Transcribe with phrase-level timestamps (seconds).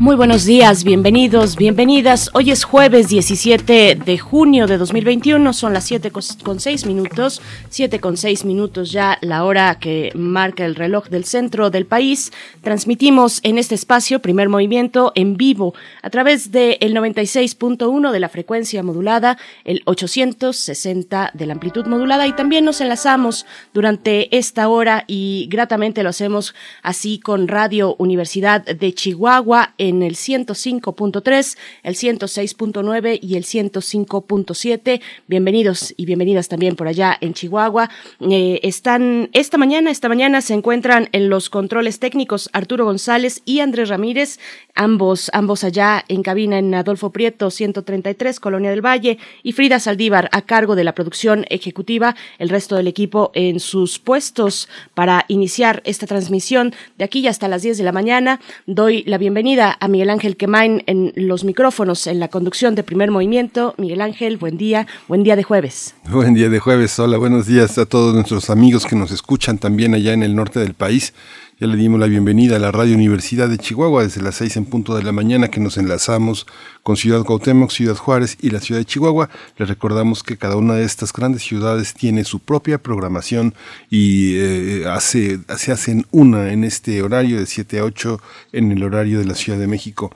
[0.00, 2.30] Muy buenos días, bienvenidos, bienvenidas.
[2.32, 6.10] Hoy es jueves 17 de junio de 2021, son las 7
[6.42, 11.26] con 6 minutos, 7 con 6 minutos ya la hora que marca el reloj del
[11.26, 12.32] centro del país.
[12.62, 18.30] Transmitimos en este espacio primer movimiento en vivo a través del el 96.1 de la
[18.30, 23.44] frecuencia modulada, el 860 de la amplitud modulada y también nos enlazamos
[23.74, 31.58] durante esta hora y gratamente lo hacemos así con Radio Universidad de Chihuahua el 105.3,
[31.82, 35.00] el 106.9 y el 105.7.
[35.26, 37.90] Bienvenidos y bienvenidas también por allá en Chihuahua.
[38.20, 43.60] Eh, están esta mañana, esta mañana se encuentran en los controles técnicos Arturo González y
[43.60, 44.38] Andrés Ramírez,
[44.74, 50.28] ambos, ambos allá en cabina en Adolfo Prieto 133, Colonia del Valle, y Frida Saldívar
[50.32, 55.82] a cargo de la producción ejecutiva, el resto del equipo en sus puestos para iniciar
[55.84, 58.40] esta transmisión de aquí hasta las 10 de la mañana.
[58.66, 63.10] Doy la bienvenida a Miguel Ángel Quemain en los micrófonos, en la conducción de primer
[63.10, 63.74] movimiento.
[63.78, 65.94] Miguel Ángel, buen día, buen día de jueves.
[66.10, 69.94] Buen día de jueves, hola, buenos días a todos nuestros amigos que nos escuchan también
[69.94, 71.14] allá en el norte del país.
[71.60, 74.64] Ya le dimos la bienvenida a la Radio Universidad de Chihuahua desde las seis en
[74.64, 76.46] punto de la mañana que nos enlazamos
[76.82, 79.28] con Ciudad Cuauhtémoc, Ciudad Juárez y la Ciudad de Chihuahua.
[79.58, 83.54] Les recordamos que cada una de estas grandes ciudades tiene su propia programación
[83.90, 88.18] y eh, hace, se hacen una en este horario de 7 a 8
[88.52, 90.10] en el horario de la Ciudad de México.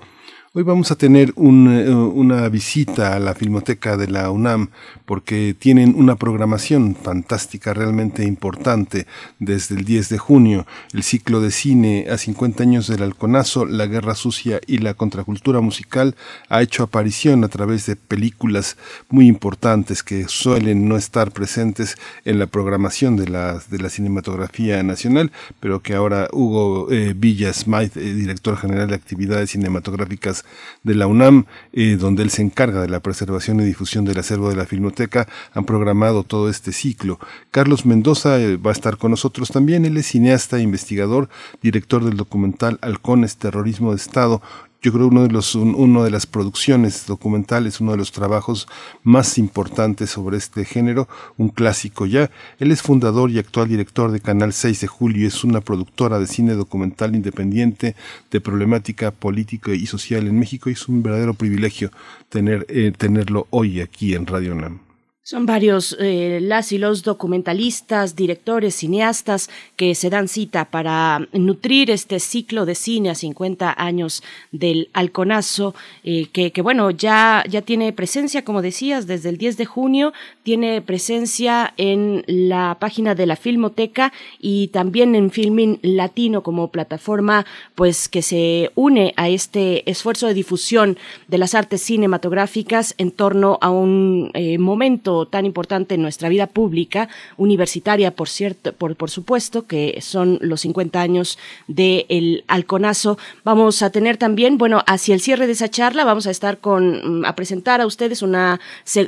[0.56, 4.68] Hoy vamos a tener un, eh, una visita a la Filmoteca de la UNAM
[5.04, 9.08] porque tienen una programación fantástica, realmente importante,
[9.40, 13.86] desde el 10 de junio, el ciclo de cine a 50 años del halconazo, la
[13.86, 16.14] guerra sucia y la contracultura musical
[16.48, 18.76] ha hecho aparición a través de películas
[19.08, 24.80] muy importantes que suelen no estar presentes en la programación de la, de la cinematografía
[24.84, 30.43] nacional, pero que ahora Hugo eh, Villa Smythe, eh, director general de actividades cinematográficas
[30.82, 34.48] de la UNAM, eh, donde él se encarga de la preservación y difusión del acervo
[34.48, 37.18] de la Filmoteca, han programado todo este ciclo.
[37.50, 41.28] Carlos Mendoza eh, va a estar con nosotros también, él es cineasta, investigador,
[41.62, 44.42] director del documental Halcones, Terrorismo de Estado,
[44.84, 48.68] yo creo uno de los uno de las producciones documentales, uno de los trabajos
[49.02, 51.08] más importantes sobre este género,
[51.38, 52.30] un clásico ya.
[52.58, 56.26] Él es fundador y actual director de Canal 6 de Julio, es una productora de
[56.26, 57.96] cine documental independiente
[58.30, 61.90] de problemática política y social en México y es un verdadero privilegio
[62.28, 64.83] tener eh, tenerlo hoy aquí en Radio NAM.
[65.26, 71.90] Son varios eh, las y los documentalistas, directores, cineastas que se dan cita para nutrir
[71.90, 77.62] este ciclo de cine a 50 años del Alconazo, eh, que, que, bueno, ya, ya
[77.62, 80.12] tiene presencia, como decías, desde el 10 de junio,
[80.42, 87.46] tiene presencia en la página de la Filmoteca y también en Filmin Latino como plataforma,
[87.74, 90.98] pues que se une a este esfuerzo de difusión
[91.28, 96.46] de las artes cinematográficas en torno a un eh, momento tan importante en nuestra vida
[96.46, 101.38] pública, universitaria, por cierto, por, por supuesto, que son los 50 años
[101.68, 103.18] del el Alconazo.
[103.44, 107.20] Vamos a tener también, bueno, hacia el cierre de esa charla, vamos a estar con,
[107.20, 108.60] mm, a presentar a ustedes una,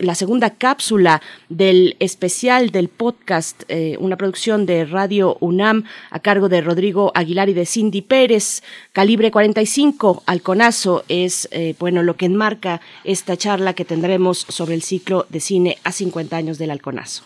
[0.02, 6.48] la segunda cápsula del especial del podcast, eh, una producción de Radio UNAM a cargo
[6.48, 8.62] de Rodrigo Aguilar y de Cindy Pérez,
[8.92, 14.82] calibre 45, Alconazo, es, eh, bueno, lo que enmarca esta charla que tendremos sobre el
[14.82, 17.24] ciclo de cine 50 años del halconazo.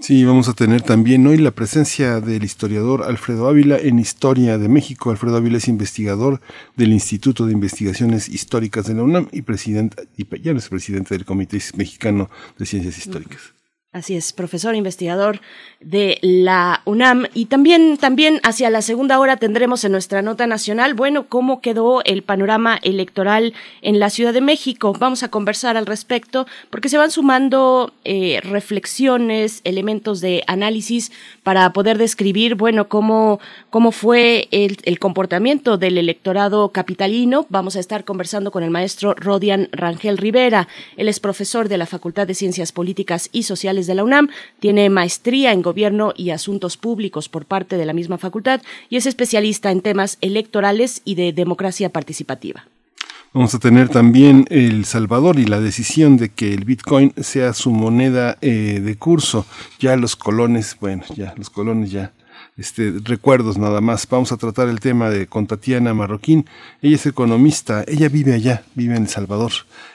[0.00, 4.68] Sí, vamos a tener también hoy la presencia del historiador Alfredo Ávila en Historia de
[4.68, 5.10] México.
[5.10, 6.40] Alfredo Ávila es investigador
[6.76, 11.14] del Instituto de Investigaciones Históricas de la UNAM y presidente, y ya no es presidente
[11.14, 13.52] del Comité Mexicano de Ciencias Históricas.
[13.94, 15.42] Así es, profesor investigador
[15.80, 17.26] de la UNAM.
[17.34, 22.02] Y también, también hacia la segunda hora tendremos en nuestra nota nacional, bueno, cómo quedó
[22.04, 23.52] el panorama electoral
[23.82, 24.94] en la Ciudad de México.
[24.98, 31.12] Vamos a conversar al respecto porque se van sumando eh, reflexiones, elementos de análisis
[31.42, 37.44] para poder describir, bueno, cómo, cómo fue el, el comportamiento del electorado capitalino.
[37.50, 40.66] Vamos a estar conversando con el maestro Rodian Rangel Rivera.
[40.96, 44.28] Él es profesor de la Facultad de Ciencias Políticas y Sociales de la UNAM,
[44.60, 49.06] tiene maestría en Gobierno y Asuntos Públicos por parte de la misma facultad y es
[49.06, 52.66] especialista en temas electorales y de democracia participativa.
[53.34, 57.70] Vamos a tener también El Salvador y la decisión de que el Bitcoin sea su
[57.70, 59.46] moneda eh, de curso.
[59.78, 62.12] Ya los colones, bueno, ya los colones ya
[62.62, 64.06] este, recuerdos nada más.
[64.08, 66.46] Vamos a tratar el tema de con Tatiana Marroquín.
[66.80, 69.50] Ella es economista, ella vive allá, vive en El Salvador.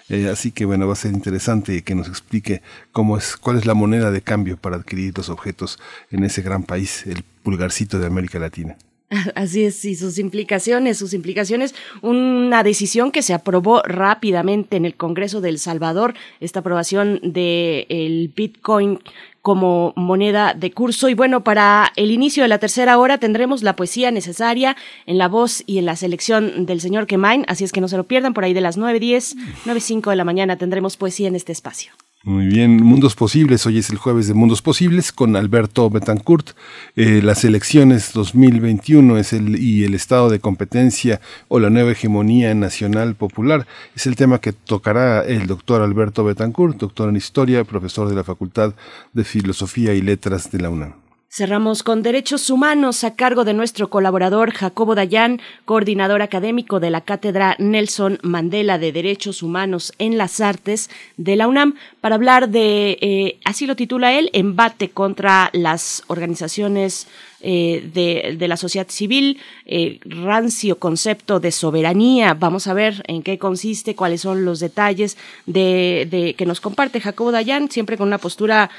[0.10, 2.62] Eh, así que bueno, va a ser interesante que nos explique
[2.92, 5.80] cómo es, cuál es la moneda de cambio para adquirir los objetos
[6.12, 8.76] en ese gran país, el pulgarcito de América Latina.
[9.36, 14.96] Así es, y sus implicaciones, sus implicaciones, una decisión que se aprobó rápidamente en el
[14.96, 19.00] Congreso de El Salvador, esta aprobación del Bitcoin
[19.42, 21.08] como moneda de curso.
[21.08, 24.76] Y bueno, para el inicio de la tercera hora tendremos la poesía necesaria
[25.06, 27.96] en la voz y en la selección del señor Kemain, así es que no se
[27.96, 31.54] lo pierdan, por ahí de las 9.10, 9.05 de la mañana tendremos poesía en este
[31.54, 31.94] espacio.
[32.28, 36.50] Muy bien, Mundos Posibles, hoy es el jueves de Mundos Posibles con Alberto Betancourt.
[36.98, 42.54] Eh, las elecciones 2021 es el, y el estado de competencia o la nueva hegemonía
[42.54, 43.66] nacional popular
[43.96, 48.26] es el tema que tocará el doctor Alberto Betancourt, doctor en Historia, profesor de la
[48.26, 48.74] Facultad
[49.14, 51.08] de Filosofía y Letras de la UNAM.
[51.30, 57.02] Cerramos con Derechos Humanos a cargo de nuestro colaborador Jacobo Dayan, coordinador académico de la
[57.02, 61.76] Cátedra Nelson Mandela de Derechos Humanos en las Artes de la UNAM,
[62.08, 67.06] para hablar de, eh, así lo titula él, embate contra las organizaciones
[67.42, 72.34] eh, de, la sociedad civil, eh, rancio concepto de soberanía.
[72.34, 77.32] Vamos a ver en qué consiste, cuáles son los detalles de, que nos comparte Jacobo
[77.32, 78.72] Dayan, siempre con una postura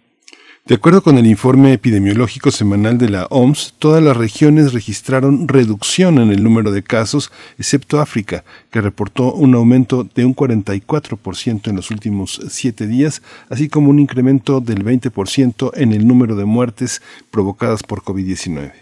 [0.66, 6.16] De acuerdo con el informe epidemiológico semanal de la OMS, todas las regiones registraron reducción
[6.16, 11.76] en el número de casos, excepto África, que reportó un aumento de un 44% en
[11.76, 13.20] los últimos siete días,
[13.50, 18.72] así como un incremento del 20% en el número de muertes provocadas por COVID-19.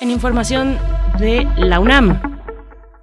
[0.00, 0.78] En información
[1.18, 2.18] de la UNAM,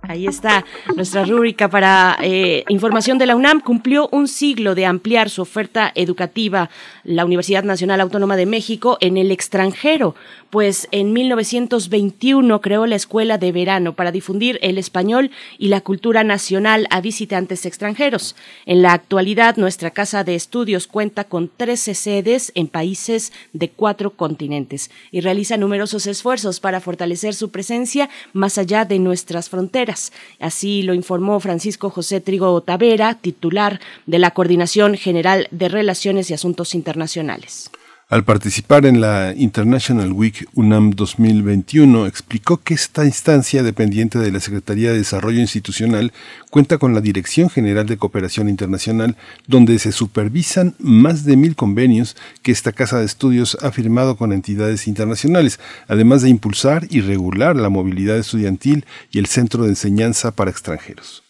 [0.05, 0.65] Ahí está
[0.97, 3.61] nuestra rúbrica para eh, información de la UNAM.
[3.61, 6.69] Cumplió un siglo de ampliar su oferta educativa
[7.05, 10.15] la Universidad Nacional Autónoma de México en el extranjero
[10.53, 16.23] pues en 1921 creó la Escuela de Verano para difundir el español y la cultura
[16.23, 18.35] nacional a visitantes extranjeros.
[18.67, 24.11] En la actualidad, nuestra Casa de Estudios cuenta con 13 sedes en países de cuatro
[24.11, 29.92] continentes y realiza numerosos esfuerzos para fortalecer su presencia más allá de nuestras fronteras.
[30.39, 36.33] Así lo informó Francisco José Trigo Tavera, titular de la Coordinación General de Relaciones y
[36.33, 37.69] Asuntos Internacionales.
[38.09, 44.41] Al participar en la International Week UNAM 2021, explicó que esta instancia dependiente de la
[44.41, 46.11] Secretaría de Desarrollo Institucional
[46.51, 49.15] cuenta con la Dirección General de Cooperación Internacional,
[49.47, 54.33] donde se supervisan más de mil convenios que esta Casa de Estudios ha firmado con
[54.33, 60.31] entidades internacionales, además de impulsar y regular la movilidad estudiantil y el Centro de Enseñanza
[60.31, 61.22] para Extranjeros.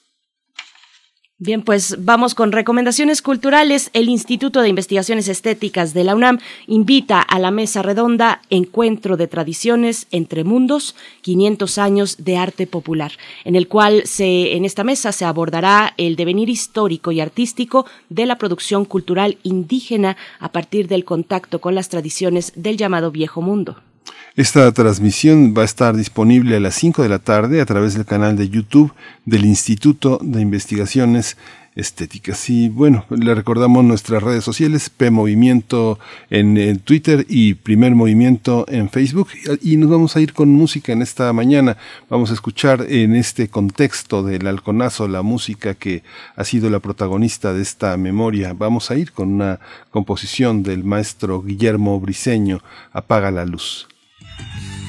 [1.45, 3.89] Bien, pues vamos con recomendaciones culturales.
[3.91, 9.27] El Instituto de Investigaciones Estéticas de la UNAM invita a la mesa redonda Encuentro de
[9.27, 13.11] Tradiciones entre Mundos, 500 años de arte popular,
[13.43, 18.25] en el cual se, en esta mesa se abordará el devenir histórico y artístico de
[18.25, 23.81] la producción cultural indígena a partir del contacto con las tradiciones del llamado Viejo Mundo.
[24.35, 28.03] Esta transmisión va a estar disponible a las 5 de la tarde a través del
[28.03, 28.91] canal de YouTube
[29.25, 31.37] del Instituto de Investigaciones
[31.75, 32.49] estéticas.
[32.49, 35.99] Y bueno, le recordamos nuestras redes sociales, P Movimiento
[36.31, 39.27] en, Twitter y Primer Movimiento en Facebook.
[39.61, 41.77] Y nos vamos a ir con música en esta mañana.
[42.09, 46.01] Vamos a escuchar en este contexto del halconazo la música que
[46.35, 48.53] ha sido la protagonista de esta memoria.
[48.53, 49.59] Vamos a ir con una
[49.91, 52.63] composición del maestro Guillermo Briseño,
[52.93, 53.92] Apaga la luz.
[54.39, 54.82] Yeah.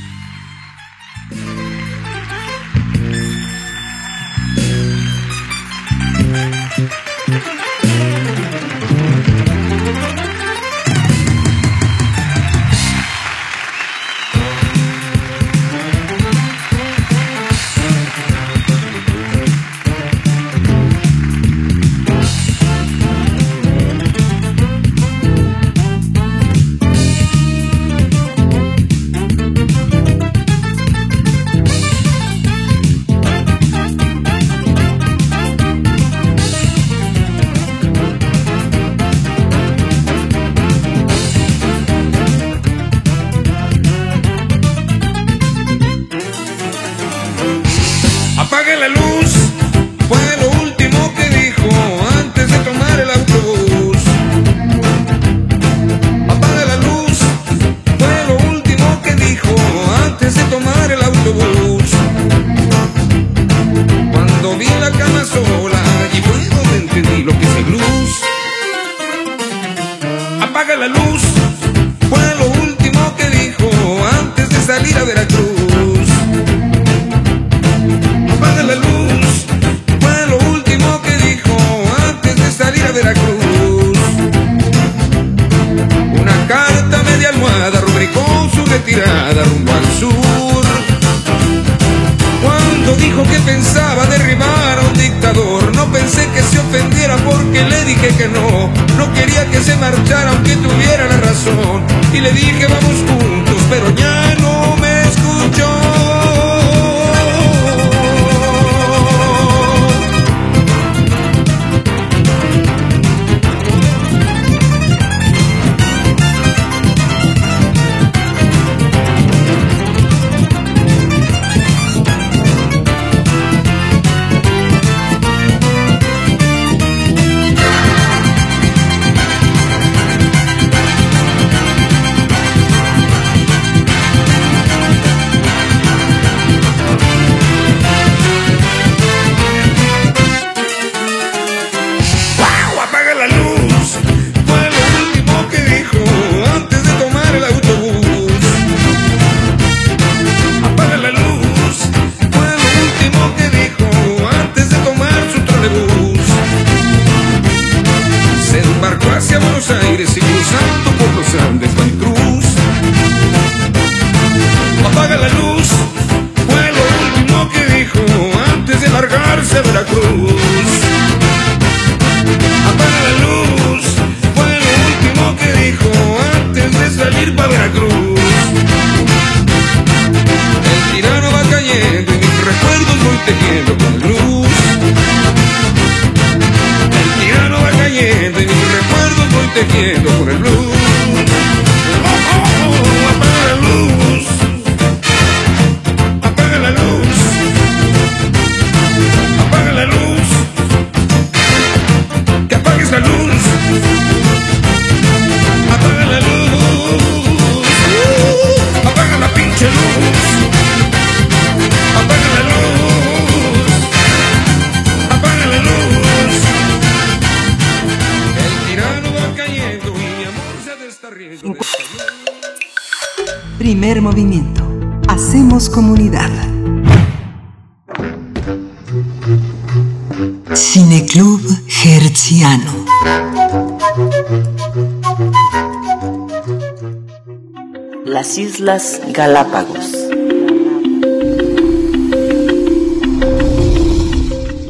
[239.14, 239.92] Galápagos.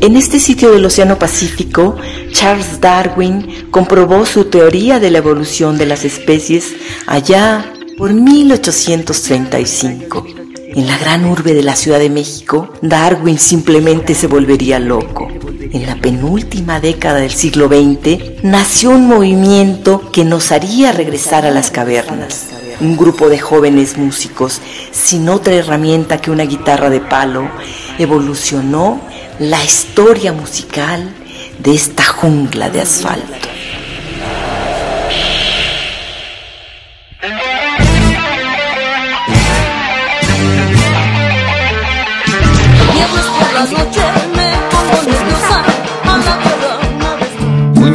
[0.02, 1.96] En este sitio del Océano Pacífico,
[2.30, 6.74] Charles Darwin comprobó su teoría de la evolución de las especies
[7.06, 10.26] allá por 1835.
[10.76, 15.26] En la gran urbe de la Ciudad de México, Darwin simplemente se volvería loco.
[15.72, 21.50] En la penúltima década del siglo XX nació un movimiento que nos haría regresar a
[21.50, 24.60] las cavernas un grupo de jóvenes músicos
[24.92, 27.48] sin otra herramienta que una guitarra de palo,
[27.98, 29.00] evolucionó
[29.38, 31.14] la historia musical
[31.58, 33.33] de esta jungla de asfalto.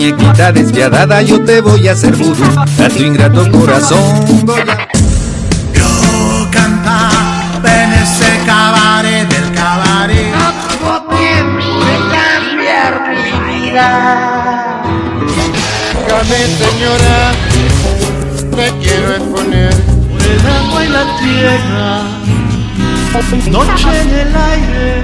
[0.10, 4.26] Muñequita despiadada, yo te voy a hacer vudú a tu ingrato corazón.
[5.72, 10.34] Yo cantar en ese cabaret del cabaret.
[10.82, 14.82] No tiempo de cambiar mi vida.
[15.94, 17.18] Dígame, señora,
[18.56, 19.74] te quiero exponer
[20.26, 21.88] el agua y la tierra.
[23.52, 25.04] Noche en el aire.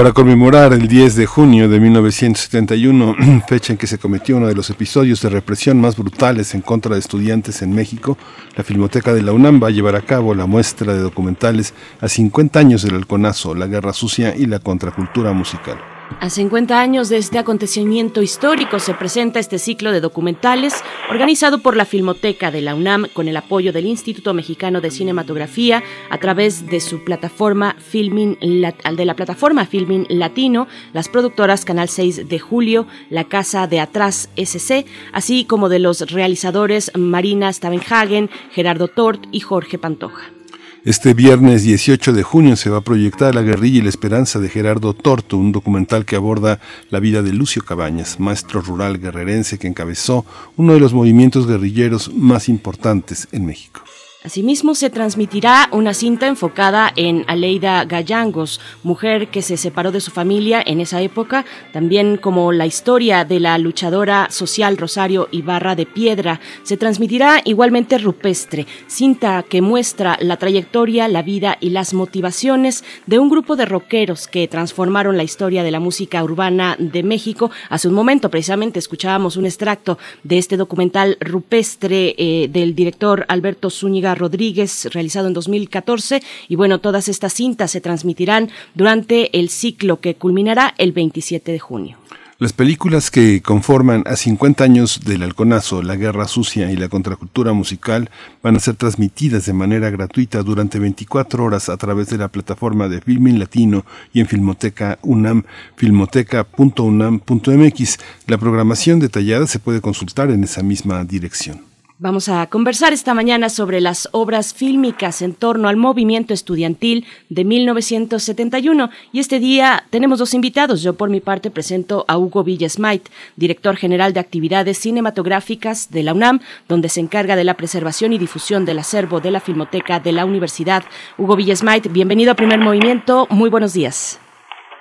[0.00, 3.16] Para conmemorar el 10 de junio de 1971,
[3.46, 6.94] fecha en que se cometió uno de los episodios de represión más brutales en contra
[6.94, 8.16] de estudiantes en México,
[8.56, 12.08] la Filmoteca de la UNAM va a llevar a cabo la muestra de documentales a
[12.08, 15.76] 50 años del halconazo, la guerra sucia y la contracultura musical.
[16.18, 20.74] A 50 años de este acontecimiento histórico se presenta este ciclo de documentales
[21.08, 25.82] organizado por la Filmoteca de la UNAM con el apoyo del Instituto Mexicano de Cinematografía
[26.10, 32.28] a través de su plataforma Filmin de la plataforma Filmin Latino, las productoras Canal 6
[32.28, 38.88] de Julio, La Casa de Atrás SC, así como de los realizadores Marina Stavenhagen, Gerardo
[38.88, 40.39] Tort y Jorge Pantoja.
[40.82, 44.48] Este viernes 18 de junio se va a proyectar La guerrilla y la esperanza de
[44.48, 46.58] Gerardo Torto, un documental que aborda
[46.88, 50.24] la vida de Lucio Cabañas, maestro rural guerrerense que encabezó
[50.56, 53.82] uno de los movimientos guerrilleros más importantes en México.
[54.22, 60.10] Asimismo, se transmitirá una cinta enfocada en Aleida Gallangos, mujer que se separó de su
[60.10, 65.86] familia en esa época, también como la historia de la luchadora social Rosario Ibarra de
[65.86, 66.38] Piedra.
[66.64, 73.18] Se transmitirá igualmente Rupestre, cinta que muestra la trayectoria, la vida y las motivaciones de
[73.18, 77.50] un grupo de rockeros que transformaron la historia de la música urbana de México.
[77.70, 83.70] Hace un momento, precisamente, escuchábamos un extracto de este documental Rupestre eh, del director Alberto
[83.70, 86.22] Zúñiga Rodríguez, realizado en 2014.
[86.48, 91.58] Y bueno, todas estas cintas se transmitirán durante el ciclo que culminará el 27 de
[91.58, 92.00] junio.
[92.40, 97.52] Las películas que conforman a 50 años del halconazo, la guerra sucia y la contracultura
[97.52, 98.08] musical
[98.42, 102.88] van a ser transmitidas de manera gratuita durante 24 horas a través de la plataforma
[102.88, 105.44] de Filmin Latino y en Filmoteca UNAM,
[105.76, 107.98] filmoteca.unam.mx.
[108.26, 111.69] La programación detallada se puede consultar en esa misma dirección.
[112.02, 117.44] Vamos a conversar esta mañana sobre las obras fílmicas en torno al movimiento estudiantil de
[117.44, 120.82] 1971 y este día tenemos dos invitados.
[120.82, 126.14] Yo por mi parte presento a Hugo Villasmait, director general de actividades cinematográficas de la
[126.14, 130.12] UNAM, donde se encarga de la preservación y difusión del acervo de la Filmoteca de
[130.12, 130.84] la Universidad.
[131.18, 133.26] Hugo Villasmait, bienvenido a Primer Movimiento.
[133.28, 134.18] Muy buenos días.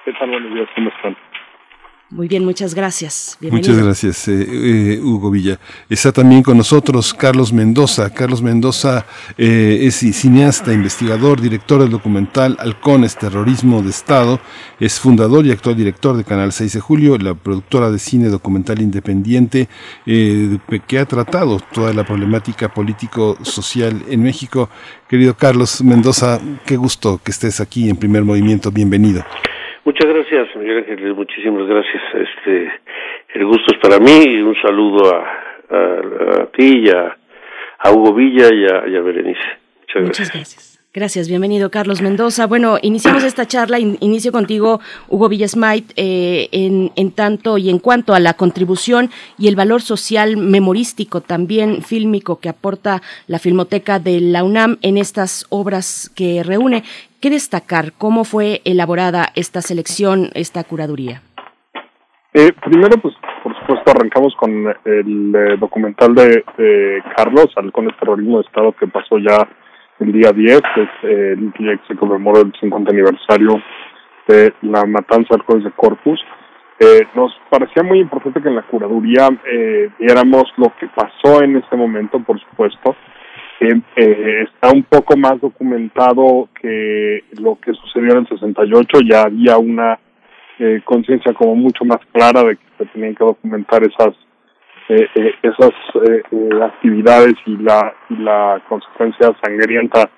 [0.06, 0.30] ¿Qué tal?
[0.30, 1.29] Buenos días, ¿cómo están?
[2.12, 3.38] Muy bien, muchas gracias.
[3.40, 5.60] Muchas gracias, eh, eh, Hugo Villa.
[5.88, 8.10] Está también con nosotros Carlos Mendoza.
[8.10, 9.06] Carlos Mendoza
[9.38, 14.40] eh, es cineasta, investigador, director del documental Halcones, Terrorismo de Estado.
[14.80, 18.82] Es fundador y actual director de Canal 6 de Julio, la productora de cine documental
[18.82, 19.70] independiente
[20.06, 24.68] que ha tratado toda la problemática político-social en México.
[25.08, 28.72] Querido Carlos Mendoza, qué gusto que estés aquí en primer movimiento.
[28.72, 29.24] Bienvenido.
[29.90, 32.04] Muchas gracias, Miguel Ángeles, muchísimas gracias.
[32.14, 32.72] Este,
[33.34, 37.18] el gusto es para mí y un saludo a, a, ti y a,
[37.92, 39.42] Hugo Villa y a, Berenice.
[39.80, 40.32] Muchas, Muchas gracias.
[40.32, 40.69] Gracias,
[41.28, 42.48] bienvenido Carlos Mendoza.
[42.48, 48.16] Bueno, iniciamos esta charla, inicio contigo, Hugo Villasmait, eh, en, en, tanto y en cuanto
[48.16, 54.20] a la contribución y el valor social memorístico, también fílmico, que aporta la Filmoteca de
[54.20, 56.84] la UNAM en estas obras que reúne.
[57.22, 57.94] ¿Qué destacar?
[57.94, 61.22] ¿Cómo fue elaborada esta selección, esta curaduría?
[62.34, 64.52] Eh, primero, pues, por supuesto, arrancamos con
[64.86, 69.48] el eh, documental de, de Carlos, con el terrorismo de Estado, que pasó ya
[70.00, 73.62] el día 10, es el día que se conmemoró el 50 aniversario
[74.28, 76.20] de la matanza del jueves de Corpus.
[76.80, 81.58] Eh, nos parecía muy importante que en la curaduría eh, viéramos lo que pasó en
[81.58, 82.96] ese momento, por supuesto.
[83.60, 83.82] Eh,
[84.44, 90.00] está un poco más documentado que lo que sucedió en el 68, ya había una
[90.60, 94.16] eh, conciencia como mucho más clara de que se tenían que documentar esas
[94.90, 95.72] eh, eh, esas
[96.04, 100.10] eh, eh, actividades y la, y la consecuencia sangrienta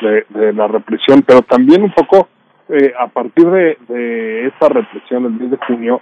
[0.00, 2.28] de, de, la represión, pero también un poco
[2.70, 6.00] eh, a partir de, de esta represión del 10 de junio,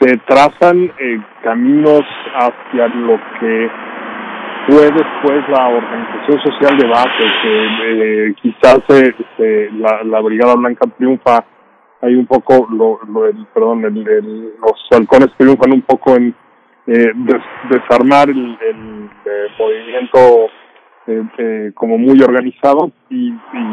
[0.00, 0.92] se trazan
[1.42, 2.02] caminos
[2.34, 3.70] hacia lo que
[4.66, 8.80] fue después la organización social de base, que quizás
[9.38, 11.44] eh, la, la Brigada Blanca triunfa,
[12.02, 16.34] hay un poco, lo, lo el, perdón, el, los halcones triunfan un poco en
[16.86, 18.58] eh, des, desarmar el,
[19.58, 20.46] movimiento
[21.06, 23.70] eh, eh, como muy organizado y, y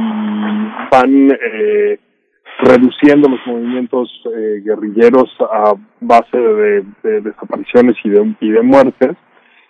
[0.91, 1.99] van eh,
[2.59, 9.17] reduciendo los movimientos eh, guerrilleros a base de, de desapariciones y de, muertes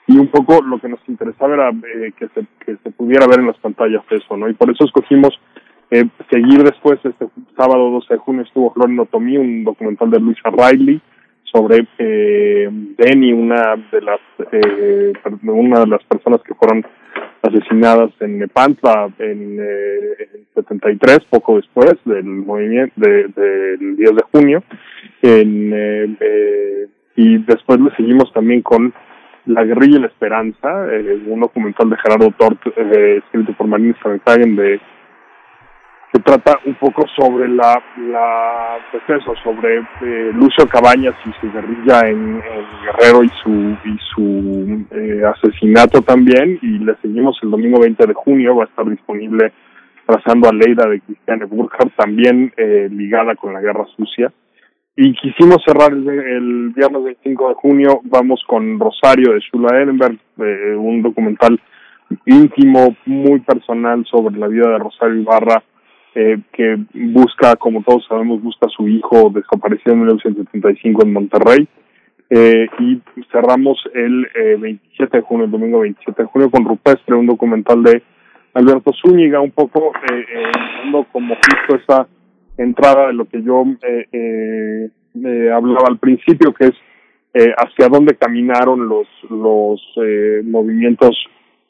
[0.07, 3.39] y un poco lo que nos interesaba era eh, que, se, que se pudiera ver
[3.39, 4.49] en las pantallas eso, ¿no?
[4.49, 5.39] Y por eso escogimos
[5.91, 7.27] eh, seguir después, este
[7.57, 11.01] sábado 12 de junio estuvo Flor Otomí, un documental de Luisa Riley
[11.53, 14.19] sobre eh, Denny, una de las
[14.51, 15.13] eh,
[15.43, 16.83] una de las personas que fueron
[17.43, 24.23] asesinadas en Nepantla en, eh, en 73, poco después del movimiento de, del 10 de
[24.31, 24.63] junio,
[25.21, 28.93] en, eh, eh, y después le seguimos también con
[29.45, 33.95] la guerrilla y la esperanza, eh, un documental de Gerardo Tort, eh, escrito por Marín
[33.99, 34.79] Sternhagen, de
[36.13, 41.51] que trata un poco sobre la, la pues eso, sobre eh, Lucio Cabañas y su
[41.51, 43.49] guerrilla en, en Guerrero y su
[43.83, 48.67] y su eh, asesinato también, y le seguimos el domingo 20 de junio, va a
[48.67, 49.53] estar disponible
[50.05, 54.31] trazando a Leida de Cristiane Burkhardt, también eh, ligada con la guerra sucia.
[54.95, 60.19] Y quisimos cerrar el, el viernes 25 de junio, vamos con Rosario de Shula Ehrenberg,
[60.37, 61.59] eh, un documental
[62.27, 65.63] íntimo, muy personal sobre la vida de Rosario Ibarra,
[66.15, 71.67] eh, que busca, como todos sabemos, busca a su hijo desaparecido en 1975 en Monterrey.
[72.29, 77.15] Eh, y cerramos el eh, 27 de junio, el domingo 27 de junio, con Rupestre,
[77.15, 78.01] un documental de
[78.53, 82.07] Alberto Zúñiga, un poco eh, eh, como justo esa
[82.57, 84.89] entrada de lo que yo eh,
[85.51, 86.73] hablaba al principio, que es
[87.57, 89.81] hacia dónde caminaron los los
[90.43, 91.17] movimientos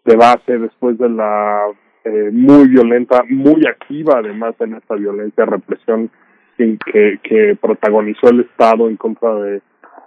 [0.03, 1.67] de base después de la
[2.05, 6.09] eh, muy violenta, muy activa además en esta violencia, represión
[6.57, 9.61] que, que protagonizó el Estado en contra de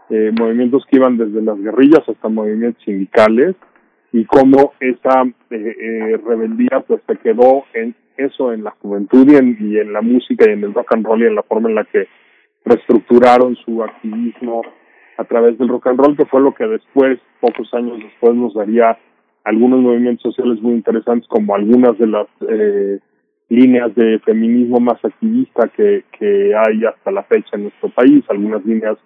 [0.09, 3.57] eh, movimientos que iban desde las guerrillas hasta movimientos sindicales
[4.13, 9.35] y cómo esa eh, eh, rebeldía pues se quedó en eso en la juventud y
[9.35, 11.69] en, y en la música y en el rock and roll y en la forma
[11.69, 12.07] en la que
[12.65, 14.63] reestructuraron su activismo
[15.19, 18.55] a través del rock and roll que fue lo que después pocos años después nos
[18.55, 18.97] daría
[19.47, 22.99] algunos movimientos sociales muy interesantes como algunas de las eh,
[23.49, 28.65] líneas de feminismo más activista que, que hay hasta la fecha en nuestro país, algunas
[28.67, 28.99] líneas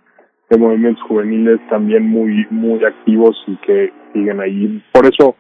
[0.49, 4.83] de movimientos juveniles también muy muy activos y que siguen ahí.
[4.93, 5.37] Por eso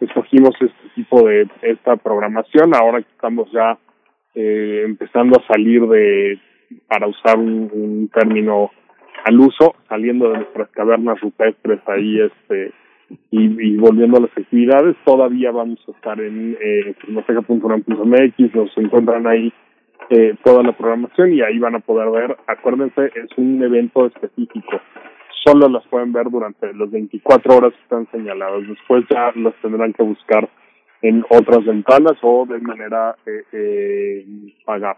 [0.00, 3.76] escogimos este tipo de esta programación ahora que estamos ya
[4.36, 6.38] eh, empezando a salir de
[6.86, 8.70] para usar un, término
[9.24, 12.72] al uso, saliendo de nuestras cavernas rupestres ahí este
[13.30, 19.26] y, y volviendo a las actividades, todavía vamos a estar en eh, filmoteca.unam.mx, nos encuentran
[19.26, 19.52] ahí
[20.10, 24.80] eh, toda la programación y ahí van a poder ver, acuérdense, es un evento específico,
[25.44, 29.92] solo las pueden ver durante las 24 horas que están señaladas, después ya las tendrán
[29.92, 30.48] que buscar
[31.02, 34.26] en otras ventanas o de manera eh, eh,
[34.64, 34.96] pagada.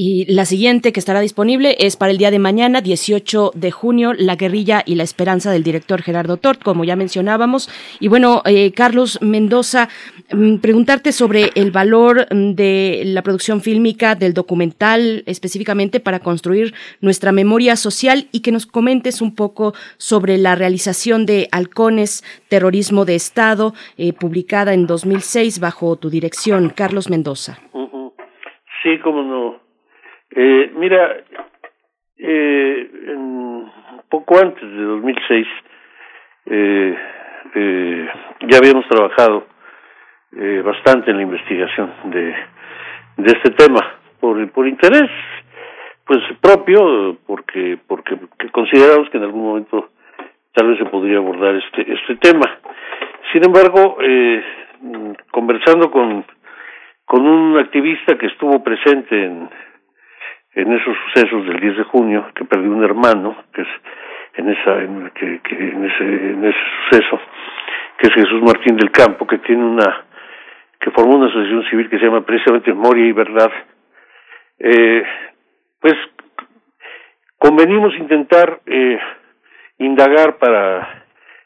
[0.00, 4.12] Y la siguiente que estará disponible es para el día de mañana, 18 de junio,
[4.16, 7.68] La guerrilla y la esperanza del director Gerardo Tort, como ya mencionábamos.
[7.98, 9.88] Y bueno, eh, Carlos Mendoza,
[10.30, 16.74] mm, preguntarte sobre el valor mm, de la producción fílmica, del documental específicamente para construir
[17.00, 23.04] nuestra memoria social y que nos comentes un poco sobre la realización de Halcones, Terrorismo
[23.04, 27.58] de Estado, eh, publicada en 2006 bajo tu dirección, Carlos Mendoza.
[28.84, 29.67] Sí, cómo no.
[30.30, 31.16] Eh, mira,
[32.18, 33.70] eh, en,
[34.08, 35.46] poco antes de 2006
[36.46, 36.96] eh,
[37.54, 38.08] eh,
[38.48, 39.46] ya habíamos trabajado
[40.36, 42.34] eh, bastante en la investigación de,
[43.16, 43.80] de este tema
[44.20, 45.10] por por interés
[46.04, 48.18] pues propio porque porque
[48.50, 49.90] consideramos que en algún momento
[50.54, 52.58] tal vez se podría abordar este este tema.
[53.32, 54.42] Sin embargo eh,
[55.30, 56.24] conversando con
[57.04, 59.48] con un activista que estuvo presente en
[60.54, 63.68] en esos sucesos del 10 de junio que perdió un hermano que es
[64.34, 66.58] en esa en, que, en ese en ese
[66.88, 67.20] suceso
[67.98, 70.04] que es Jesús Martín del Campo que tiene una
[70.80, 73.50] que formó una asociación civil que se llama precisamente Memoria y Verdad.
[74.60, 75.02] Eh,
[75.80, 75.94] pues
[77.38, 78.98] convenimos intentar eh,
[79.78, 81.04] indagar para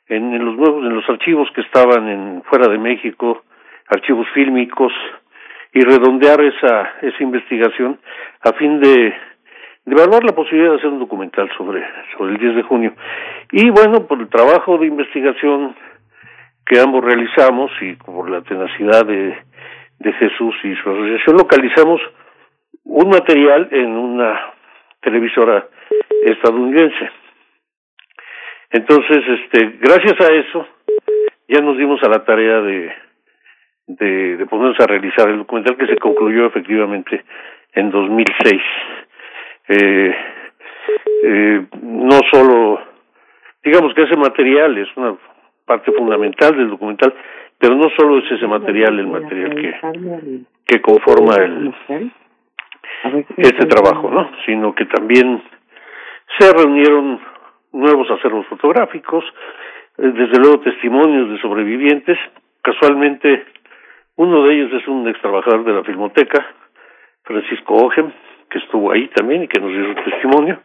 [0.09, 3.45] en, en los nuevos en los archivos que estaban en fuera de México
[3.89, 4.93] archivos fílmicos
[5.75, 7.99] y redondear esa, esa investigación
[8.43, 9.15] a fin de,
[9.87, 11.83] evaluar la posibilidad de hacer un documental sobre,
[12.17, 12.95] sobre el 10 de junio.
[13.51, 15.75] Y bueno, por el trabajo de investigación
[16.67, 19.37] que ambos realizamos y por la tenacidad de,
[19.99, 22.01] de Jesús y su asociación, localizamos
[22.85, 24.53] un material en una
[25.01, 25.67] televisora
[26.25, 27.11] estadounidense.
[28.71, 30.67] Entonces, este, gracias a eso,
[31.49, 32.93] ya nos dimos a la tarea de,
[33.99, 37.25] de, de ponernos a realizar el documental que se concluyó efectivamente
[37.75, 38.63] en 2006.
[39.69, 40.15] Eh,
[41.25, 42.81] eh, no solo,
[43.65, 45.15] digamos que ese material es una
[45.65, 47.15] parte fundamental del documental,
[47.59, 51.73] pero no solo es ese material el material que, que conforma el,
[53.37, 54.31] este trabajo, ¿no?
[54.45, 55.43] Sino que también
[56.39, 57.21] se reunieron
[57.73, 59.25] nuevos acervos fotográficos,
[59.99, 62.19] eh, desde luego testimonios de sobrevivientes.
[62.63, 63.45] Casualmente,
[64.17, 66.47] uno de ellos es un ex trabajador de la Filmoteca,
[67.23, 68.13] Francisco Ogem,
[68.51, 70.61] que estuvo ahí también y que nos dio su testimonio.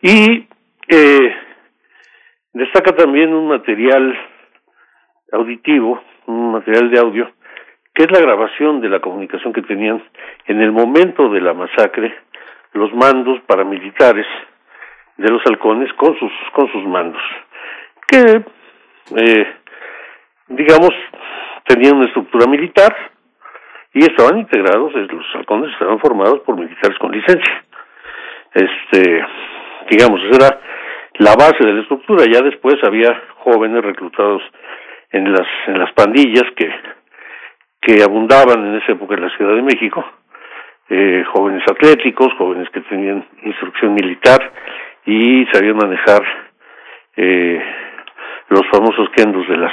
[0.00, 0.46] Y
[0.88, 1.36] eh,
[2.52, 4.16] destaca también un material
[5.32, 7.30] auditivo, un material de audio,
[7.94, 10.02] que es la grabación de la comunicación que tenían
[10.46, 12.14] en el momento de la masacre
[12.72, 14.26] los mandos paramilitares
[15.16, 17.22] de los halcones con sus con sus mandos
[18.06, 18.44] que
[19.16, 19.46] eh,
[20.48, 20.90] digamos
[21.68, 22.94] tenían una estructura militar
[23.92, 27.64] y estaban integrados los halcones estaban formados por militares con licencia.
[28.54, 29.24] Este
[29.90, 30.60] digamos esa era
[31.18, 32.24] la base de la estructura.
[32.30, 34.42] Ya después había jóvenes reclutados
[35.12, 36.70] en las en las pandillas que
[37.80, 40.04] que abundaban en esa época en la Ciudad de México
[40.90, 44.52] eh, jóvenes atléticos jóvenes que tenían instrucción militar
[45.04, 46.22] y sabían manejar
[47.16, 47.62] eh,
[48.48, 49.72] los famosos kendos de las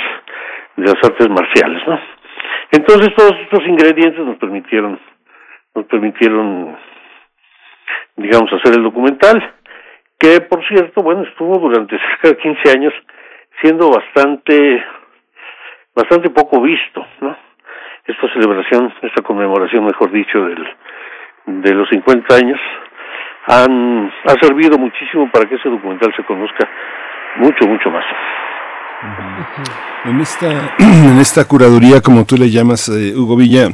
[0.75, 1.99] de las artes marciales no
[2.71, 4.99] entonces todos estos ingredientes nos permitieron
[5.73, 6.77] nos permitieron
[8.17, 9.53] digamos hacer el documental
[10.19, 12.93] que por cierto bueno estuvo durante cerca de 15 años
[13.61, 14.83] siendo bastante
[15.95, 17.37] bastante poco visto no
[18.05, 20.67] esta celebración esta conmemoración mejor dicho del
[21.47, 22.59] de los 50 años
[23.47, 26.67] han ha servido muchísimo para que ese documental se conozca
[27.37, 28.05] mucho mucho más
[30.05, 33.71] en esta en esta curaduría como tú le llamas eh, Hugo Villa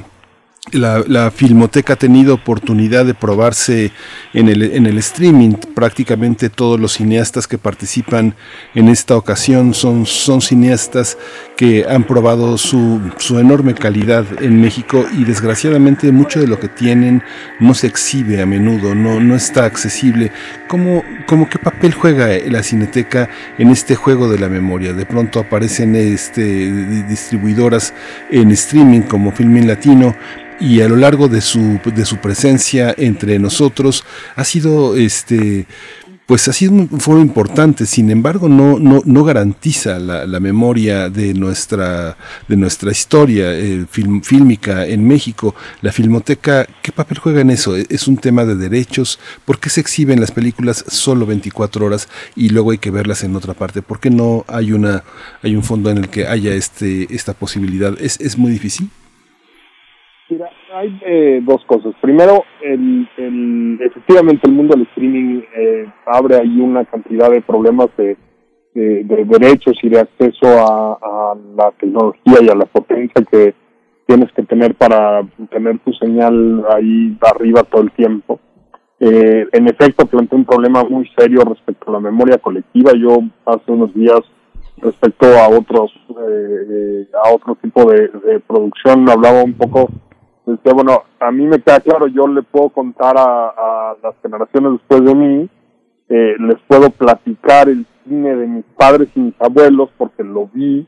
[0.71, 3.91] la, la, Filmoteca ha tenido oportunidad de probarse
[4.33, 5.53] en el, en el streaming.
[5.73, 8.35] Prácticamente todos los cineastas que participan
[8.75, 11.17] en esta ocasión son, son cineastas
[11.57, 16.69] que han probado su, su enorme calidad en México y desgraciadamente mucho de lo que
[16.69, 17.23] tienen
[17.59, 20.31] no se exhibe a menudo, no, no está accesible.
[20.67, 21.03] ¿Cómo,
[21.49, 24.93] qué papel juega la Cineteca en este juego de la memoria?
[24.93, 26.71] De pronto aparecen este,
[27.03, 27.93] distribuidoras
[28.29, 30.15] en streaming como Filmin Latino,
[30.61, 34.03] y a lo largo de su, de su presencia entre nosotros
[34.35, 35.65] ha sido este
[36.31, 41.09] pues ha sido un foro importante, sin embargo no, no, no garantiza la, la, memoria
[41.09, 42.15] de nuestra,
[42.47, 45.53] de nuestra historia eh, fílmica en México.
[45.81, 47.75] La Filmoteca, ¿qué papel juega en eso?
[47.75, 49.19] ¿Es un tema de derechos?
[49.43, 53.35] ¿Por qué se exhiben las películas solo 24 horas y luego hay que verlas en
[53.35, 53.81] otra parte?
[53.81, 55.03] ¿Por qué no hay, una,
[55.43, 57.93] hay un fondo en el que haya este, esta posibilidad?
[57.99, 58.89] ¿Es, es muy difícil?
[60.31, 61.93] Mira, hay eh, dos cosas.
[61.99, 63.05] Primero, el,
[63.81, 68.15] efectivamente el mundo del streaming eh, abre ahí una cantidad de problemas de,
[68.73, 73.53] de, de derechos y de acceso a, la tecnología y a la potencia que
[74.07, 78.39] tienes que tener para tener tu señal ahí arriba todo el tiempo.
[79.01, 82.93] Eh, en efecto, plantea un problema muy serio respecto a la memoria colectiva.
[82.97, 84.21] Yo hace unos días
[84.77, 89.89] respecto a otros eh, a otro tipo de producción hablaba un poco
[90.45, 95.03] bueno, a mí me queda claro, yo le puedo contar a, a las generaciones después
[95.05, 95.49] de mí,
[96.09, 100.87] eh, les puedo platicar el cine de mis padres y mis abuelos porque lo vi,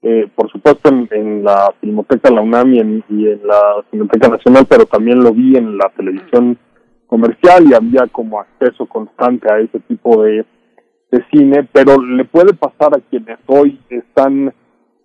[0.00, 4.66] eh, por supuesto en, la Filmoteca La UNAM y en, y en la Filmoteca Nacional,
[4.68, 6.58] pero también lo vi en la televisión
[7.06, 10.46] comercial y había como acceso constante a ese tipo de,
[11.10, 14.54] de cine, pero le puede pasar a quienes hoy están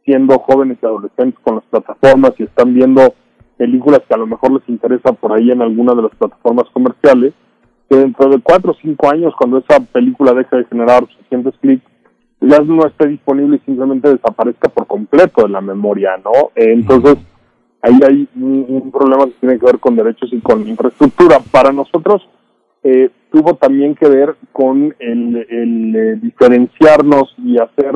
[0.06, 3.14] siendo jóvenes y adolescentes con las plataformas y están viendo
[3.58, 7.34] películas que a lo mejor les interesa por ahí en alguna de las plataformas comerciales,
[7.90, 11.84] que dentro de cuatro o cinco años, cuando esa película deje de generar suficientes clics,
[12.40, 16.52] ya no esté disponible y simplemente desaparezca por completo de la memoria, ¿no?
[16.56, 17.18] Entonces,
[17.82, 21.40] ahí hay un, problema que tiene que ver con derechos y con infraestructura.
[21.52, 22.28] Para nosotros,
[22.84, 27.96] eh, tuvo también que ver con el, el eh, diferenciarnos y hacer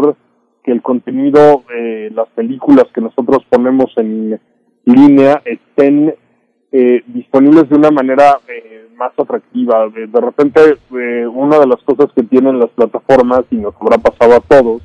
[0.64, 4.40] que el contenido, eh, las películas que nosotros ponemos en
[4.86, 6.16] línea estén
[6.72, 9.88] eh, disponibles de una manera eh, más atractiva.
[9.90, 10.62] De, repente,
[10.98, 14.82] eh, una de las cosas que tienen las plataformas, y nos habrá pasado a todos,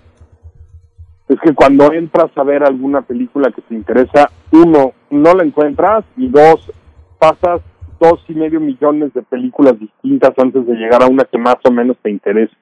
[1.29, 6.05] es que cuando entras a ver alguna película que te interesa, uno, no la encuentras,
[6.17, 6.73] y dos,
[7.19, 7.61] pasas
[7.99, 11.71] dos y medio millones de películas distintas antes de llegar a una que más o
[11.71, 12.55] menos te interese.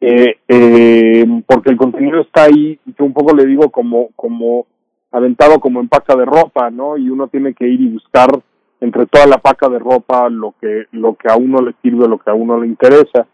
[0.00, 4.66] Eh, eh, porque el contenido está ahí, yo un poco le digo como, como
[5.12, 6.96] aventado como en paca de ropa, ¿no?
[6.96, 8.28] Y uno tiene que ir y buscar
[8.80, 12.18] entre toda la paca de ropa lo que, lo que a uno le sirve, lo
[12.18, 13.26] que a uno le interesa.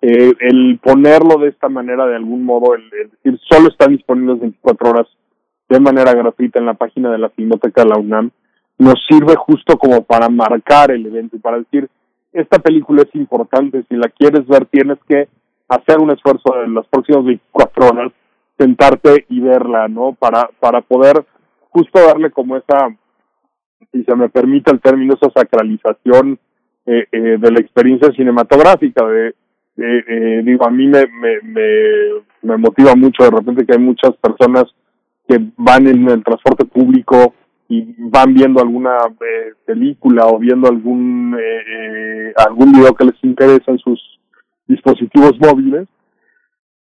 [0.00, 4.90] Eh, el ponerlo de esta manera, de algún modo, el, decir solo está disponible 24
[4.90, 5.06] horas
[5.68, 8.30] de manera gratuita en la página de la Filmoteca de la UNAM,
[8.78, 11.88] nos sirve justo como para marcar el evento y para decir,
[12.32, 15.28] esta película es importante, si la quieres ver tienes que
[15.68, 18.12] hacer un esfuerzo en las próximas 24 horas,
[18.58, 20.14] sentarte y verla, ¿no?
[20.14, 21.24] Para, para poder
[21.70, 22.88] justo darle como esa,
[23.92, 26.38] si se me permite el término, esa sacralización
[26.86, 29.34] eh, eh, de la experiencia cinematográfica, de,
[29.76, 34.64] eh, digo, a mí me, me, me, motiva mucho de repente que hay muchas personas
[35.28, 37.34] que van en el transporte público
[37.68, 43.24] y van viendo alguna eh, película o viendo algún eh, eh, algún video que les
[43.24, 44.00] interesa en sus
[44.68, 45.88] dispositivos móviles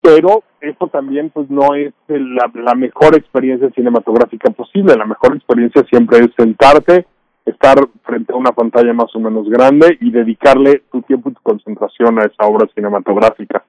[0.02, 4.96] pero eso también pues no es la, la mejor experiencia cinematográfica posible.
[4.96, 7.06] La mejor experiencia siempre es sentarte
[7.44, 11.42] estar frente a una pantalla más o menos grande y dedicarle tu tiempo y tu
[11.42, 13.64] concentración a esa obra cinematográfica.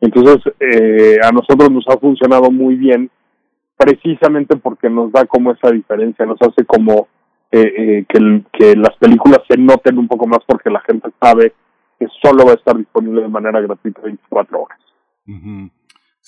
[0.00, 3.10] Entonces eh, a nosotros nos ha funcionado muy bien
[3.76, 7.08] precisamente porque nos da como esa diferencia, nos hace como
[7.52, 11.52] eh, eh, que, que las películas se noten un poco más porque la gente sabe
[11.98, 14.78] que solo va a estar disponible de manera gratuita 24 horas.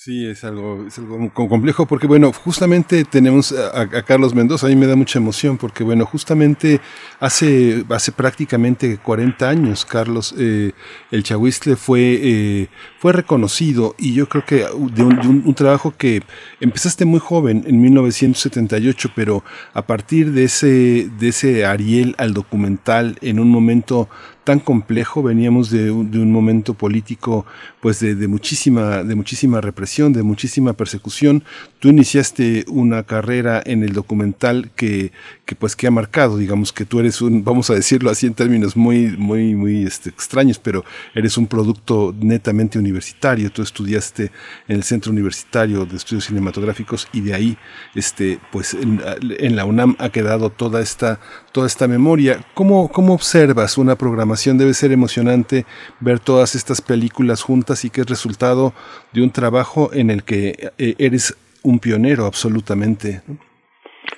[0.01, 4.87] Sí, es algo, es algo complejo porque, bueno, justamente tenemos a, Carlos Mendoza, a me
[4.87, 6.79] da mucha emoción porque, bueno, justamente
[7.19, 10.71] hace, hace prácticamente 40 años, Carlos, eh,
[11.11, 15.93] el Chahuistle fue, eh, fue reconocido y yo creo que de, un, de un, trabajo
[15.97, 16.23] que
[16.61, 23.17] empezaste muy joven, en 1978, pero a partir de ese, de ese Ariel al documental,
[23.19, 24.07] en un momento
[24.49, 27.45] tan complejo, veníamos de un, de un momento político
[27.81, 31.43] pues de, de, muchísima, de muchísima represión, de muchísima persecución.
[31.77, 35.11] Tú iniciaste una carrera en el documental que,
[35.45, 38.33] que pues que ha marcado, digamos que tú eres un, vamos a decirlo así en
[38.33, 40.83] términos muy, muy, muy este, extraños, pero
[41.13, 43.51] eres un producto netamente universitario.
[43.51, 44.31] Tú estudiaste
[44.67, 47.57] en el Centro Universitario de Estudios Cinematográficos y de ahí,
[47.93, 51.19] este, pues en, en la UNAM ha quedado toda esta,
[51.51, 52.43] toda esta memoria.
[52.55, 54.38] ¿Cómo, cómo observas una programación?
[54.45, 55.65] Debe ser emocionante
[55.99, 58.73] ver todas estas películas juntas y que es resultado
[59.11, 63.21] de un trabajo en el que eh, eres un pionero absolutamente.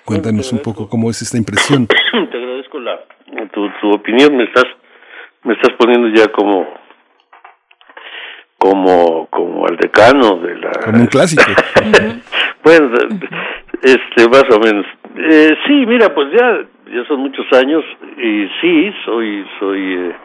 [0.06, 1.88] Cuéntanos un poco cómo es esta impresión.
[2.12, 3.00] Te agradezco la,
[3.52, 4.66] tu, tu opinión, me estás,
[5.44, 6.68] me estás poniendo ya como
[8.60, 11.44] como como al decano de la como un clásico.
[12.64, 12.92] Bueno
[13.82, 14.86] este más o menos.
[15.16, 16.62] Eh, sí mira pues ya
[16.94, 17.84] ya son muchos años
[18.22, 20.16] y sí soy soy eh,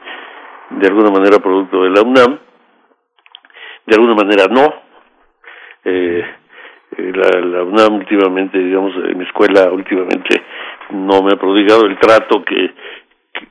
[0.71, 2.39] de alguna manera producto de la UNAM
[3.87, 4.75] de alguna manera no.
[5.85, 6.25] Eh,
[6.99, 10.43] eh la, UNAM últimamente digamos en mi escuela últimamente
[10.91, 12.75] no me ha prodigado el trato que,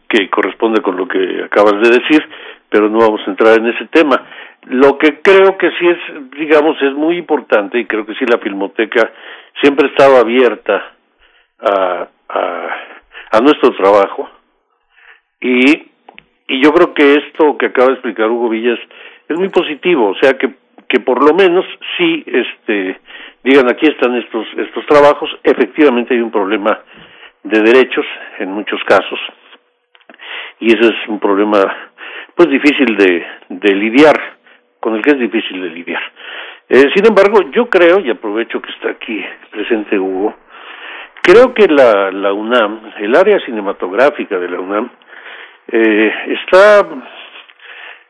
[0.08, 2.30] que corresponde con lo que acabas de decir
[2.70, 4.22] pero no vamos a entrar en ese tema.
[4.64, 8.40] Lo que creo que sí es digamos es muy importante y creo que sí la
[8.40, 9.12] filmoteca
[9.62, 10.94] siempre ha estado abierta
[11.62, 12.10] a
[13.32, 14.30] a nuestro trabajo
[15.42, 15.92] y
[16.48, 18.80] y yo creo que esto que acaba de explicar Hugo Villas
[19.28, 20.50] es muy positivo, o sea que
[20.88, 21.66] que por lo menos
[21.98, 23.00] sí este
[23.44, 26.80] digan aquí están estos estos trabajos, efectivamente hay un problema
[27.44, 28.06] de derechos
[28.40, 29.20] en muchos casos
[30.60, 31.62] y ese es un problema
[32.36, 34.16] pues difícil de de lidiar
[34.80, 36.02] con el que es difícil de lidiar.
[36.70, 40.36] Eh, sin embargo, yo creo, y aprovecho que está aquí presente Hugo,
[41.26, 44.92] Creo que la, la UNAM, el área cinematográfica de la UNAM,
[45.68, 46.88] eh, está,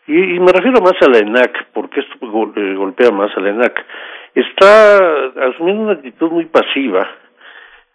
[0.07, 2.17] y, me refiero más a la ENAC, porque esto
[2.55, 3.85] eh, golpea más a la ENAC,
[4.33, 7.07] está asumiendo una actitud muy pasiva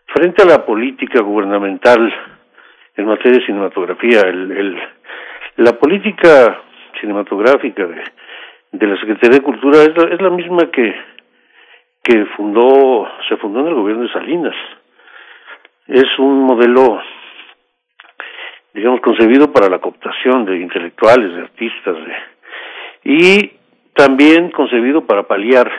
[0.06, 2.12] frente a la política gubernamental
[2.96, 4.20] en materia de cinematografía.
[4.20, 4.78] El, el,
[5.56, 6.61] la política
[7.00, 8.02] cinematográfica de,
[8.72, 10.94] de la Secretaría de Cultura es la, es la misma que,
[12.02, 14.56] que fundó, se fundó en el gobierno de Salinas
[15.90, 17.00] es un modelo,
[18.74, 22.14] digamos, concebido para la cooptación de intelectuales, de artistas, de,
[23.04, 23.52] y
[23.94, 25.70] también concebido para paliar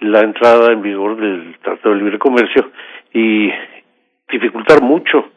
[0.00, 2.70] la entrada en vigor del Tratado de Libre Comercio
[3.12, 3.50] y
[4.30, 5.30] dificultar mucho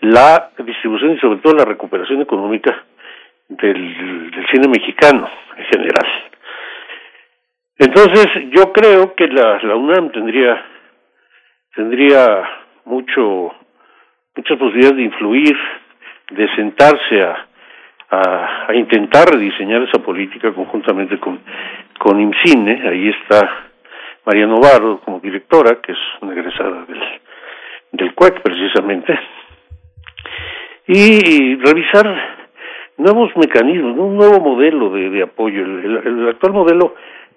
[0.00, 2.84] la distribución y sobre todo la recuperación económica
[3.48, 6.06] del, cine mexicano en general.
[7.78, 10.64] Entonces, yo creo que la, la UNAM tendría
[11.74, 12.42] tendría
[12.86, 13.54] mucho
[14.38, 15.56] muchas posibilidades de influir,
[16.30, 17.46] de sentarse a,
[18.68, 21.40] a, intentar rediseñar esa política conjuntamente con,
[21.98, 23.66] con IMCINE, ahí está
[24.24, 27.00] María Novarro como directora, que es una egresada del,
[27.90, 29.18] del CUEC precisamente,
[30.86, 32.06] y revisar
[32.96, 35.62] nuevos mecanismos, un nuevo modelo de, de apoyo.
[35.62, 36.94] El, el, actual modelo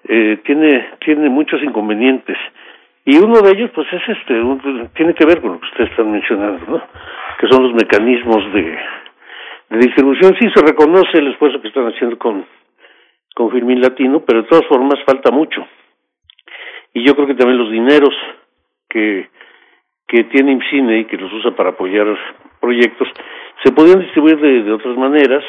[0.08, 2.38] eh, tiene tiene muchos inconvenientes
[3.06, 4.42] y uno de ellos pues es este
[4.96, 6.82] tiene que ver con lo que ustedes están mencionando, ¿no?
[7.40, 8.78] Que son los mecanismos de,
[9.70, 10.36] de distribución.
[10.40, 12.46] Sí se reconoce el esfuerzo que están haciendo con
[13.34, 15.66] con Filmin Latino, pero de todas formas falta mucho.
[16.94, 18.16] Y yo creo que también los dineros
[18.90, 19.30] que
[20.08, 22.06] que tiene IMCINE y que los usa para apoyar
[22.60, 23.08] proyectos
[23.64, 25.44] se podían distribuir de, de otras maneras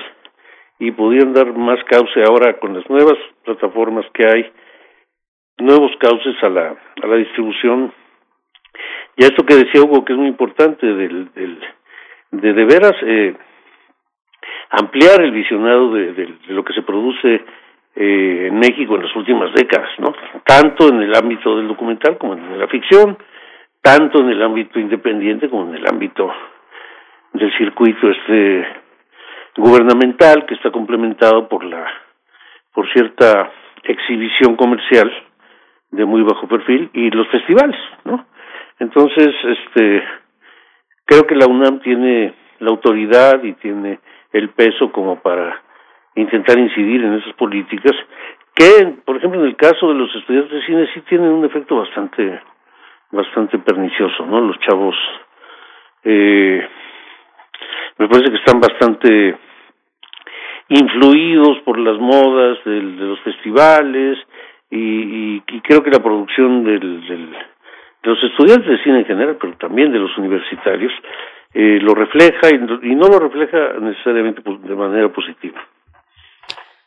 [0.78, 4.52] y podían dar más cauce ahora con las nuevas plataformas que hay,
[5.58, 7.92] nuevos cauces a la, a la distribución.
[9.16, 11.60] Y a esto que decía Hugo, que es muy importante, del, del,
[12.30, 13.34] de de veras eh,
[14.70, 17.44] ampliar el visionado de, de, lo que se produce
[17.94, 20.14] eh, en México en las últimas décadas, ¿no?
[20.44, 23.18] Tanto en el ámbito del documental como en la ficción,
[23.82, 26.32] tanto en el ámbito independiente como en el ámbito
[27.34, 28.66] del circuito este
[29.56, 31.86] gubernamental que está complementado por la
[32.72, 33.50] por cierta
[33.82, 35.12] exhibición comercial
[35.92, 38.26] de muy bajo perfil y los festivales, ¿no?
[38.78, 40.02] Entonces, este
[41.04, 44.00] creo que la UNAM tiene la autoridad y tiene
[44.32, 45.60] el peso como para
[46.14, 47.92] intentar incidir en esas políticas
[48.54, 51.76] que, por ejemplo, en el caso de los estudiantes de cine sí tienen un efecto
[51.76, 52.40] bastante
[53.10, 54.40] bastante pernicioso, ¿no?
[54.40, 54.96] Los chavos
[56.04, 56.66] eh
[57.98, 59.36] me parece que están bastante
[60.68, 64.18] influidos por las modas de los festivales
[64.72, 69.36] y, y, creo que la producción del, del, de los estudiantes de cine en general,
[69.38, 70.92] pero también de los universitarios,
[71.52, 75.60] eh, lo refleja y, y no lo refleja necesariamente de manera positiva.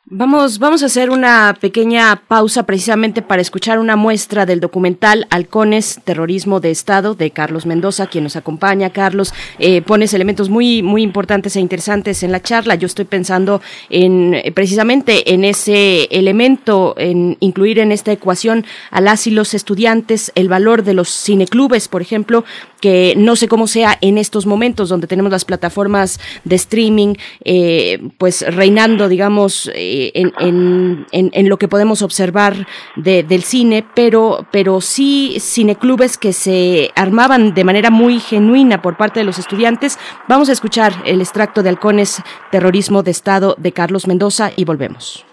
[0.08, 6.00] Vamos, vamos a hacer una pequeña pausa precisamente para escuchar una muestra del documental Halcones,
[6.04, 8.92] Terrorismo de Estado de Carlos Mendoza, quien nos acompaña.
[8.92, 12.76] Carlos, eh, pones elementos muy, muy importantes e interesantes en la charla.
[12.76, 19.26] Yo estoy pensando en precisamente en ese elemento, en incluir en esta ecuación a las
[19.26, 22.46] y los estudiantes, el valor de los cineclubes, por ejemplo,
[22.80, 28.00] que no sé cómo sea en estos momentos donde tenemos las plataformas de streaming, eh,
[28.20, 33.86] pues reinando, digamos, eh, en, en, en, en, lo que podemos observar de, del cine,
[33.96, 39.40] pero, pero sí cineclubes que se armaban de manera muy genuina por parte de los
[39.40, 39.98] estudiantes.
[40.28, 42.22] Vamos a escuchar el extracto de Halcones,
[42.52, 45.26] Terrorismo de Estado de Carlos Mendoza y volvemos.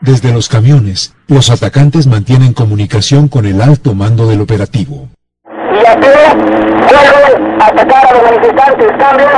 [0.00, 5.08] Desde los camiones, los atacantes mantienen comunicación con el alto mando del operativo.
[5.48, 8.88] Y así vuelven a atacar a los manifestantes.
[8.98, 9.28] Cambio.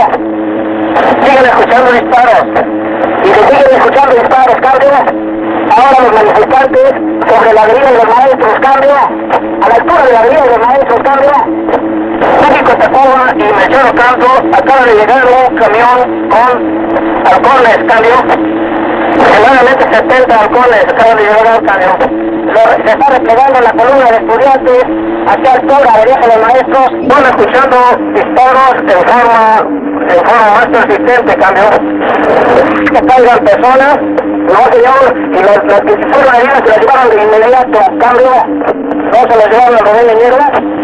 [1.22, 2.87] Siguen escuchando disparos.
[3.24, 4.56] Y se siguen escuchando disparos.
[4.60, 4.90] Cambio.
[5.70, 6.88] Ahora los manifestantes
[7.28, 8.54] sobre la avenida de los maestros.
[8.60, 8.96] Cambio.
[9.62, 11.00] A la altura de la avenida de los maestros.
[11.04, 11.32] Cambio.
[12.18, 16.50] México Tacuba y Melchor Canto acaba de llegar un camión con
[17.26, 17.78] halcones.
[17.88, 18.16] Cambio.
[19.18, 22.28] Aproximadamente 70 halcones acaban de llegar al camión.
[22.54, 24.84] Se está desplegando la columna de estudiantes
[25.28, 26.88] hacia altura viaje de maestros.
[27.08, 27.76] Van escuchando
[28.14, 31.64] disparos en forma, en forma más persistente, cambio.
[32.92, 35.02] Que caigan personas, no señor,
[35.32, 38.32] y las, las que fueron heridas se las llevaron de inmediato, cambio.
[39.08, 40.38] No se las llevaron al Rubén Leñero.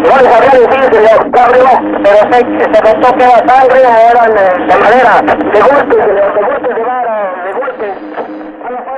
[0.05, 1.65] No les habría difícil, cambio,
[2.03, 3.79] pero se, se notó que era sangre
[4.11, 5.21] eran de madera.
[5.25, 7.34] De golpes, de llevaron, de golpes.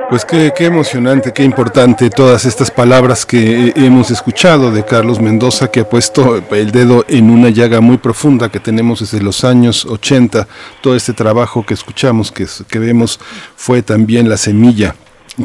[0.08, 5.70] Pues qué, qué, emocionante, qué importante todas estas palabras que hemos escuchado de Carlos Mendoza,
[5.70, 9.84] que ha puesto el dedo en una llaga muy profunda que tenemos desde los años
[9.84, 10.48] 80.
[10.80, 13.20] Todo este trabajo que escuchamos, que, que vemos,
[13.54, 14.94] fue también la semilla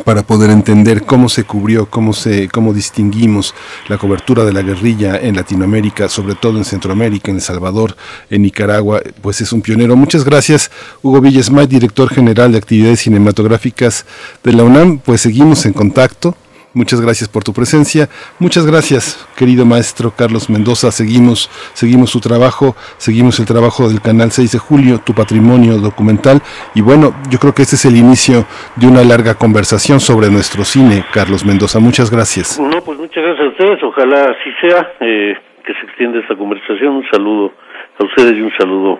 [0.05, 3.53] para poder entender cómo se cubrió, cómo se, cómo distinguimos
[3.87, 7.95] la cobertura de la guerrilla en Latinoamérica, sobre todo en Centroamérica, en El Salvador,
[8.29, 9.95] en Nicaragua, pues es un pionero.
[9.95, 10.71] Muchas gracias,
[11.01, 14.05] Hugo Villasmay, director general de actividades cinematográficas
[14.43, 14.99] de la UNAM.
[14.99, 16.35] Pues seguimos en contacto.
[16.73, 18.09] Muchas gracias por tu presencia.
[18.39, 20.91] Muchas gracias, querido maestro Carlos Mendoza.
[20.91, 26.41] Seguimos, seguimos su trabajo, seguimos el trabajo del canal 6 de julio, tu patrimonio documental.
[26.73, 28.45] Y bueno, yo creo que este es el inicio
[28.75, 31.79] de una larga conversación sobre nuestro cine, Carlos Mendoza.
[31.79, 32.59] Muchas gracias.
[32.59, 33.83] No, pues muchas gracias a ustedes.
[33.83, 36.95] Ojalá así sea, eh, que se extienda esta conversación.
[36.95, 37.53] Un saludo
[37.99, 38.99] a ustedes y un saludo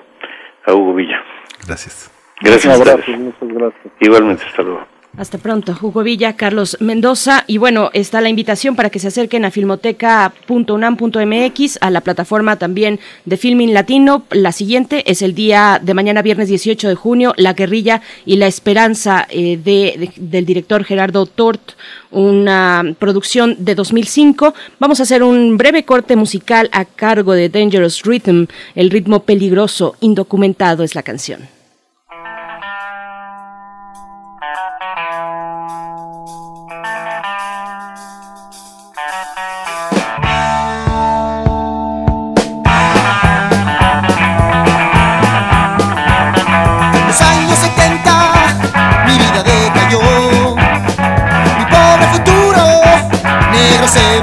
[0.68, 1.24] a Hugo Villa.
[1.66, 2.12] Gracias.
[2.40, 2.66] Gracias.
[2.78, 3.94] Un abrazo, muchas gracias.
[4.00, 4.93] Igualmente, hasta luego.
[5.16, 7.43] Hasta pronto, Hugo Villa, Carlos Mendoza.
[7.45, 12.99] Y bueno, está la invitación para que se acerquen a filmoteca.unam.mx, a la plataforma también
[13.26, 14.24] de Filming Latino.
[14.32, 18.47] La siguiente es el día de mañana, viernes 18 de junio, La guerrilla y la
[18.47, 21.74] esperanza eh, de, de- del director Gerardo Tort,
[22.09, 24.55] una producción de 2005.
[24.80, 29.95] Vamos a hacer un breve corte musical a cargo de Dangerous Rhythm, el ritmo peligroso,
[29.99, 31.41] indocumentado es la canción.
[53.94, 54.23] Se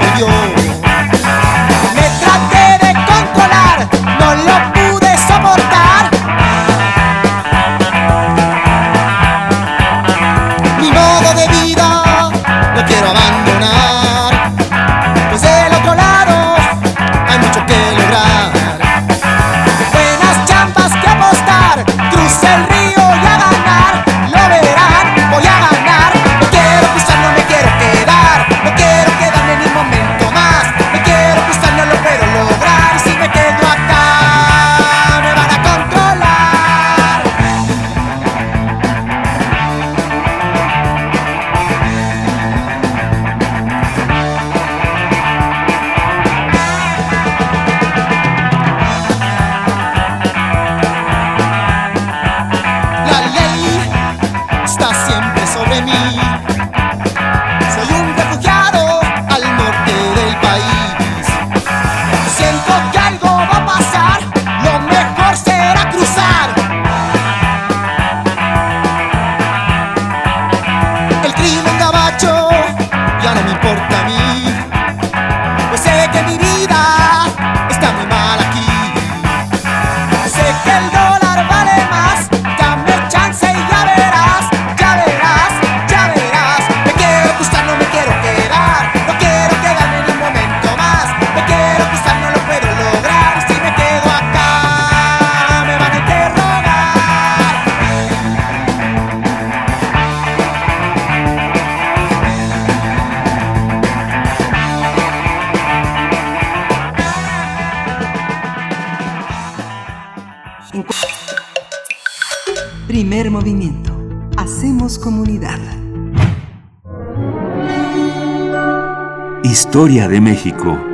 [119.71, 120.85] Historia de México.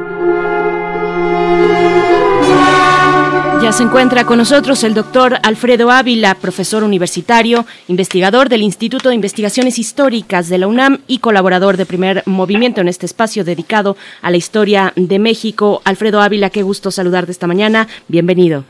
[3.62, 9.14] Ya se encuentra con nosotros el doctor Alfredo Ávila, profesor universitario, investigador del Instituto de
[9.14, 14.30] Investigaciones Históricas de la UNAM y colaborador de primer movimiento en este espacio dedicado a
[14.30, 15.80] la historia de México.
[15.86, 17.88] Alfredo Ávila, qué gusto saludarte esta mañana.
[18.08, 18.64] Bienvenido.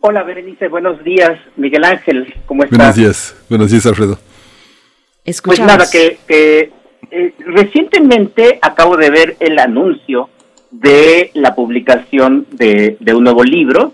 [0.00, 1.40] Hola Berenice, buenos días.
[1.56, 2.76] Miguel Ángel, ¿cómo estás?
[2.76, 3.36] Buenos días.
[3.48, 4.16] Buenos días, Alfredo.
[5.26, 5.72] Pues Escuchamos.
[5.72, 6.75] nada, que, que,
[7.56, 10.28] recientemente acabo de ver el anuncio
[10.70, 13.92] de la publicación de, de un nuevo libro,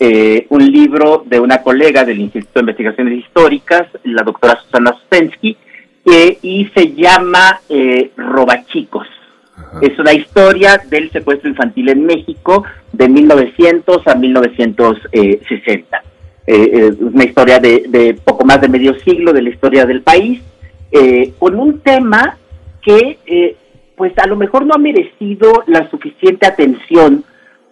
[0.00, 5.56] eh, un libro de una colega del Instituto de Investigaciones Históricas, la doctora Susana Suspensky,
[6.04, 9.06] eh, y se llama eh, Robachicos.
[9.80, 16.02] Es una historia del secuestro infantil en México de 1900 a 1960.
[16.46, 20.02] Eh, eh, una historia de, de poco más de medio siglo de la historia del
[20.02, 20.42] país,
[20.92, 22.36] eh, con un tema
[22.84, 23.56] que eh,
[23.96, 27.24] pues a lo mejor no ha merecido la suficiente atención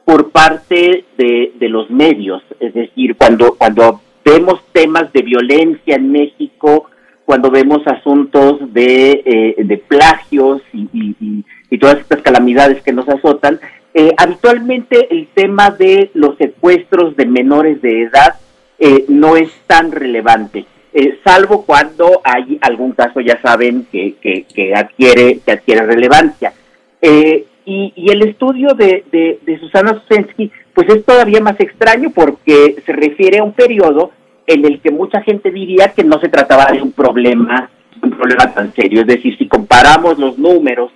[0.05, 2.43] por parte de, de los medios.
[2.61, 6.87] Es decir, cuando, cuando vemos temas de violencia en México,
[7.25, 13.09] cuando vemos asuntos de, eh, de plagios y, y- y- todas estas calamidades que nos
[13.09, 13.59] azotan,
[13.95, 18.35] eh, habitualmente el tema de los secuestros de menores de edad
[18.79, 24.75] eh, no es tan relevante, eh, salvo cuando hay algún caso, ya saben, que, que,
[24.75, 26.53] adquiere, que adquiere relevancia.
[27.01, 32.93] Eh, y, el estudio de, de, Susana Susensky, pues es todavía más extraño porque se
[32.93, 34.11] refiere a un periodo
[34.47, 37.71] en el que mucha gente diría que no se trataba de un problema,
[38.03, 39.01] un problema tan serio.
[39.03, 40.91] Es decir, si comparamos los números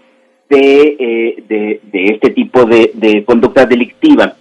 [0.48, 4.34] de, eh, de, este tipo de, de conducta delictiva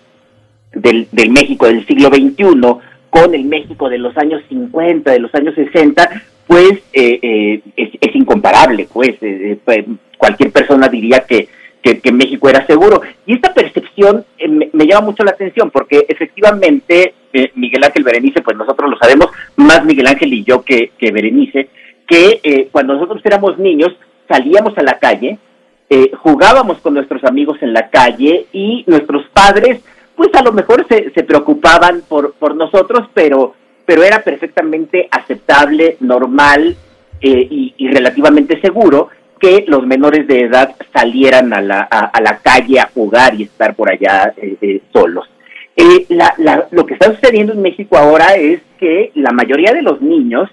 [0.74, 5.34] del, del México del siglo XXI con el México de los años 50, de los
[5.34, 9.86] años 60, pues eh, eh, es, es incomparable, pues eh, eh, pues,
[10.18, 11.48] cualquier persona diría que,
[11.82, 13.02] que, que México era seguro.
[13.26, 18.04] Y esta percepción eh, me, me llama mucho la atención porque efectivamente eh, Miguel Ángel
[18.04, 21.70] Berenice, pues nosotros lo sabemos, más Miguel Ángel y yo que, que Berenice,
[22.06, 23.96] que cuando nosotros éramos niños
[24.28, 25.40] salíamos a la calle,
[26.22, 29.82] jugábamos con nuestros amigos en la calle y nuestros padres,
[30.16, 33.54] pues a lo mejor se, se preocupaban por, por nosotros, pero,
[33.86, 36.76] pero era perfectamente aceptable, normal
[37.22, 39.10] eh, y, y relativamente seguro
[39.40, 43.76] que los menores de edad salieran a la, a, la calle a jugar y estar
[43.76, 45.30] por allá eh, eh, solos.
[46.08, 50.02] La, la, lo que está sucediendo en México ahora es que la mayoría de los
[50.02, 50.50] niños,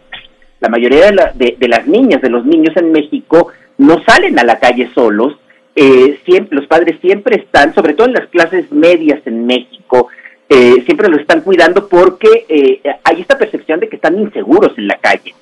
[0.58, 3.48] la mayoría de, la, de, de las niñas, de los niños en México,
[3.78, 5.38] no salen a la calle solos.
[5.74, 10.08] Eh, siempre, los padres siempre están, sobre todo en las clases medias en México,
[10.54, 14.86] eh, siempre lo están cuidando porque eh, hay esta percepción de que están inseguros en
[14.86, 15.34] la calle.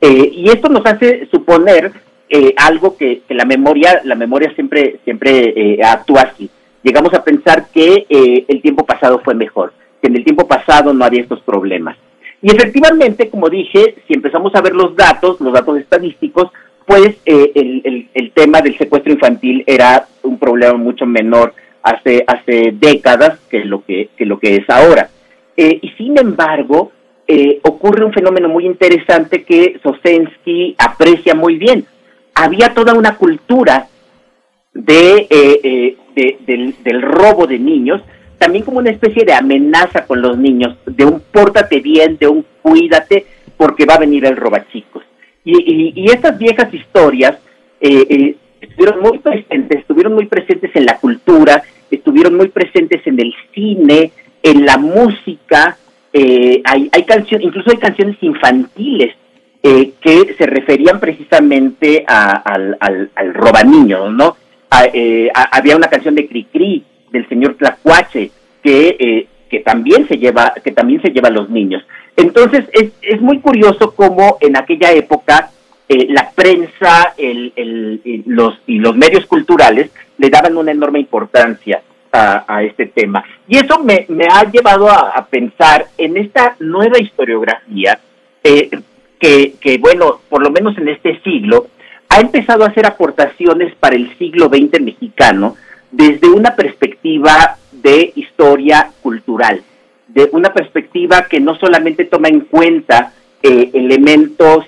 [0.00, 1.90] Eh, y esto nos hace suponer
[2.28, 6.50] eh, algo que, que, la memoria, la memoria siempre, siempre actúa así.
[6.82, 9.72] Llegamos a pensar que el tiempo pasado fue mejor,
[10.02, 11.96] que en el tiempo pasado no había estos problemas.
[12.42, 16.50] Y efectivamente, como dije, si empezamos a ver los datos, los datos estadísticos,
[16.88, 22.72] pues eh, el, el, tema del secuestro infantil era un problema mucho menor hace, hace
[22.72, 25.10] décadas que lo que, que lo que es ahora.
[25.54, 26.90] Eh, y sin embargo,
[27.26, 31.84] eh, ocurre un fenómeno muy interesante que Sosensky aprecia muy bien.
[32.34, 33.88] Había toda una cultura
[34.72, 38.00] de, eh, de, del, del robo de niños,
[38.38, 42.46] también como una especie de amenaza con los niños, de un pórtate bien, de un
[42.62, 43.26] cuídate,
[43.58, 45.02] porque va a venir el robachicos.
[45.44, 47.38] Y, estas viejas historias
[47.80, 53.20] eh, eh, estuvieron muy presentes, estuvieron muy presentes en la cultura, estuvieron muy presentes en
[53.20, 54.12] el cine,
[54.42, 55.78] en la música,
[56.12, 59.14] eh, hay, hay canciones, incluso hay canciones infantiles
[59.62, 64.36] eh, que se referían precisamente a, al, al, al robaniño, ¿no?
[64.70, 68.30] A, eh, a, había una canción de Cricri del señor Tlacuache
[68.62, 71.82] que, eh, que también se lleva, que también se lleva a los niños.
[72.18, 75.50] Entonces es, es muy curioso cómo en aquella época
[75.88, 81.80] eh, la prensa, el, el, los, y los medios culturales le daban una enorme importancia
[82.10, 83.24] a, este tema.
[83.46, 88.00] Y eso me, ha llevado a, a, pensar en esta nueva historiografía
[88.42, 88.68] eh,
[89.20, 91.68] que, que, bueno, por lo menos en este siglo,
[92.08, 95.54] ha empezado a hacer aportaciones para el siglo XX mexicano
[95.92, 99.62] desde una perspectiva de historia cultural,
[100.08, 104.66] de una perspectiva que no solamente toma en cuenta eh, elementos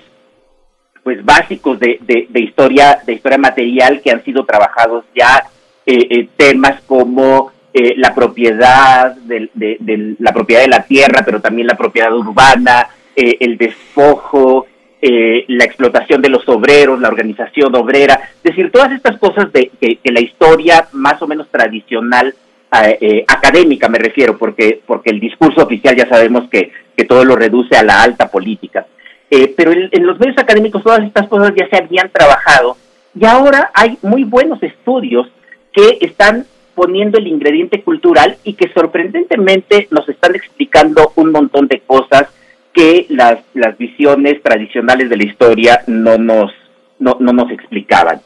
[1.03, 5.43] pues básicos de, de, historia de historia material que han sido trabajados ya
[5.85, 11.41] eh, eh, temas como eh, la propiedad de, de, la propiedad de la tierra pero
[11.41, 14.67] también la propiedad urbana eh, el despojo
[15.03, 19.97] la explotación de los obreros, la organización obrera, es decir, todas estas cosas de que
[20.03, 22.35] la historia más o menos tradicional,
[22.71, 27.35] eh, académica me refiero, porque, porque el discurso oficial ya sabemos que, que todo lo
[27.35, 28.87] reduce a la alta política.
[29.29, 32.77] Eh, pero en, en los medios académicos todas estas cosas ya se habían trabajado
[33.17, 35.27] y ahora hay muy buenos estudios
[35.73, 36.45] que están
[36.75, 42.27] poniendo el ingrediente cultural y que sorprendentemente nos están explicando un montón de cosas
[42.73, 46.51] que las, las visiones tradicionales de la historia no nos,
[46.99, 48.21] no, no nos explicaban.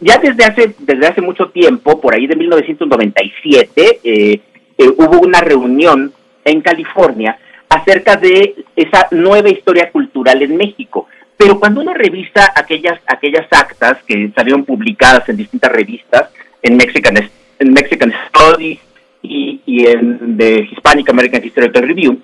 [0.00, 4.40] Ya desde hace, desde hace mucho tiempo, por ahí de 1997, eh,
[4.78, 6.12] eh, hubo una reunión
[6.44, 7.38] en California
[7.68, 11.06] acerca de esa nueva historia cultural en México.
[11.36, 16.30] Pero cuando uno revisa aquellas, aquellas actas que salieron publicadas en distintas revistas,
[16.62, 17.16] en Mexican,
[17.58, 18.80] en Mexican Studies
[19.22, 22.18] y, en The Hispanic American Historical Review,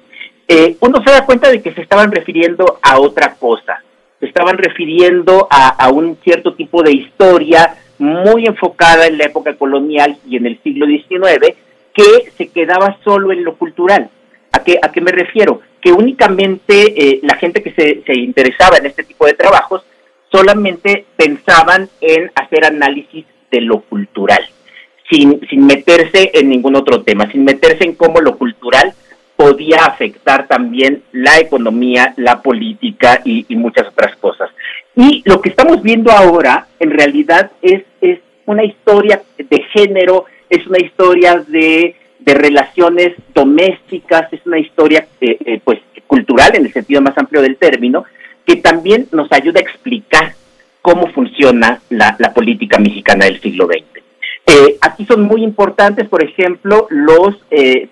[0.49, 3.83] eh, uno se da cuenta de que se estaban refiriendo a otra cosa,
[4.25, 10.17] estaban refiriendo a, a, un cierto tipo de historia muy enfocada en la época colonial
[10.29, 11.55] y en el siglo XIX,
[11.93, 14.11] que se quedaba solo en lo cultural.
[14.53, 15.61] ¿A qué, a qué me refiero?
[15.81, 19.85] Que únicamente eh, la gente que se, se interesaba en este tipo de trabajos
[20.31, 24.45] solamente pensaban en hacer análisis de lo cultural,
[25.09, 28.93] sin, sin meterse en ningún otro tema, sin meterse en cómo lo cultural
[29.45, 34.49] podía afectar también la economía, la política y, muchas otras cosas.
[34.97, 40.67] Y lo que estamos viendo ahora, en realidad, es, es una historia de género, es
[40.67, 46.73] una historia de, de relaciones domésticas, es una historia eh, eh, pues cultural en el
[46.73, 48.05] sentido más amplio del término,
[48.47, 50.35] que también nos ayuda a explicar
[50.81, 54.03] cómo funciona la, política mexicana del siglo XX.
[54.47, 57.37] Eh, aquí son muy importantes, por ejemplo, los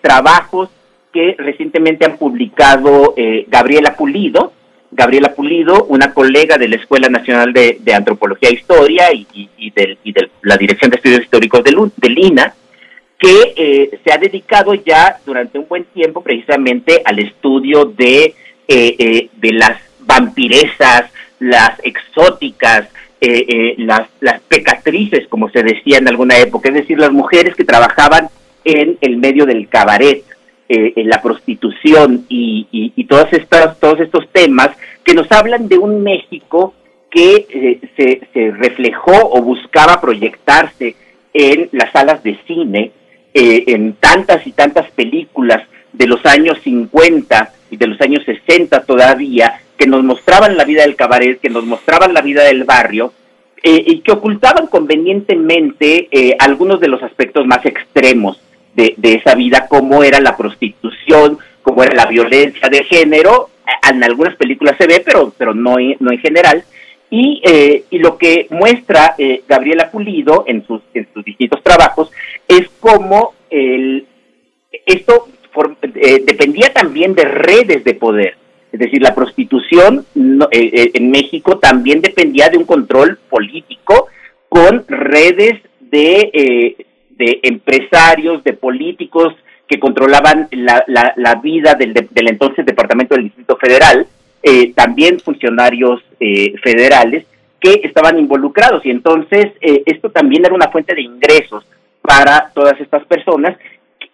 [0.00, 0.70] trabajos
[1.12, 4.52] que recientemente han publicado eh, Gabriela Pulido,
[4.92, 9.96] Gabriela Pulido, una colega de la Escuela Nacional de, Antropología e Historia y, de
[10.42, 12.54] la Dirección de Estudios Históricos del, del INA,
[13.18, 18.34] que eh, se ha dedicado ya durante un buen tiempo precisamente al estudio de,
[18.66, 21.04] eh, eh, las vampiresas,
[21.38, 22.88] las exóticas,
[23.78, 28.28] las pecatrices, como se decía en alguna época, es decir, las mujeres que trabajaban
[28.64, 30.24] en el medio del cabaret,
[30.74, 34.70] en la prostitución y, todas estas, todos estos temas
[35.04, 36.74] que nos hablan de un México
[37.10, 40.96] que se, se reflejó o buscaba proyectarse
[41.34, 42.92] en las salas de cine,
[43.34, 45.62] eh, en tantas y tantas películas
[45.92, 50.82] de los años 50 y de los años 60 todavía, que nos mostraban la vida
[50.82, 53.12] del cabaret, que nos mostraban la vida del barrio,
[53.62, 58.40] eh, y que ocultaban convenientemente eh, algunos de los aspectos más extremos
[58.74, 63.50] de, de, esa vida, como era la prostitución, como era la violencia de género,
[63.88, 66.64] en algunas películas se ve, pero, pero no, no en general,
[67.10, 72.10] y, eh, y lo que muestra eh, Gabriela Pulido en sus, en sus distintos trabajos
[72.48, 74.06] es cómo el,
[74.86, 75.28] esto
[75.94, 78.36] eh, dependía también de redes de poder.
[78.72, 84.06] Es decir, la prostitución en México también dependía de un control político
[84.48, 86.74] con redes de,
[87.22, 89.32] de empresarios, de políticos
[89.68, 94.06] que controlaban la, vida del, del entonces Departamento del Distrito Federal
[94.42, 97.24] eh, también funcionarios eh, federales
[97.60, 98.84] que estaban involucrados.
[98.84, 101.64] Y entonces eh, esto también era una fuente de ingresos
[102.00, 103.56] para todas estas personas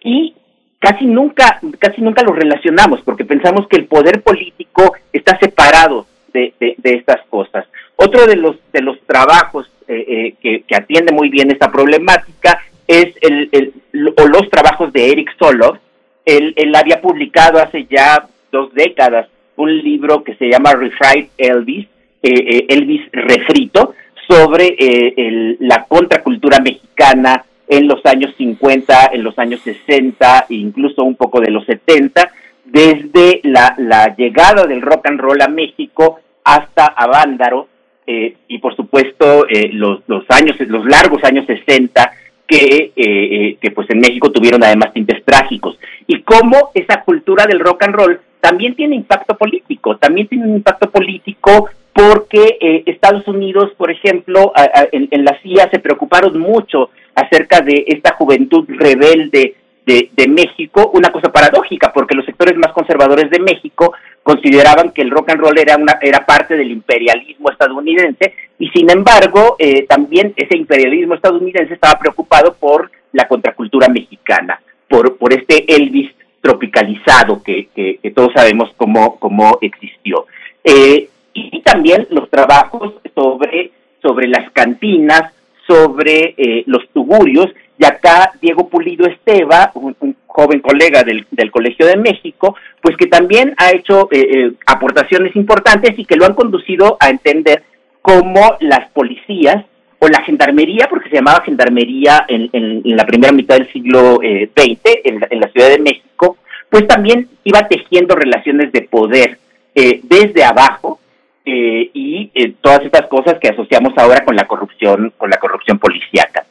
[0.03, 0.35] y
[0.77, 6.53] casi nunca casi nunca lo relacionamos porque pensamos que el poder político está separado de,
[6.83, 7.65] estas cosas.
[7.95, 13.49] Otro de los de los trabajos que, que, atiende muy bien esta problemática es el,
[13.51, 13.73] el
[14.17, 15.77] o los trabajos de Eric Soloff
[16.25, 21.85] él, él había publicado hace ya dos décadas un libro que se llama Refried Elvis,
[22.23, 23.93] eh, eh, Elvis refrito,
[24.27, 31.03] sobre eh, la contracultura mexicana en los años 50, en los años 60 e incluso
[31.03, 32.31] un poco de los 70,
[32.65, 37.67] desde la, llegada del rock and roll a México hasta Avándaro
[38.07, 42.11] y por supuesto los, los años, los largos años 60
[42.49, 45.77] que, que pues en México tuvieron además tintes trágicos.
[46.07, 50.55] Y cómo esa cultura del rock and roll también tiene impacto político, también tiene un
[50.55, 54.53] impacto político porque eh, Estados Unidos, por ejemplo,
[54.91, 59.55] en, la CIA se preocuparon mucho acerca de esta juventud rebelde
[59.89, 65.09] de, México, una cosa paradójica, porque los sectores más conservadores de México consideraban que el
[65.09, 70.33] rock and roll era, una, era parte del imperialismo estadounidense y sin embargo eh, también
[70.35, 76.11] ese imperialismo estadounidense estaba preocupado por la contracultura mexicana, por, por este Elvis
[76.41, 80.27] tropicalizado que, que, todos sabemos cómo, cómo existió.
[80.63, 83.71] Eh, y, también los trabajos sobre,
[84.01, 85.33] sobre las cantinas,
[85.67, 87.47] sobre eh, los tugurios,
[87.79, 89.95] y acá Diego Pulido Esteva, un,
[90.27, 95.97] joven colega del, del, Colegio de México, pues que también ha hecho eh, aportaciones importantes
[95.97, 97.63] y que lo han conducido a entender
[98.01, 99.65] cómo las policías
[99.99, 104.21] o la gendarmería, porque se llamaba gendarmería en, en, la primera mitad del siglo XX
[104.23, 106.37] eh, en, en, la Ciudad de México,
[106.69, 109.37] pues también iba tejiendo relaciones de poder
[109.75, 110.99] eh, desde abajo
[111.45, 112.27] eh, y
[112.61, 116.45] todas estas cosas que asociamos ahora con la corrupción, con la corrupción policíaca.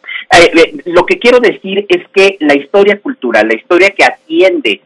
[0.87, 4.81] Lo que quiero decir es que la historia cultural, la historia que atiende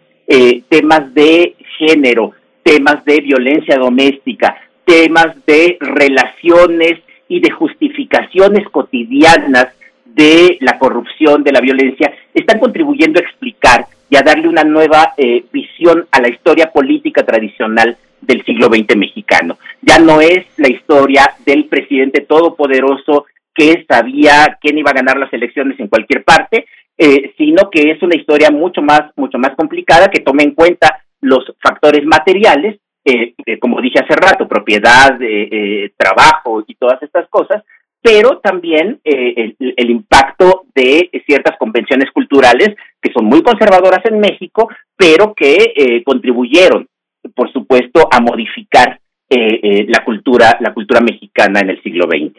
[0.68, 2.32] temas de género,
[2.62, 9.68] temas de violencia doméstica, temas de relaciones y de justificaciones cotidianas
[10.04, 15.14] de la corrupción, de la violencia, están contribuyendo a explicar y a darle una nueva
[15.16, 19.58] eh, visión a la historia política tradicional del siglo XX mexicano.
[19.80, 23.24] Ya no es la historia del presidente todopoderoso
[23.54, 26.66] que sabía quién iba a ganar las elecciones en cualquier parte,
[26.98, 31.02] eh, sino que es una historia mucho más, mucho más complicada que tome en cuenta
[31.20, 35.18] los factores materiales eh, eh, como dije hace rato, propiedad,
[35.96, 37.64] trabajo y todas estas cosas,
[38.00, 44.68] pero también el, el, impacto de ciertas convenciones culturales que son muy conservadoras en México,
[44.96, 46.86] pero que contribuyeron,
[47.34, 52.38] por supuesto, a modificar la cultura, la cultura mexicana en el siglo XX.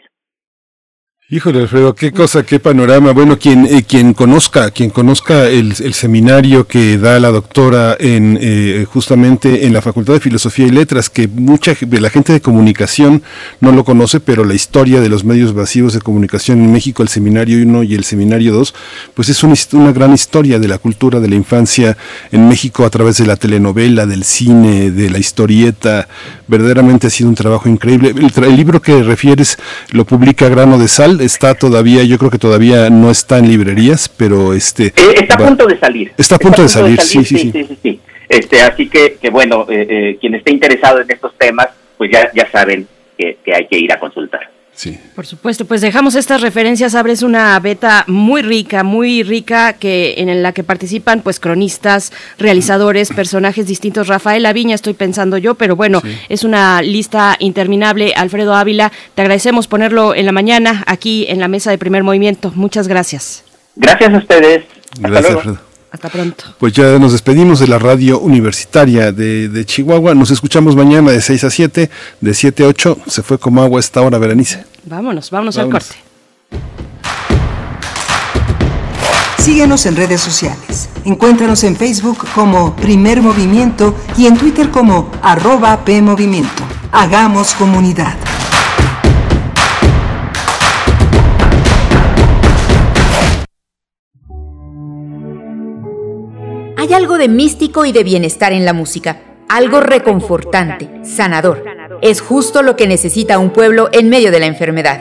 [1.30, 3.12] Híjole, Alfredo, qué cosa, qué panorama.
[3.12, 8.84] Bueno, quien, eh, quien conozca, quien conozca el, seminario que da la doctora en eh,
[8.86, 13.22] justamente en la Facultad de Filosofía y Letras, que mucha la gente de comunicación
[13.60, 17.08] no lo conoce, pero la historia de los medios masivos de comunicación en México, el
[17.08, 18.74] seminario 1 y el seminario 2,
[19.14, 21.96] pues es una, gran historia de la cultura de la infancia
[22.32, 26.06] en México a través de la telenovela, del cine, de la historieta.
[26.48, 28.14] Verdaderamente ha sido un trabajo increíble.
[28.36, 29.56] El libro que refieres
[29.88, 34.08] lo publica Grano de Sal está todavía, yo creo que todavía no está en librerías,
[34.08, 34.86] pero este...
[34.86, 36.12] Eh, está a punto de salir.
[36.16, 37.52] Está a punto, de, salir, sí, sí,
[37.82, 42.10] sí, Este, así que, que bueno, eh, eh, quien esté interesado en estos temas, pues
[42.12, 42.86] ya, ya saben
[43.16, 44.53] que hay que ir a consultar.
[44.74, 44.98] Sí.
[45.14, 50.42] Por supuesto, pues dejamos estas referencias, abres una beta muy rica, muy rica que en
[50.42, 54.08] la que participan pues cronistas, realizadores, personajes distintos.
[54.08, 58.14] Rafael Aviña estoy pensando yo, pero bueno, es una lista interminable.
[58.16, 62.52] Alfredo Ávila, te agradecemos ponerlo en la mañana aquí en la mesa de primer movimiento.
[62.54, 63.44] Muchas gracias.
[63.76, 64.64] Gracias a ustedes.
[64.98, 65.58] Gracias, Alfredo.
[65.94, 66.44] Hasta pronto.
[66.58, 70.12] Pues ya nos despedimos de la radio universitaria de, Chihuahua.
[70.12, 71.88] Nos escuchamos mañana de 6 a 7,
[72.20, 72.98] de 7 a 8.
[73.06, 74.64] Se fue como agua esta hora, Berenice.
[74.86, 75.94] Vámonos, vámonos, al corte.
[79.38, 80.88] Síguenos en redes sociales.
[81.04, 86.64] Encuéntranos en Facebook como Primer Movimiento y en Twitter como arroba PMovimiento.
[86.90, 88.16] Hagamos comunidad.
[96.84, 101.64] Hay algo de místico y de bienestar en la música, algo reconfortante, sanador.
[102.02, 105.00] Es justo lo que necesita un pueblo en medio de la enfermedad.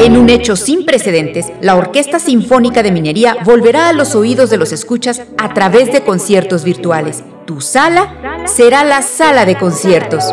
[0.00, 4.56] En un hecho sin precedentes, la Orquesta Sinfónica de Minería volverá a los oídos de
[4.56, 7.22] los escuchas a través de conciertos virtuales.
[7.46, 10.24] Tu sala será la sala de conciertos.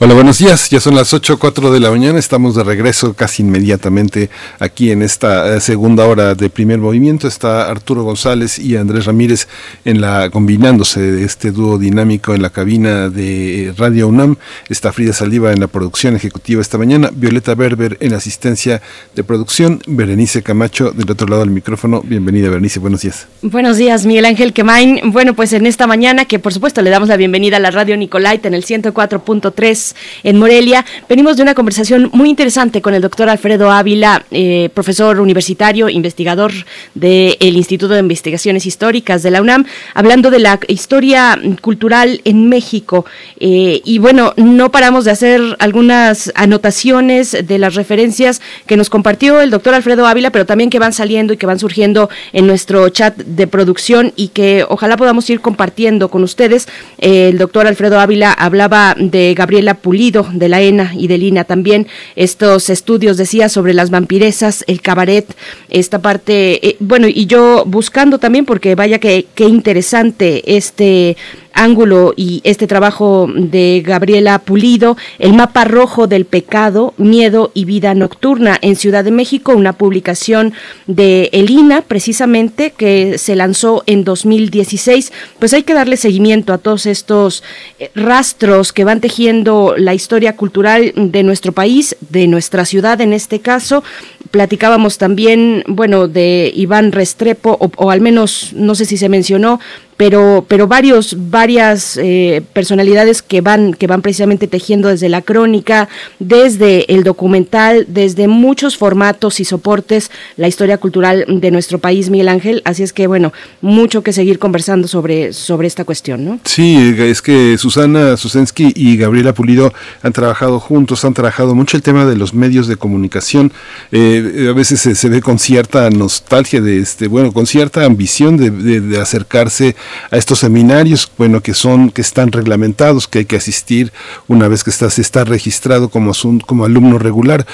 [0.00, 0.70] Hola, buenos días.
[0.70, 2.20] Ya son las 8.04 de la mañana.
[2.20, 4.30] Estamos de regreso casi inmediatamente
[4.60, 7.26] aquí en esta eh, segunda hora de primer movimiento.
[7.26, 9.48] Está Arturo González y Andrés Ramírez
[9.84, 14.36] en la combinándose de este dúo dinámico en la cabina de Radio UNAM.
[14.68, 17.10] Está Frida Saliva en la producción ejecutiva esta mañana.
[17.12, 18.80] Violeta Berber en asistencia
[19.16, 19.82] de producción.
[19.88, 22.02] Berenice Camacho del otro lado del micrófono.
[22.04, 22.78] Bienvenida, Berenice.
[22.78, 23.26] Buenos días.
[23.42, 25.10] Buenos días, Miguel Ángel Quemain.
[25.10, 27.96] Bueno, pues en esta mañana que por supuesto le damos la bienvenida a la Radio
[27.96, 29.87] Nicolaita en el 104.3
[30.22, 30.84] En Morelia.
[31.08, 36.52] Venimos de una conversación muy interesante con el doctor Alfredo Ávila, eh, profesor universitario, investigador
[36.94, 39.64] del Instituto de Investigaciones Históricas de la UNAM,
[39.94, 43.04] hablando de la historia cultural en México.
[43.40, 49.40] Eh, y bueno, no paramos de hacer algunas anotaciones de las referencias que nos compartió
[49.40, 52.88] el doctor Alfredo Ávila, pero también que van saliendo y que van surgiendo en nuestro
[52.88, 56.68] chat de producción y que ojalá podamos ir compartiendo con ustedes.
[56.98, 61.86] el doctor Alfredo Ávila hablaba de Gabriela Pulido, de la ENA y de Lina también.
[62.16, 65.26] Estos estudios, decía, sobre las vampiresas, el cabaret,
[65.70, 71.16] esta parte, eh, bueno, y yo buscando también, porque vaya que qué interesante este
[71.58, 77.94] ángulo y este trabajo de Gabriela Pulido, El mapa rojo del pecado, miedo y vida
[77.94, 80.54] nocturna en Ciudad de México, una publicación
[80.86, 85.12] de Elina precisamente que se lanzó en 2016.
[85.38, 87.42] Pues hay que darle seguimiento a todos estos
[87.78, 93.12] eh, rastros que van tejiendo la historia cultural de nuestro país, de nuestra ciudad en
[93.12, 93.82] este caso.
[94.30, 99.58] Platicábamos también, bueno, de Iván Restrepo, o, o al menos no sé si se mencionó,
[99.98, 105.88] pero, pero varios, varias eh, personalidades que van, que van precisamente tejiendo desde la crónica,
[106.20, 112.28] desde el documental, desde muchos formatos y soportes, la historia cultural de nuestro país, Miguel
[112.28, 112.62] Ángel.
[112.64, 116.38] Así es que, bueno, mucho que seguir conversando sobre, sobre esta cuestión, ¿no?
[116.44, 121.82] Sí, es que Susana Susensky y Gabriela Pulido han trabajado juntos, han trabajado mucho el
[121.82, 123.52] tema de los medios de comunicación.
[123.90, 128.80] Eh, a veces se, ve con cierta nostalgia de este, bueno, con cierta ambición de,
[128.80, 129.74] de acercarse
[130.10, 133.92] a estos seminarios, bueno, que son, que están reglamentados, que hay que asistir
[134.26, 136.12] una vez que estás, está registrado como,
[136.46, 137.46] como alumno regular,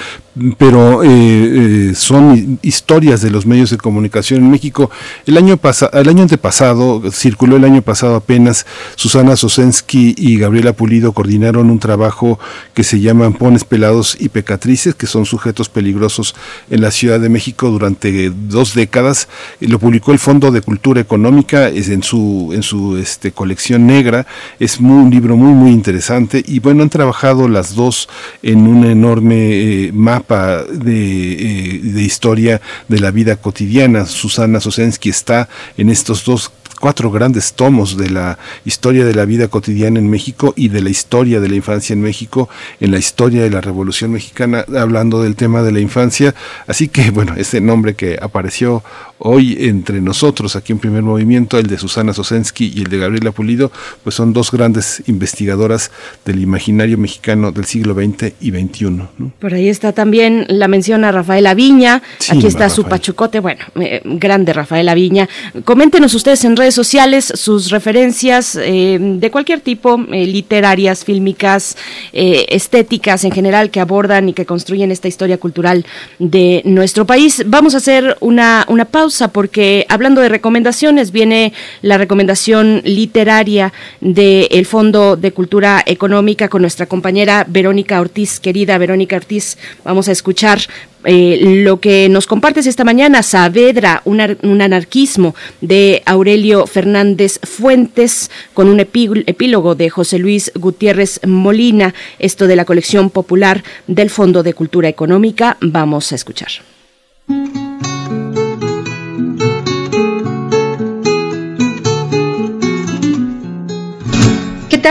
[0.57, 4.89] pero eh, eh, son historias de los medios de comunicación en México.
[5.25, 8.65] El año, pasado el año antepasado, circuló el año pasado apenas,
[8.95, 12.39] Susana Sosensky y Gabriela Pulido coordinaron un trabajo
[12.73, 16.35] que se llama Pones Pelados y Pecatrices, que son sujetos peligrosos
[16.69, 19.27] en la Ciudad de México durante dos décadas.
[19.59, 24.25] Lo publicó el Fondo de Cultura Económica en su en su este, colección negra.
[24.59, 26.43] Es un libro muy, muy interesante.
[26.45, 28.07] Y bueno, han trabajado las dos
[28.41, 34.05] en un enorme eh, mapa de, eh, de historia de la vida cotidiana.
[34.05, 39.47] Susana Sosensky está en estos dos cuatro grandes tomos de la historia de la vida
[39.47, 42.49] cotidiana en México y de la historia de la infancia en México,
[42.79, 46.35] en la historia de la Revolución Mexicana, hablando del tema de la infancia.
[46.67, 48.83] Así que, bueno, ese nombre que apareció
[49.19, 53.31] hoy entre nosotros aquí en Primer Movimiento, el de Susana Sosensky y el de Gabriela
[53.31, 53.71] Pulido,
[54.03, 55.91] pues son dos grandes investigadoras
[56.25, 59.01] del imaginario mexicano del siglo XX y XXI.
[59.39, 64.01] Por ahí está también la mención a Rafaela Viña, aquí está su pachucote, bueno, eh,
[64.03, 65.29] grande Rafaela Viña.
[65.63, 71.77] Coméntenos ustedes en redes sociales sus referencias eh, de cualquier tipo, eh, literarias, fílmicas,
[72.11, 75.85] estéticas en general, que abordan y que construyen esta historia cultural
[76.19, 77.43] de nuestro país.
[77.45, 81.53] Vamos a hacer una, una pausa porque hablando de recomendaciones viene
[81.83, 89.15] la recomendación literaria del Fondo de Cultura Económica con nuestra compañera Verónica Ortiz, querida Verónica
[89.15, 89.59] Ortiz.
[89.83, 90.59] Vamos a escuchar
[91.03, 94.19] eh, lo que nos compartes esta mañana, Saavedra, un,
[94.61, 102.55] anarquismo de Aurelio Fernández Fuentes, con un epílogo de José Luis Gutiérrez Molina, esto de
[102.55, 105.57] la colección popular del Fondo de Cultura Económica.
[105.61, 106.49] Vamos a escuchar.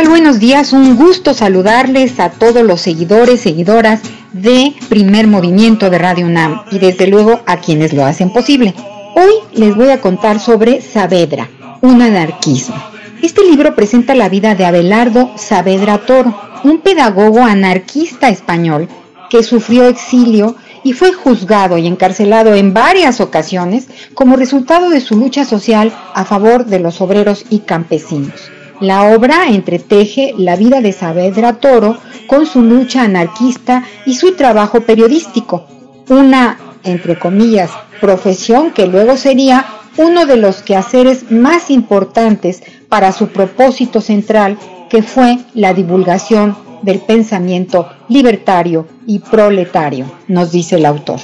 [0.02, 4.00] Buenos días, un gusto saludarles a todos los seguidores, seguidoras
[4.32, 8.74] de Primer Movimiento de Radio UNAM y desde luego a quienes lo hacen posible.
[9.14, 11.48] Hoy les voy a contar sobre Saavedra,
[11.80, 12.74] un anarquismo.
[13.22, 18.88] Este libro presenta la vida de Abelardo Saavedra Toro, un pedagogo anarquista español
[19.30, 25.16] que sufrió exilio y fue juzgado y encarcelado en varias ocasiones como resultado de su
[25.16, 28.53] lucha social a favor de los obreros y campesinos.
[28.80, 31.96] La obra entreteje la vida de Saavedra Toro
[32.26, 35.66] con su lucha anarquista y su trabajo periodístico,
[36.08, 37.70] una, entre comillas,
[38.00, 39.64] profesión que luego sería
[39.96, 44.58] uno de los quehaceres más importantes para su propósito central,
[44.90, 51.20] que fue la divulgación del pensamiento libertario y proletario, nos dice el autor.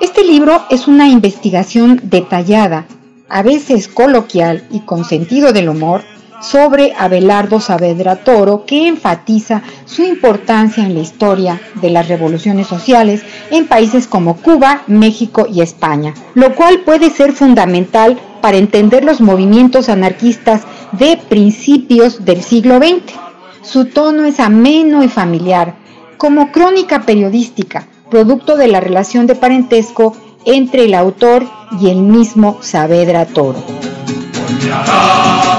[0.00, 2.86] Este libro es una investigación detallada,
[3.28, 6.02] a veces coloquial y con sentido del humor,
[6.42, 13.22] sobre Abelardo Saavedra Toro, que enfatiza su importancia en la historia de las revoluciones sociales
[13.50, 19.20] en países como Cuba, México y España, lo cual puede ser fundamental para entender los
[19.20, 20.62] movimientos anarquistas
[20.92, 23.14] de principios del siglo XX.
[23.62, 25.76] Su tono es ameno y familiar,
[26.18, 30.14] como crónica periodística, producto de la relación de parentesco
[30.44, 31.46] entre el autor
[31.80, 33.62] y el mismo Saavedra Toro.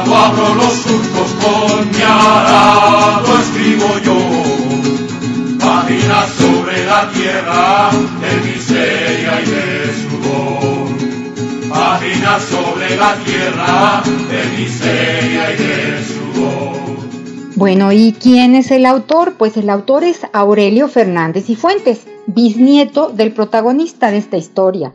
[0.04, 4.18] Arado abro los surcos, con mi arado escribo yo.
[5.60, 7.90] Páginas sobre la tierra
[8.20, 11.70] de miseria y de sudor.
[11.70, 17.56] Páginas sobre la tierra de miseria y de sudor.
[17.56, 19.36] Bueno, ¿y quién es el autor?
[19.38, 24.92] Pues el autor es Aurelio Fernández y Fuentes, bisnieto del protagonista de esta historia.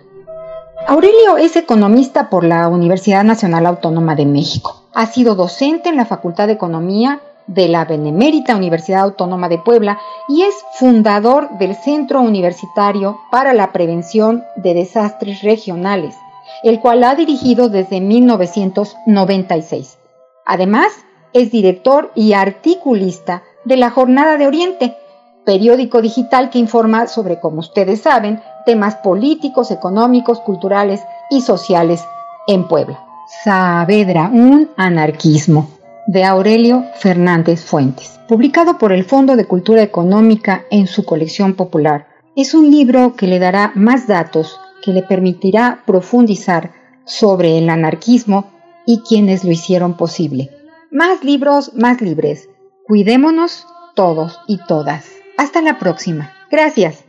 [0.87, 4.88] Aurelio es economista por la Universidad Nacional Autónoma de México.
[4.99, 10.01] Ha sido docente en la Facultad de Economía de la Benemérita Universidad Autónoma de Puebla
[10.27, 16.17] y es fundador del Centro Universitario para la Prevención de Desastres Regionales,
[16.65, 19.99] el cual ha dirigido desde 1996.
[20.45, 20.89] Además,
[21.33, 24.97] es director y articulista de la Jornada de Oriente,
[25.45, 32.05] periódico digital que informa sobre, como ustedes saben, temas políticos, económicos, culturales y sociales
[32.49, 33.08] en Puebla.
[33.29, 35.69] Saavedra, un anarquismo,
[36.07, 42.09] de Aurelio Fernández Fuentes, publicado por el Fondo de Cultura Económica en su colección popular.
[42.35, 46.73] Es un libro que le dará más datos, que le permitirá profundizar
[47.05, 48.51] sobre el anarquismo
[48.87, 50.51] y quienes lo hicieron posible.
[50.91, 52.49] Más libros, más libres.
[52.87, 55.05] Cuidémonos todos y todas.
[55.37, 56.33] Hasta la próxima.
[56.51, 57.05] Gracias.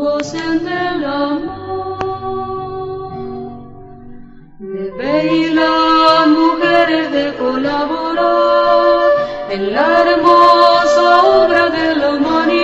[0.00, 1.98] Gocen del amor,
[4.58, 9.10] deben las mujeres de colaborar
[9.50, 12.59] en la hermosa obra de la humanidad.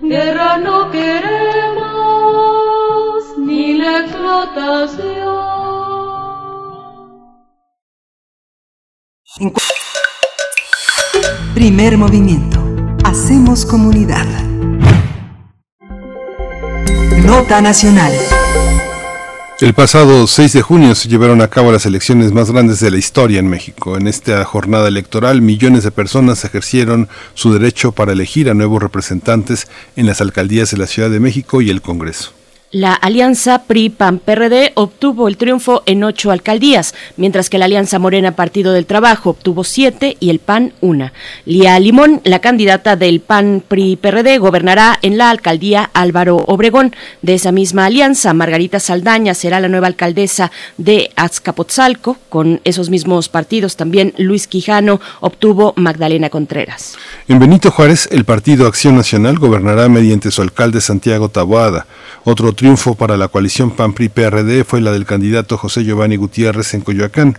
[0.03, 1.85] guerra no queremos,
[3.39, 5.35] ni la explotación.
[11.55, 12.61] Primer movimiento.
[13.05, 14.27] Hacemos comunidad.
[17.25, 18.13] Nota nacional.
[19.65, 22.99] El pasado 6 de junio se llevaron a cabo las elecciones más grandes de la
[22.99, 23.97] historia en México.
[23.97, 29.67] En esta jornada electoral, millones de personas ejercieron su derecho para elegir a nuevos representantes
[29.97, 32.35] en las alcaldías de la Ciudad de México y el Congreso.
[32.75, 38.73] La alianza PRI-PAN-PRD obtuvo el triunfo en ocho alcaldías, mientras que la alianza Morena Partido
[38.73, 41.13] del Trabajo obtuvo siete y el PAN una.
[41.45, 46.97] Lía Limón, la candidata del PAN-PRI-PRD, gobernará en la alcaldía Álvaro Obregón.
[47.23, 52.17] De esa misma alianza, Margarita Saldaña será la nueva alcaldesa de Azcapotzalco.
[52.29, 56.97] Con esos mismos partidos también Luis Quijano obtuvo Magdalena Contreras.
[57.29, 61.87] En Benito Juárez, el Partido Acción Nacional gobernará mediante su alcalde Santiago Taboada.
[62.25, 67.39] Otro triunfo para la coalición PAN-PRI-PRD fue la del candidato José Giovanni Gutiérrez en Coyoacán.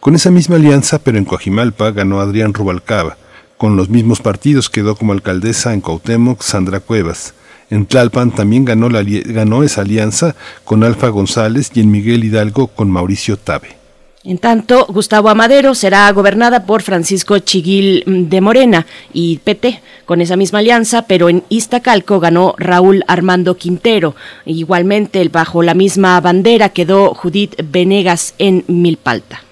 [0.00, 3.16] Con esa misma alianza, pero en Coajimalpa, ganó Adrián Rubalcaba.
[3.56, 7.32] Con los mismos partidos quedó como alcaldesa en Cuauhtémoc Sandra Cuevas.
[7.70, 12.90] En Tlalpan también ganó, ganó esa alianza con Alfa González y en Miguel Hidalgo con
[12.90, 13.78] Mauricio Tabe.
[14.28, 20.34] En tanto, Gustavo Amadero será gobernada por Francisco Chiguil de Morena y PT con esa
[20.34, 24.16] misma alianza, pero en Iztacalco ganó Raúl Armando Quintero.
[24.44, 29.44] Igualmente, bajo la misma bandera quedó Judith Venegas en Milpalta.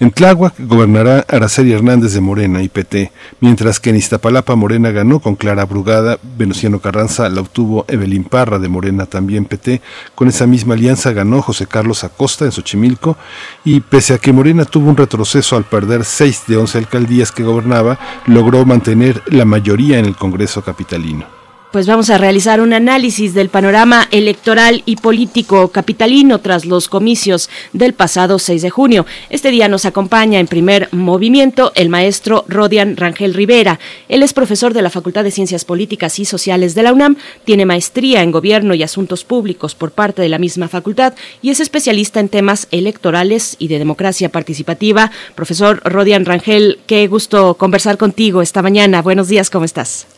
[0.00, 3.10] En Tláhuac gobernará Araceli Hernández de Morena y PT,
[3.40, 8.60] mientras que en Iztapalapa Morena ganó con Clara Brugada, Venustiano Carranza la obtuvo Evelyn Parra
[8.60, 9.82] de Morena también PT,
[10.14, 13.16] con esa misma alianza ganó José Carlos Acosta en Xochimilco
[13.64, 17.42] y pese a que Morena tuvo un retroceso al perder 6 de 11 alcaldías que
[17.42, 21.37] gobernaba, logró mantener la mayoría en el Congreso capitalino.
[21.70, 27.50] Pues vamos a realizar un análisis del panorama electoral y político capitalino tras los comicios
[27.74, 29.04] del pasado 6 de junio.
[29.28, 33.78] Este día nos acompaña en primer movimiento el maestro Rodian Rangel Rivera.
[34.08, 37.66] Él es profesor de la Facultad de Ciencias Políticas y Sociales de la UNAM, tiene
[37.66, 41.12] maestría en Gobierno y Asuntos Públicos por parte de la misma facultad
[41.42, 45.10] y es especialista en temas electorales y de democracia participativa.
[45.34, 49.02] Profesor Rodian Rangel, qué gusto conversar contigo esta mañana.
[49.02, 50.17] Buenos días, ¿cómo estás?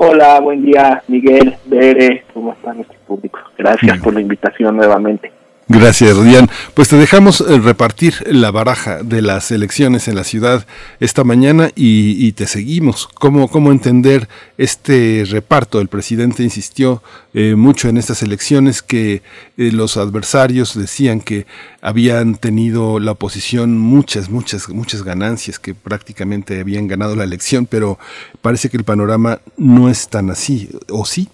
[0.00, 3.40] Hola, buen día, Miguel, Bere, ¿cómo está nuestro público?
[3.58, 5.32] Gracias por la invitación nuevamente.
[5.70, 6.48] Gracias, Rodian.
[6.72, 10.66] Pues te dejamos eh, repartir la baraja de las elecciones en la ciudad
[10.98, 13.06] esta mañana y, te seguimos.
[13.06, 15.82] ¿Cómo, ¿Cómo entender este reparto?
[15.82, 17.02] El presidente insistió
[17.34, 19.22] eh, mucho en estas elecciones que
[19.58, 21.46] eh, los adversarios decían que
[21.82, 27.98] habían tenido la oposición muchas, muchas, muchas ganancias, que prácticamente habían ganado la elección, pero
[28.40, 31.28] parece que el panorama no es tan así, ¿o sí?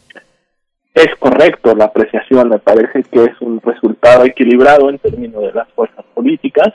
[0.95, 5.69] Es correcto la apreciación, me parece que es un resultado equilibrado en términos de las
[5.71, 6.73] fuerzas políticas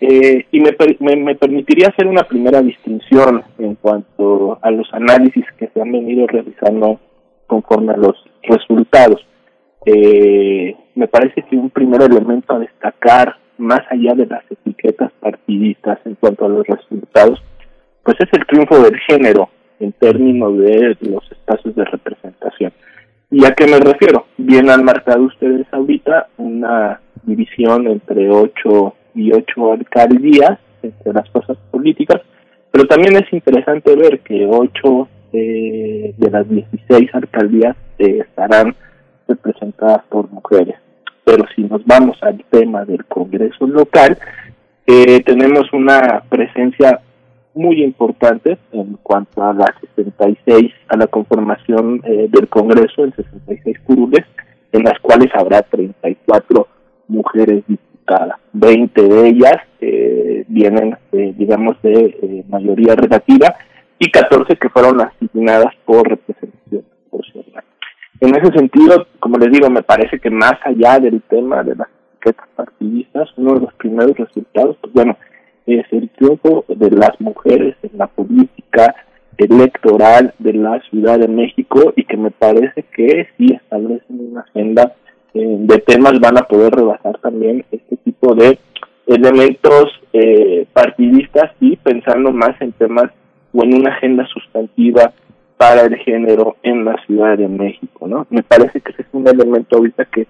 [0.00, 0.74] eh, y me,
[1.16, 6.26] me, permitiría hacer una primera distinción en cuanto a los análisis que se han venido
[6.26, 6.98] realizando
[7.46, 9.26] conforme a los resultados.
[9.84, 15.98] Eh, me parece que un primer elemento a destacar, más allá de las etiquetas partidistas
[16.06, 17.42] en cuanto a los resultados,
[18.02, 19.50] pues es el triunfo del género
[19.80, 22.72] en términos de los espacios de representación.
[23.30, 24.26] ¿Y a qué me refiero?
[24.36, 31.56] Bien han marcado ustedes ahorita una división entre ocho y ocho alcaldías entre las fuerzas
[31.70, 32.20] políticas,
[32.70, 38.76] pero también es interesante ver que ocho de las 16 alcaldías eh, estarán
[39.26, 40.76] representadas por mujeres.
[41.24, 44.16] Pero si nos vamos al tema del Congreso local,
[44.86, 47.00] eh, tenemos una presencia
[47.54, 53.78] muy importantes en cuanto a las 66, a la conformación eh, del Congreso en 66
[53.84, 54.24] curules,
[54.72, 56.66] en las cuales habrá 34
[57.08, 58.38] mujeres diputadas.
[58.52, 63.54] 20 de ellas eh, vienen, eh, digamos, de mayoría relativa
[63.98, 67.64] y 14 que fueron asignadas por representación proporcional.
[68.20, 71.88] En ese sentido, como les digo, me parece que más allá del tema de las
[72.12, 75.16] etiquetas partidistas, uno de los primeros resultados, pues bueno,
[75.66, 78.94] es el triunfo de las mujeres en la política
[79.36, 84.94] electoral de la Ciudad de México y que me parece que si establecen una agenda
[85.34, 88.58] eh, de temas van a poder rebasar también este tipo de
[89.06, 93.10] elementos eh, partidistas y pensando más en temas
[93.52, 95.12] o en una agenda sustantiva
[95.56, 98.26] para el género en la Ciudad de México, ¿no?
[98.30, 100.26] Me parece que ese es un elemento ahorita que,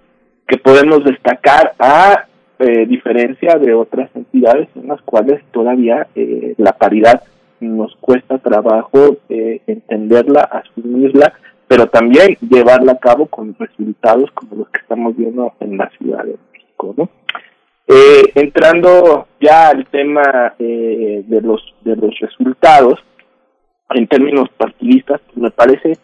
[0.46, 2.26] que podemos destacar a
[2.60, 7.24] eh, diferencia de otras entidades en las cuales todavía eh, la paridad
[7.58, 11.32] nos cuesta trabajo eh, entenderla, asumirla,
[11.66, 16.22] pero también llevarla a cabo con resultados como los que estamos viendo en la Ciudad
[16.24, 16.94] de México.
[16.96, 17.08] ¿no?
[18.34, 22.98] entrando ya al tema de los de los resultados
[23.90, 25.98] en términos partidistas, me parece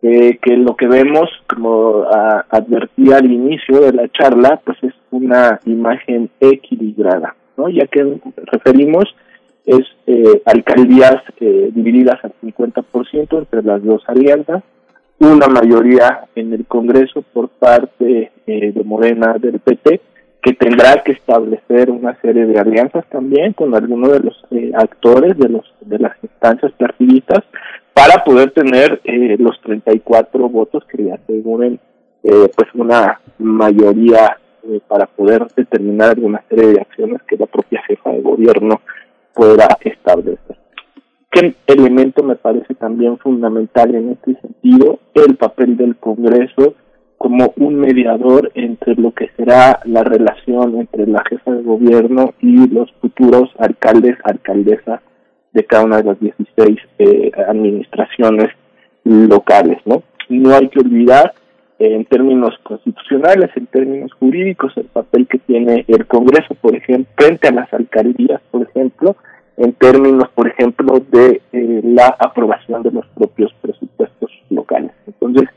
[0.00, 2.06] que lo que vemos, como
[2.50, 7.68] advertí al inicio de la charla, pues es una imagen equilibrada, ¿no?
[7.68, 8.20] Ya que
[8.52, 9.04] referimos
[9.64, 14.62] es eh, alcaldías eh, divididas al 50% entre las dos alianzas,
[15.18, 20.00] una mayoría en el Congreso por parte eh, de Morena del PT,
[20.42, 25.48] que tendrá que establecer una serie de alianzas también con algunos de los actores de
[25.48, 27.42] los de las instancias partidistas
[27.92, 31.80] para poder tener eh, los 34 votos que le aseguren
[32.22, 34.38] eh, pues una mayoría
[34.68, 38.80] eh, para poder determinar alguna serie de acciones que la propia jefa de gobierno
[39.34, 40.56] pueda establecer.
[41.30, 45.00] ¿Qué elemento me parece también fundamental en este sentido?
[45.14, 46.74] El papel del Congreso
[47.18, 52.68] como un mediador entre lo que será la relación entre la jefa de gobierno y
[52.68, 55.00] los futuros alcaldes, alcaldesas
[55.52, 58.48] de cada una de las 16 eh, administraciones
[59.04, 60.02] locales, ¿no?
[60.28, 61.32] No hay que olvidar
[61.78, 67.48] en términos constitucionales, en términos jurídicos, el papel que tiene el Congreso, por ejemplo, frente
[67.48, 69.16] a las alcaldías, por ejemplo,
[69.56, 74.92] en términos, por ejemplo, de eh, la aprobación de los propios presupuestos locales.
[75.06, 75.48] Entonces,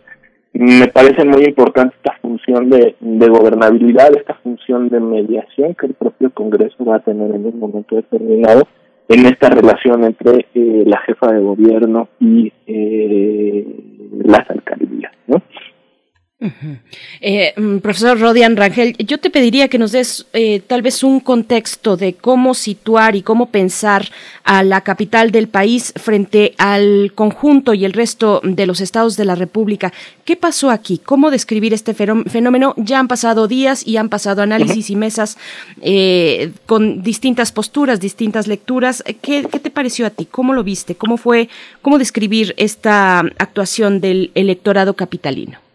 [0.53, 5.93] me parece muy importante esta función de, de gobernabilidad, esta función de mediación que el
[5.93, 8.67] propio Congreso va a tener en un momento determinado
[9.09, 13.65] en esta relación entre eh, la jefa de gobierno y eh,
[14.23, 15.11] las alcaldías.
[15.27, 15.41] ¿no?
[17.19, 21.19] Eh, mm, profesor Rodian Rangel, yo te pediría que nos des eh, tal vez un
[21.19, 24.09] contexto de cómo situar y cómo pensar
[24.45, 29.25] a la capital del país frente al conjunto y el resto de los estados de
[29.25, 29.91] la República.
[30.23, 30.97] ¿Qué pasó aquí?
[31.03, 32.73] ¿Cómo describir este fenómeno?
[32.77, 35.37] Ya han pasado días y han pasado análisis y mesas
[35.81, 39.03] eh, con distintas posturas, distintas lecturas.
[39.21, 40.25] ¿Qué, ¿Qué, te pareció a ti?
[40.25, 40.95] ¿Cómo lo viste?
[40.95, 41.49] ¿Cómo fue?
[41.81, 45.68] ¿Cómo describir esta actuación del electorado capitalino?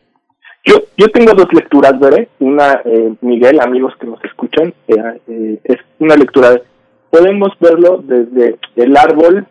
[0.64, 2.28] Yo, yo tengo dos lecturas, veré.
[2.40, 6.50] Una, eh, Miguel, amigos que nos escuchan, eh, eh, es una lectura.
[6.50, 6.62] De,
[7.10, 9.46] podemos verlo desde el árbol,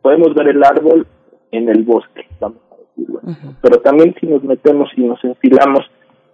[0.00, 1.06] podemos ver el árbol
[1.52, 3.20] en el bosque, vamos a decirlo.
[3.60, 5.82] Pero también si nos metemos y nos enfilamos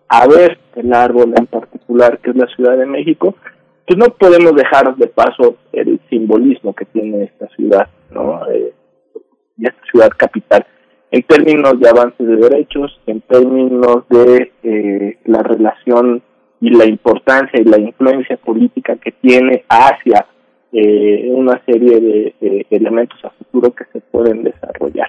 [0.08, 3.34] a ver el árbol en particular, que es la Ciudad de México,
[3.86, 8.40] pues no podemos dejar de paso el simbolismo que tiene esta ciudad, ¿no?
[9.58, 10.64] y esta ciudad capital
[11.10, 16.22] en términos de avances de derechos, en términos de eh, la relación
[16.60, 20.26] y la importancia y la influencia política que tiene hacia
[20.72, 25.08] eh, una serie de, elementos a futuro que se pueden desarrollar.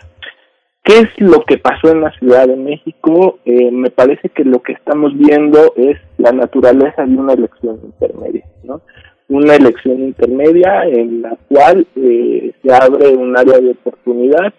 [0.83, 3.37] ¿Qué es lo que pasó en la Ciudad de México?
[3.45, 8.45] Eh, me parece que lo que estamos viendo es la naturaleza de una elección intermedia,
[8.63, 8.81] ¿no?
[9.29, 14.53] Una elección intermedia en la cual se abre un área de oportunidad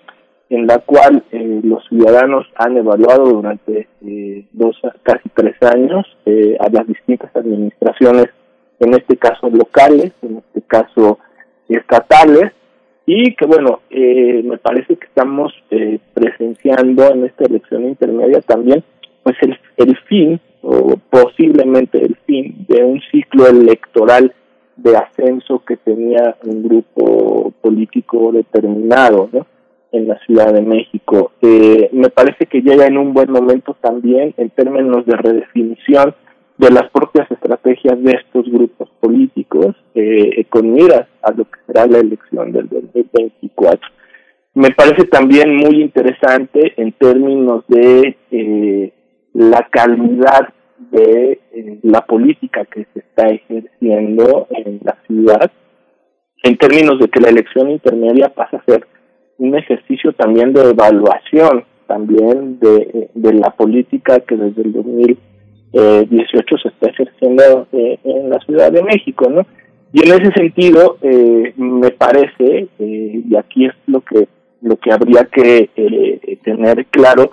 [0.52, 6.58] en la cual eh, los ciudadanos han evaluado durante eh, dos, casi tres años eh,
[6.60, 8.26] a las distintas administraciones,
[8.78, 11.18] en este caso locales, en este caso
[11.70, 12.52] estatales,
[13.06, 15.52] y que bueno, me parece que estamos
[16.14, 18.84] presenciando en esta elección intermedia también
[19.24, 24.32] pues el, el fin o posiblemente el fin de un ciclo electoral
[24.76, 29.46] de ascenso que tenía un grupo político determinado, ¿no?
[29.92, 31.32] En la Ciudad de México.
[31.42, 36.14] Eh, me parece que llega en un buen momento también en términos de redefinición
[36.58, 41.86] de las propias estrategias de estos grupos políticos eh, con miras a lo que será
[41.86, 43.90] la elección del 2024.
[44.54, 48.92] Me parece también muy interesante en términos de eh,
[49.32, 50.52] la calidad
[50.90, 55.50] de eh, la política que se está ejerciendo en la ciudad,
[56.42, 58.86] en términos de que la elección intermedia pasa a ser
[59.38, 66.68] un ejercicio también de evaluación también de, de la política que desde el 2018 se
[66.68, 69.46] está ejerciendo eh, en la Ciudad de México, ¿no?
[69.92, 74.26] Y en ese sentido, eh, me parece, eh, y aquí es lo que
[74.62, 75.68] lo que habría que
[76.44, 77.32] tener claro,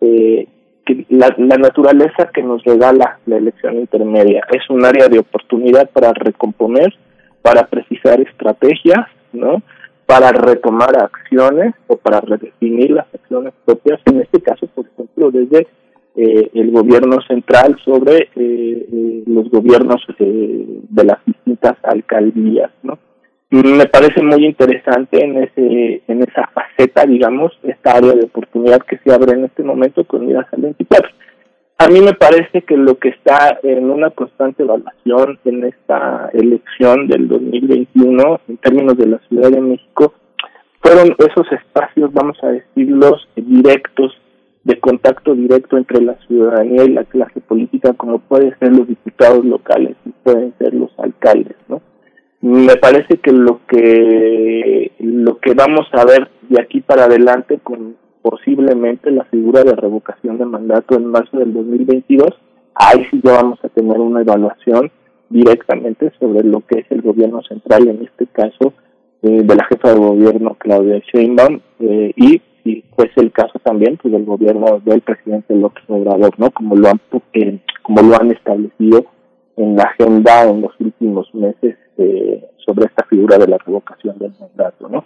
[0.00, 5.88] que la, la naturaleza que nos regala la elección intermedia es un área de oportunidad
[5.90, 6.92] para recomponer,
[7.42, 9.62] para precisar estrategias, ¿no?
[10.06, 15.66] Para retomar acciones o para redefinir las acciones propias, en este caso, por ejemplo, desde
[16.16, 22.98] eh, el gobierno central sobre eh, eh, los gobiernos de las distintas alcaldías, ¿no?
[23.50, 28.98] Me parece muy interesante en ese en esa faceta, digamos, esta área de oportunidad que
[28.98, 31.08] se abre en este momento con miras al 24.
[31.76, 37.08] A mí me parece que lo que está en una constante evaluación en esta elección
[37.08, 40.14] del 2021 en términos de la Ciudad de México
[40.80, 44.12] fueron esos espacios, vamos a decirlos, directos,
[44.62, 49.44] de contacto directo entre la ciudadanía y la clase política, como pueden ser los diputados
[49.44, 51.82] locales y pueden ser los alcaldes, ¿no?
[52.40, 57.96] Me parece que lo que lo que vamos a ver de aquí para adelante con
[58.24, 62.30] posiblemente la figura de revocación de mandato en marzo del 2022,
[62.74, 64.90] ahí sí ya vamos a tener una evaluación
[65.28, 68.72] directamente sobre lo que es el gobierno central, en este caso
[69.20, 73.98] eh, de la jefa de gobierno Claudia Sheinbaum eh, y si fuese el caso también
[73.98, 76.50] pues del gobierno del presidente López Obrador, ¿no?
[76.50, 77.00] Como lo han
[77.34, 79.04] eh, como lo han establecido
[79.58, 81.76] en la agenda en los últimos meses
[82.64, 85.04] sobre esta figura de la revocación del mandato, ¿no?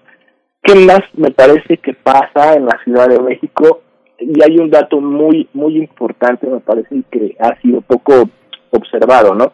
[0.63, 3.83] ¿Qué más me parece que pasa en la Ciudad de México?
[4.19, 8.29] Y hay un dato muy, muy importante, me parece, que ha sido poco
[8.73, 9.53] observado, ¿no?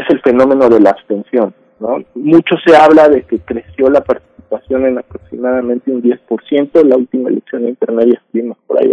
[0.00, 2.04] es el fenómeno de la abstención, ¿no?
[2.14, 7.66] Mucho se habla de que creció la participación en aproximadamente un 10%, la última elección
[7.68, 8.92] intermedia estuvimos por ahí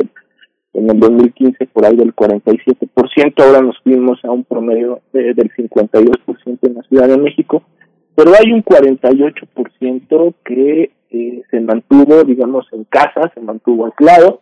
[0.73, 6.57] en el 2015 por ahí del 47%, ahora nos fuimos a un promedio del 52%
[6.63, 7.63] en la Ciudad de México,
[8.15, 14.41] pero hay un 48% que eh, se mantuvo, digamos, en casa, se mantuvo aislado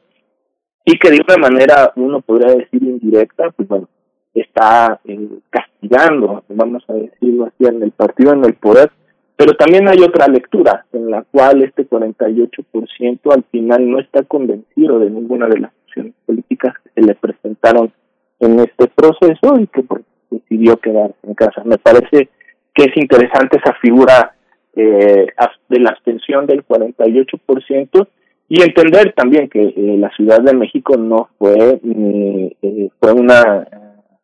[0.86, 3.88] y que de una manera, uno podría decir indirecta, pues bueno,
[4.34, 8.92] está eh, castigando, vamos a decirlo así, en el partido, en el poder,
[9.36, 15.00] pero también hay otra lectura en la cual este 48% al final no está convencido
[15.00, 17.92] de ninguna de las opciones políticas que se le presentaron
[18.40, 21.64] en este proceso y que pues, decidió quedarse en casa.
[21.66, 22.30] Me parece
[22.74, 24.36] que es interesante esa figura
[24.76, 25.28] eh,
[25.70, 28.08] de la abstención del 48%
[28.54, 33.66] y entender también que eh, la Ciudad de México no fue eh, fue una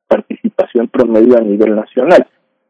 [0.08, 2.28] participación promedio a nivel nacional.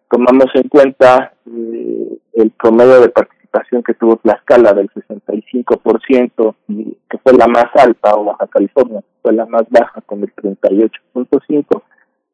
[0.07, 6.55] Tomamos en cuenta eh, el promedio de participación que tuvo Tlaxcala del 65%,
[7.09, 11.81] que fue la más alta, o Baja California, fue la más baja con el 38.5%,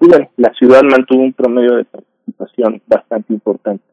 [0.02, 3.84] y bueno, la ciudad mantuvo un promedio de participación bastante importante.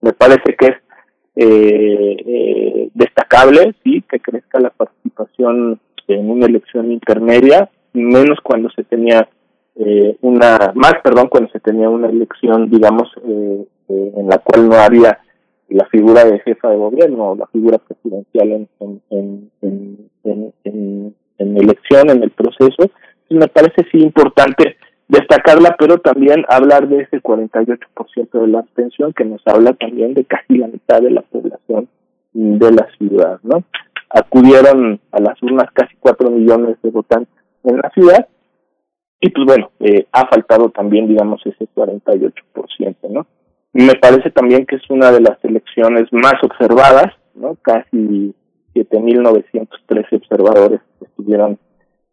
[0.00, 0.76] Me parece que es
[1.36, 8.84] eh, eh, destacable, sí, que crezca la participación en una elección intermedia, menos cuando se
[8.84, 9.28] tenía
[9.76, 14.68] eh, una, más, perdón, cuando se tenía una elección, digamos, eh, eh, en la cual
[14.68, 15.18] no había
[15.68, 18.68] la figura de jefa de gobierno o la figura presidencial en,
[19.10, 22.90] en, en, en, elección, en el proceso.
[23.28, 24.76] me parece sí importante
[25.10, 30.24] destacarla, pero también hablar de ese 48% de la abstención que nos habla también de
[30.24, 31.88] casi la mitad de la población
[32.32, 33.64] de la ciudad, ¿no?
[34.08, 37.34] Acudieron a las urnas casi 4 millones de votantes
[37.64, 38.28] en la ciudad
[39.20, 42.32] y pues bueno, eh, ha faltado también, digamos, ese 48%,
[43.10, 43.26] ¿no?
[43.72, 47.56] Me parece también que es una de las elecciones más observadas, ¿no?
[47.62, 48.34] Casi
[48.74, 51.58] 7.913 observadores estuvieron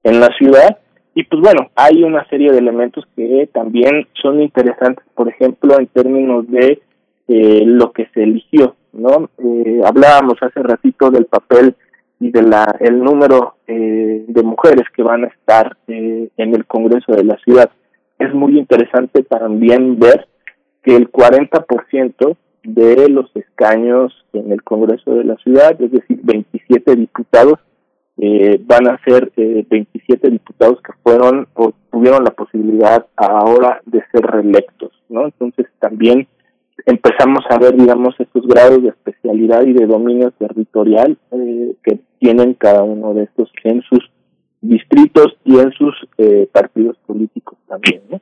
[0.03, 0.79] en la ciudad
[1.17, 5.87] y pues bueno, hay una serie de elementos que también son interesantes, por ejemplo, en
[5.87, 6.79] términos de
[7.27, 9.27] eh, lo que se eligió, ¿no?
[9.39, 11.73] Eh, hablábamos hace ratito del papel
[12.19, 16.67] y de la el número eh, de mujeres que van a estar eh, en el
[16.67, 17.71] Congreso de la ciudad.
[18.19, 20.27] Es muy interesante también ver
[20.83, 26.95] que el 40% de los escaños en el Congreso de la ciudad, es decir, 27
[26.95, 27.57] diputados,
[28.17, 34.03] eh, van a ser eh, 27 diputados que fueron o tuvieron la posibilidad ahora de
[34.11, 35.25] ser reelectos, ¿no?
[35.25, 36.27] Entonces también
[36.85, 42.53] empezamos a ver, digamos, estos grados de especialidad y de dominio territorial eh, que tienen
[42.53, 44.09] cada uno de estos en sus
[44.61, 48.21] distritos y en sus eh, partidos políticos también, ¿no?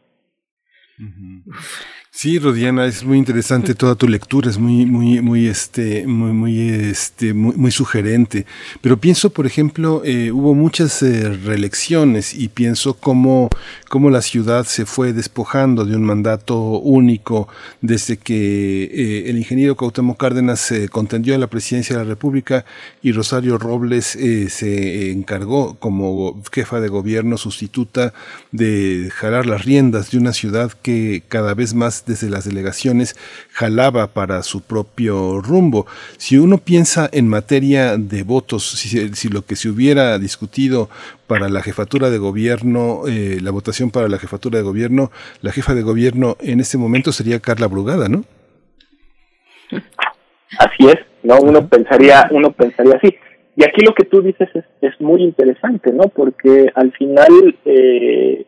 [2.17, 6.69] Sí, Rodiana, es muy interesante toda tu lectura, es muy, muy, muy, este, muy, muy,
[6.69, 8.45] este, muy, sugerente.
[8.79, 13.49] Pero pienso, por ejemplo, eh, hubo muchas eh, reelecciones y pienso cómo,
[13.89, 17.49] cómo la ciudad se fue despojando de un mandato único
[17.81, 22.63] desde que eh, el ingeniero Cuauhtémoc Cárdenas se contendió a la presidencia de la República
[23.01, 28.13] y Rosario Robles se encargó como jefa de gobierno sustituta
[28.53, 33.15] de jalar las riendas de una ciudad que cada vez más desde las delegaciones
[33.51, 35.87] jalaba para su propio rumbo.
[36.17, 40.87] Si uno piensa en materia de votos, si, lo que se hubiera discutido
[41.25, 45.09] para la jefatura de gobierno, eh, la votación para la jefatura de gobierno,
[45.41, 48.23] la jefa de gobierno en este momento sería Carla Brugada, ¿no?
[50.59, 53.15] Así es, no, uno pensaría, uno pensaría así.
[53.55, 56.09] Y aquí lo que tú dices es, es muy interesante, ¿no?
[56.09, 58.45] Porque al final eh,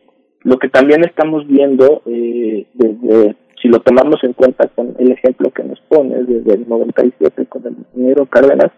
[0.48, 5.50] lo que también estamos viendo eh, desde si lo tomamos en cuenta con el ejemplo
[5.50, 8.70] que nos pones desde el 97 con el ingeniero Cárdenas,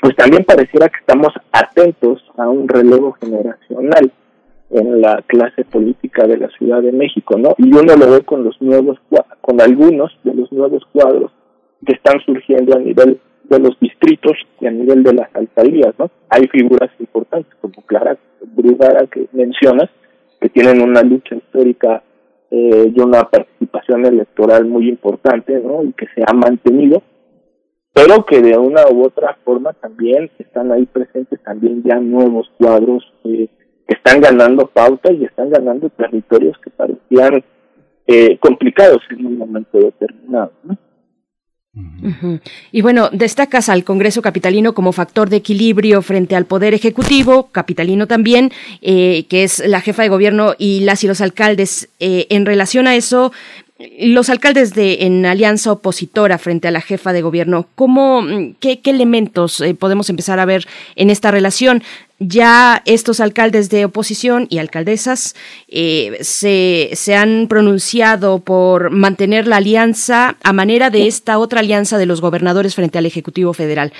[0.00, 4.12] pues también pareciera que estamos atentos a un relevo generacional
[4.70, 7.54] en la clase política de la Ciudad de México, ¿no?
[7.58, 8.98] Y uno lo ve con los nuevos,
[9.40, 11.32] con algunos de los nuevos cuadros
[11.84, 16.10] que están surgiendo a nivel de los distritos y a nivel de las alcaldías, ¿no?
[16.28, 18.16] Hay figuras importantes como Clara
[18.54, 19.90] Brugara que mencionas,
[20.42, 22.02] que tienen una lucha histórica
[22.50, 25.84] eh, y una participación electoral muy importante, ¿no?
[25.84, 27.00] Y que se ha mantenido,
[27.92, 33.04] pero que de una u otra forma también están ahí presentes también ya nuevos cuadros
[33.22, 33.48] eh,
[33.86, 37.44] que están ganando pauta y están ganando territorios que parecían
[38.08, 40.76] eh, complicados en un momento determinado, ¿no?
[42.70, 48.06] Y bueno, destacas al Congreso Capitalino como factor de equilibrio frente al Poder Ejecutivo, capitalino
[48.06, 51.88] también, eh, que es la jefa de gobierno y las y los alcaldes.
[51.98, 53.32] Eh, en relación a eso,
[53.98, 58.22] los alcaldes de en alianza opositora frente a la jefa de gobierno, ¿cómo,
[58.60, 60.66] qué, elementos eh, podemos empezar a ver
[60.96, 61.82] en esta relación?
[62.24, 65.34] Ya estos alcaldes de oposición y alcaldesas
[65.66, 71.98] eh, se, se han pronunciado por mantener la alianza a manera de esta otra alianza
[71.98, 73.92] de los gobernadores frente al Ejecutivo Federal.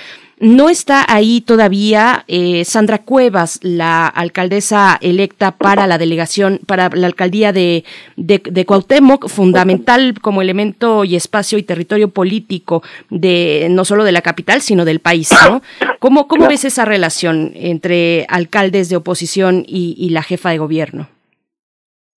[0.43, 7.07] No está ahí todavía eh, Sandra Cuevas, la alcaldesa electa para la delegación, para la
[7.07, 7.85] alcaldía de,
[8.17, 14.21] de, Cuauhtémoc, fundamental como elemento y espacio y territorio político de no solo de la
[14.21, 15.29] capital, sino del país.
[15.49, 15.61] ¿no?
[15.99, 21.07] ¿Cómo, cómo ves esa relación entre alcaldes de oposición y, la jefa de gobierno?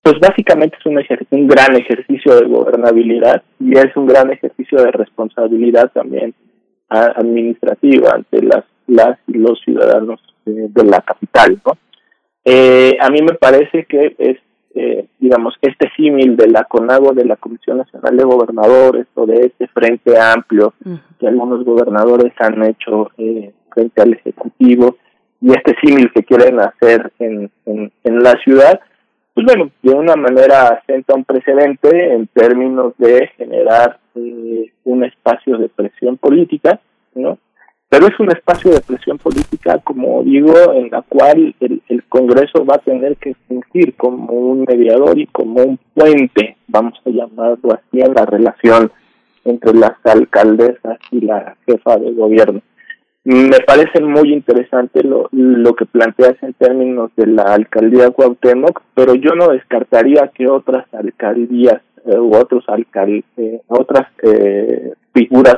[0.02, 0.98] pues básicamente es un,
[1.30, 6.32] un gran ejercicio de gobernabilidad y es un gran ejercicio de responsabilidad también
[6.88, 11.72] administrativa ante las, las y los ciudadanos de la capital, ¿no?
[12.44, 14.38] Eh, a mí me parece que es,
[14.76, 19.46] eh, digamos, este símil de la CONAGO, de la Comisión Nacional de Gobernadores, o de
[19.46, 20.74] este frente amplio
[21.18, 24.96] que algunos gobernadores han hecho eh, frente al Ejecutivo,
[25.40, 28.78] y este símil que quieren hacer en, en, en la ciudad,
[29.36, 35.58] pues bueno, de una manera sienta un precedente en términos de generar eh, un espacio
[35.58, 36.80] de presión política,
[37.14, 37.36] ¿no?
[37.90, 42.64] Pero es un espacio de presión política, como digo, en la cual el, el Congreso
[42.64, 47.74] va a tener que fungir como un mediador y como un puente, vamos a llamarlo
[47.74, 48.90] así, en la relación
[49.44, 52.62] entre las alcaldesas y la jefa de gobierno.
[53.28, 59.16] Me parece muy interesante lo, lo que planteas en términos de la alcaldía Cuauhtémoc, pero
[59.16, 65.56] yo no descartaría que otras alcaldías eh, u otros alcal eh, otras eh, figuras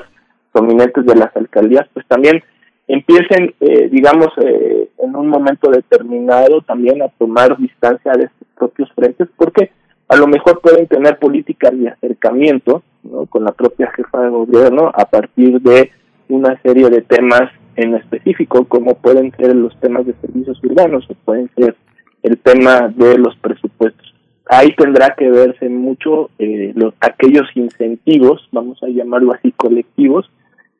[0.50, 2.42] prominentes de las alcaldías, pues también
[2.86, 8.90] empiecen, eh, digamos, eh, en un momento determinado también a tomar distancia de sus propios
[8.94, 9.72] frentes, porque
[10.08, 13.26] a lo mejor pueden tener políticas de acercamiento ¿no?
[13.26, 15.90] con la propia jefa de gobierno a partir de
[16.30, 21.14] una serie de temas en específico, como pueden ser los temas de servicios urbanos o
[21.24, 21.76] pueden ser
[22.24, 24.14] el tema de los presupuestos.
[24.46, 30.28] Ahí tendrá que verse mucho eh, los, aquellos incentivos, vamos a llamarlo así, colectivos,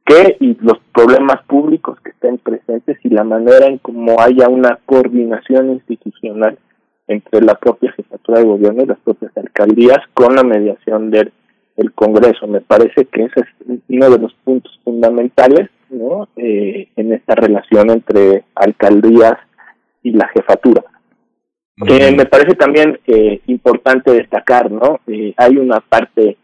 [0.04, 4.80] que y los problemas públicos que estén presentes y la manera en cómo haya una
[4.84, 6.58] coordinación institucional
[7.06, 11.32] entre la propia jefatura de gobierno y las propias alcaldías con la mediación del
[11.76, 12.48] el Congreso.
[12.48, 16.28] Me parece que ese es uno de los puntos fundamentales ¿no?
[16.36, 19.34] Eh, en esta relación entre alcaldías
[20.02, 20.84] y la jefatura.
[21.86, 25.00] Eh, me parece también eh, importante destacar, ¿no?
[25.06, 26.36] Eh, hay una parte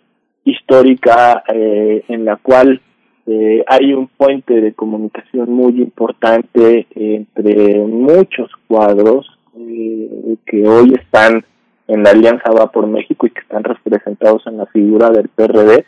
[0.45, 2.81] histórica eh, en la cual
[3.27, 9.27] eh, hay un puente de comunicación muy importante entre muchos cuadros
[9.59, 11.45] eh, que hoy están
[11.89, 15.85] en la Alianza Va por México y que están representados en la figura del PRD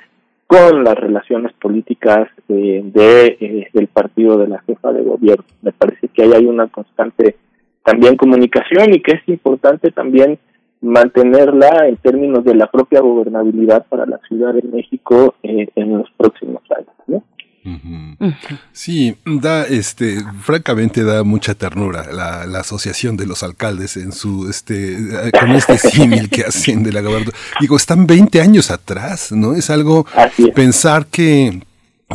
[0.47, 5.45] con las relaciones políticas eh, de eh, del partido de la jefa de gobierno.
[5.63, 7.37] Me parece que ahí hay una constante
[7.85, 10.39] también comunicación y que es importante también
[10.81, 16.11] mantenerla en términos de la propia gobernabilidad para la Ciudad de México eh, en los
[16.17, 16.95] próximos años.
[17.07, 17.25] ¿no?
[18.73, 24.49] Sí, da, este, francamente da mucha ternura la, la, asociación de los alcaldes en su,
[24.49, 24.97] este,
[25.39, 27.35] con este símil que hacen de la gobernación.
[27.61, 29.55] Digo, están 20 años atrás, ¿no?
[29.55, 30.07] Es algo
[30.55, 31.63] pensar que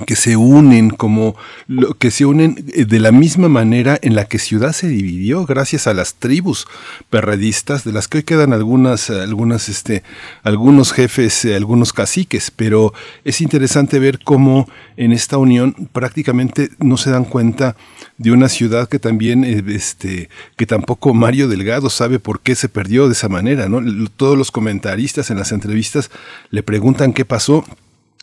[0.06, 1.36] que se unen como
[1.68, 5.46] lo, que se unen eh, de la misma manera en la que Ciudad se dividió
[5.46, 6.66] gracias a las tribus
[7.10, 10.04] perredistas de las que hoy quedan algunas algunas este
[10.44, 12.52] algunos jefes eh, algunos caciques.
[12.52, 12.94] Pero
[13.26, 17.76] es interesante ver cómo en esta unión prácticamente no se dan cuenta
[18.18, 22.70] de una ciudad que también eh, este que tampoco Mario Delgado sabe por qué se
[22.70, 23.82] perdió de esa manera no
[24.16, 26.12] todos los comentaristas en las entrevistas
[26.50, 27.66] le preguntan qué pasó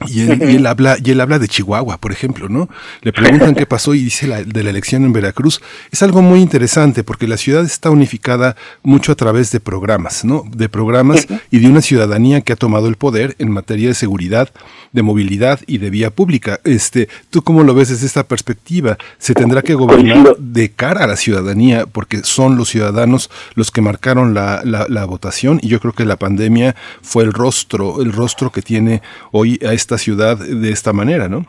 [0.06, 2.68] y él, y él, habla, y él habla de Chihuahua, por ejemplo, ¿no?
[3.02, 5.60] Le preguntan qué pasó y dice la, de la elección en Veracruz.
[5.90, 8.54] Es algo muy interesante porque la ciudad está unificada
[8.84, 10.44] mucho a través de programas, ¿no?
[10.52, 14.50] De programas y de una ciudadanía que ha tomado el poder en materia de seguridad,
[14.92, 16.60] de movilidad y de vía pública.
[16.62, 18.98] Este, ¿tú cómo lo ves desde esta perspectiva?
[19.18, 23.80] Se tendrá que gobernar de cara a la ciudadanía porque son los ciudadanos los que
[23.80, 28.12] marcaron la, la, la votación y yo creo que la pandemia fue el rostro, el
[28.12, 29.02] rostro que tiene
[29.32, 31.46] hoy a esta ciudad de esta manera, ¿no?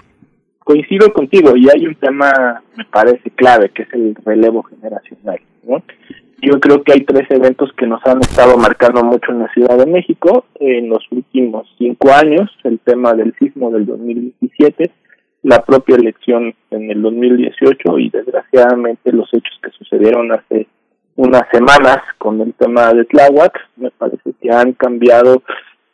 [0.60, 5.42] Coincido contigo y hay un tema, me parece clave, que es el relevo generacional.
[6.42, 9.78] Yo creo que hay tres eventos que nos han estado marcando mucho en la Ciudad
[9.78, 14.90] de México en los últimos cinco años, el tema del sismo del 2017,
[15.44, 20.66] la propia elección en el 2018 y desgraciadamente los hechos que sucedieron hace
[21.18, 25.44] unas semanas con el tema de Tláhuac, me parece que han cambiado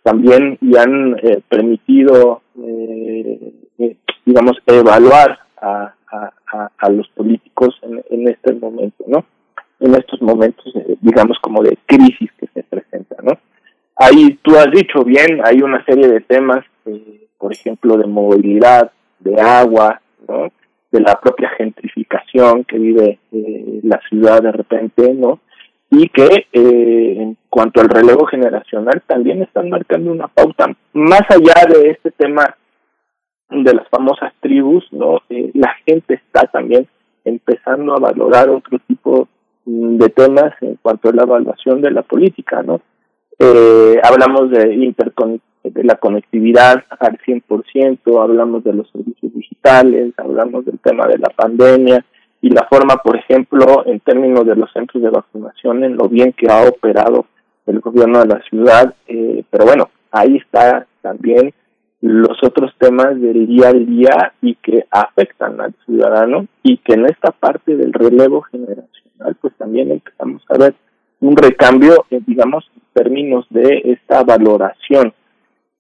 [0.06, 5.92] también y han eh, permitido, eh, eh, digamos, evaluar a,
[6.92, 9.26] los políticos en, en, este momento, ¿no?
[9.80, 13.32] En estos momentos, eh, digamos, como de crisis que se presenta, ¿no?
[13.96, 18.92] Ahí tú has dicho bien, hay una serie de temas, eh, por ejemplo, de movilidad,
[19.20, 20.52] de agua, ¿no?
[20.92, 25.40] De la propia gentrificación que vive eh, la ciudad de repente, ¿no?
[25.98, 31.66] Y que eh, en cuanto al relevo generacional también están marcando una pauta más allá
[31.70, 32.58] de este tema
[33.50, 36.88] de las famosas tribus no eh, la gente está también
[37.24, 39.30] empezando a valorar otro tipo
[39.66, 42.82] de temas en cuanto a la evaluación de la política no
[43.38, 50.64] Eh, hablamos de, intercon de la conectividad al 100%, hablamos de los servicios digitales, hablamos
[50.66, 52.06] del tema de la pandemia
[52.42, 56.34] y la forma, por ejemplo, en términos de los centros de vacunación, en lo bien
[56.34, 57.26] que ha operado
[57.66, 58.94] el gobierno de la ciudad.
[59.08, 61.54] Eh, pero bueno, ahí está también
[62.02, 67.06] los otros temas del día a día y que afectan al ciudadano y que en
[67.06, 70.76] esta parte del relevo generacional pues también empezamos a ver
[71.22, 75.14] un recambio, eh, digamos, en términos de esta valoración.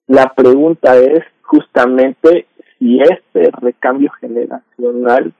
[0.07, 2.47] La pregunta es justamente
[2.79, 5.33] si este recambio generacional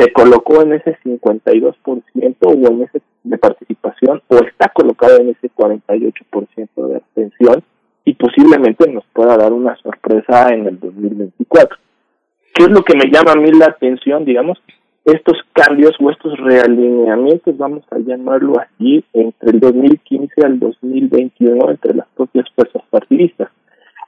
[0.00, 5.50] se colocó en ese 52% o en ese de participación o está colocado en ese
[5.50, 7.62] 48% de abstención
[8.06, 11.76] y posiblemente nos pueda dar una sorpresa en el 2024.
[12.54, 14.58] ¿Qué es lo que me llama a mí la atención, digamos?
[15.04, 21.94] Estos cambios o estos realineamientos, vamos a llamarlo así, entre el 2015 al 2021 entre
[21.94, 23.50] las propias fuerzas partidistas.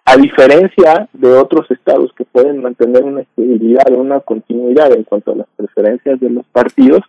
[0.04, 5.36] A diferencia de otros estados que pueden mantener una estabilidad una continuidad en cuanto a
[5.36, 7.00] las preferencias de los partidos,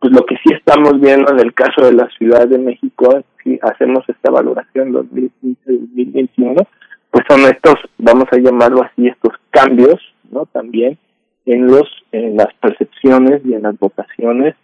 [0.00, 3.58] pues lo que sí estamos viendo en el caso de la Ciudad de México, si
[3.62, 6.66] hacemos esta valoración 2015-2021,
[7.12, 10.00] pues son estos, vamos a llamarlo así, estos cambios,
[10.30, 10.46] ¿no?
[10.46, 10.98] También
[11.46, 14.54] en los en las percepciones y en las votaciones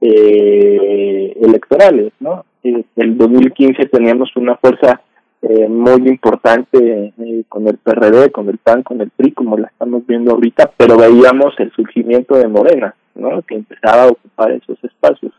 [0.00, 2.44] eh, electorales, ¿no?
[2.62, 5.00] En el 2015 teníamos una fuerza
[5.46, 9.68] eh, muy importante eh, con el PRD, con el PAN, con el PRI, como la
[9.68, 13.42] estamos viendo ahorita, pero veíamos el surgimiento de Morena, ¿no?
[13.42, 15.32] que empezaba a ocupar esos espacios.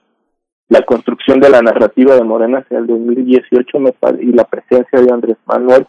[0.70, 5.12] La construcción de la narrativa de Morena hacia el 2018 me, y la presencia de
[5.12, 5.88] Andrés Manuel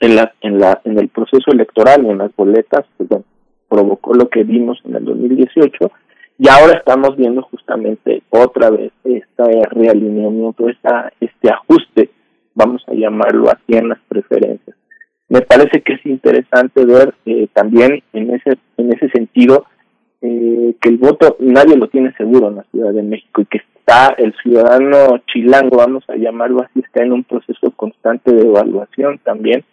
[0.00, 3.24] en la en la en el proceso electoral en las boletas pues bueno,
[3.68, 5.92] provocó lo que vimos en el 2018
[6.38, 12.10] y ahora estamos viendo justamente otra vez este realineamiento, esta, este ajuste
[12.54, 14.76] vamos a llamarlo así, en las preferencias.
[15.28, 19.66] Me parece que es interesante ver eh, también en ese, en ese sentido
[20.20, 23.58] eh, que el voto nadie lo tiene seguro en la Ciudad de México y que
[23.58, 29.18] está el ciudadano chilango, vamos a llamarlo así, está en un proceso constante de evaluación
[29.24, 29.64] también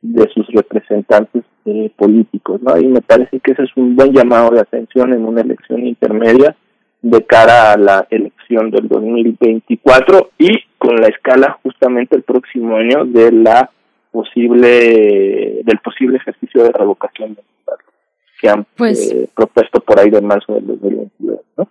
[0.00, 2.78] de sus representantes eh, políticos, ¿no?
[2.78, 6.56] Y me parece que ese es un buen llamado de atención en una elección intermedia
[7.02, 13.04] de cara a la elección del 2024 y con la escala justamente el próximo año
[13.04, 13.70] de la
[14.10, 17.42] posible del posible ejercicio de revocación de
[18.40, 21.68] que han pues, eh, propuesto por ahí de marzo del 2022, ¿no?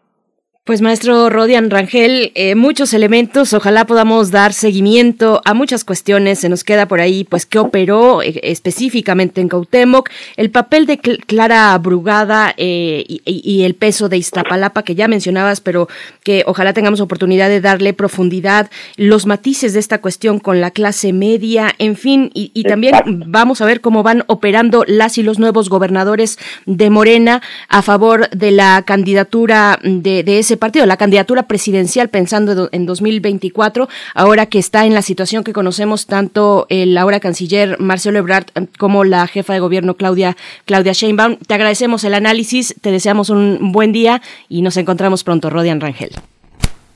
[0.67, 6.39] Pues maestro Rodian Rangel, eh, muchos elementos, ojalá podamos dar seguimiento a muchas cuestiones.
[6.39, 10.97] Se nos queda por ahí, pues, qué operó eh, específicamente en Cautemoc, el papel de
[10.97, 15.87] Clara Brugada eh, y, el peso de Iztapalapa que ya mencionabas, pero
[16.21, 21.13] que ojalá tengamos oportunidad de darle profundidad, los matices de esta cuestión con la clase
[21.13, 22.93] media, en fin, y, también
[23.27, 28.29] vamos a ver cómo van operando las y los nuevos gobernadores de Morena a favor
[28.31, 34.59] de la candidatura de, de ese partido, la candidatura presidencial pensando en 2024, ahora que
[34.59, 39.27] está en la situación que conocemos tanto el ahora canciller Marcelo Ebrard eh, como la
[39.27, 40.35] jefa de gobierno Claudia,
[40.65, 41.37] Claudia Sheinbaum.
[41.37, 46.11] Te agradecemos el análisis, te deseamos un buen día y nos encontramos pronto, Rodian Rangel.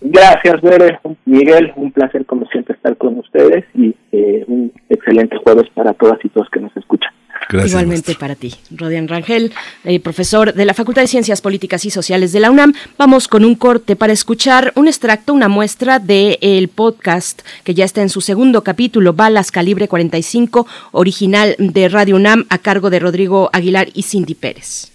[0.01, 0.55] Gracias.
[1.25, 6.17] Miguel, un placer como siempre estar con ustedes y eh, un excelente jueves para todas
[6.25, 7.11] y todos que nos escuchan.
[7.49, 9.51] Igualmente para ti, Rodian Rangel,
[9.83, 12.73] eh, profesor de la Facultad de Ciencias Políticas y Sociales de la UNAM.
[12.97, 17.83] Vamos con un corte para escuchar un extracto, una muestra del el podcast que ya
[17.83, 22.99] está en su segundo capítulo, Balas Calibre 45, original de Radio UNAM, a cargo de
[22.99, 24.91] Rodrigo Aguilar y Cindy Pérez.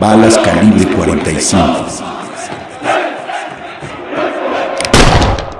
[0.00, 1.60] Balas calibre 45.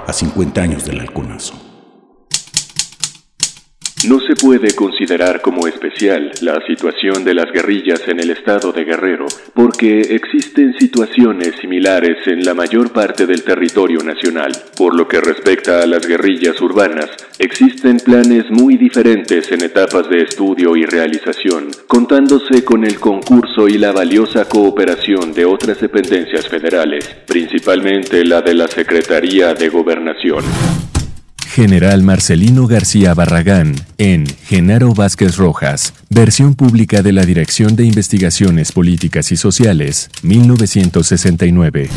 [0.07, 1.70] A 50 años del halconazo.
[4.09, 8.85] No se puede considerar como especial la situación de las guerrillas en el estado de
[8.85, 14.53] Guerrero, porque existen situaciones similares en la mayor parte del territorio nacional.
[14.75, 20.23] Por lo que respecta a las guerrillas urbanas, existen planes muy diferentes en etapas de
[20.23, 27.05] estudio y realización, contándose con el concurso y la valiosa cooperación de otras dependencias federales,
[27.27, 30.90] principalmente la de la Secretaría de Gobernación.
[31.51, 38.71] General Marcelino García Barragán, en Genaro Vázquez Rojas, versión pública de la Dirección de Investigaciones
[38.71, 41.91] Políticas y Sociales, 1969.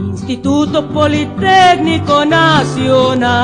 [0.00, 3.34] Instituto Politécnico Nacional.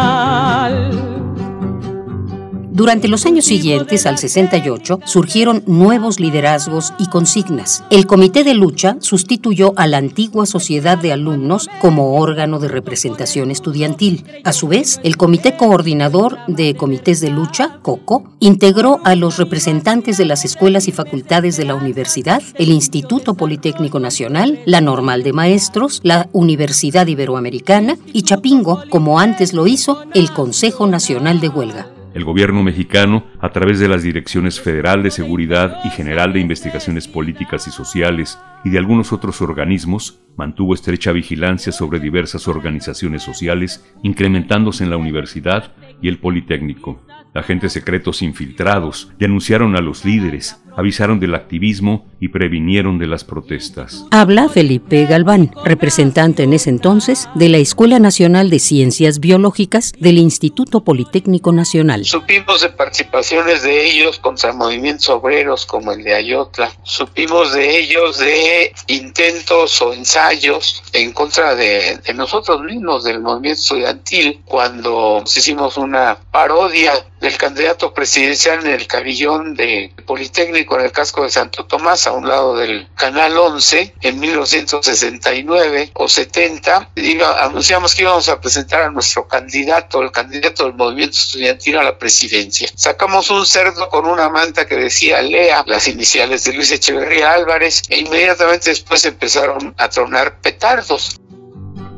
[2.72, 7.82] Durante los años siguientes al 68 surgieron nuevos liderazgos y consignas.
[7.90, 13.50] El Comité de Lucha sustituyó a la antigua Sociedad de Alumnos como órgano de representación
[13.50, 14.24] estudiantil.
[14.44, 20.16] A su vez, el Comité Coordinador de Comités de Lucha, COCO, integró a los representantes
[20.16, 25.32] de las escuelas y facultades de la universidad, el Instituto Politécnico Nacional, la Normal de
[25.32, 31.99] Maestros, la Universidad Iberoamericana y Chapingo, como antes lo hizo el Consejo Nacional de Huelga.
[32.12, 37.06] El gobierno mexicano, a través de las Direcciones Federal de Seguridad y General de Investigaciones
[37.06, 43.86] Políticas y Sociales y de algunos otros organismos, mantuvo estrecha vigilancia sobre diversas organizaciones sociales,
[44.02, 45.72] incrementándose en la universidad
[46.02, 47.00] y el Politécnico.
[47.32, 54.04] Agentes secretos infiltrados denunciaron a los líderes, avisaron del activismo y previnieron de las protestas.
[54.10, 60.18] Habla Felipe Galván, representante en ese entonces de la Escuela Nacional de Ciencias Biológicas del
[60.18, 62.04] Instituto Politécnico Nacional.
[62.04, 66.70] Supimos de participaciones de ellos contra movimientos obreros como el de Ayotla.
[66.82, 73.60] Supimos de ellos de intentos o ensayos en contra de, de nosotros mismos, del movimiento
[73.60, 80.92] estudiantil, cuando hicimos una parodia del candidato presidencial en el cabillón de Politécnico en el
[80.92, 86.90] casco de Santo Tomás, a un lado del Canal 11, en 1969 o 70.
[86.96, 91.84] Iba, anunciamos que íbamos a presentar a nuestro candidato, el candidato del movimiento estudiantil a
[91.84, 92.68] la presidencia.
[92.74, 97.82] Sacamos un cerdo con una manta que decía Lea, las iniciales de Luis Echeverría Álvarez,
[97.88, 101.20] e inmediatamente después empezaron a tronar petardos.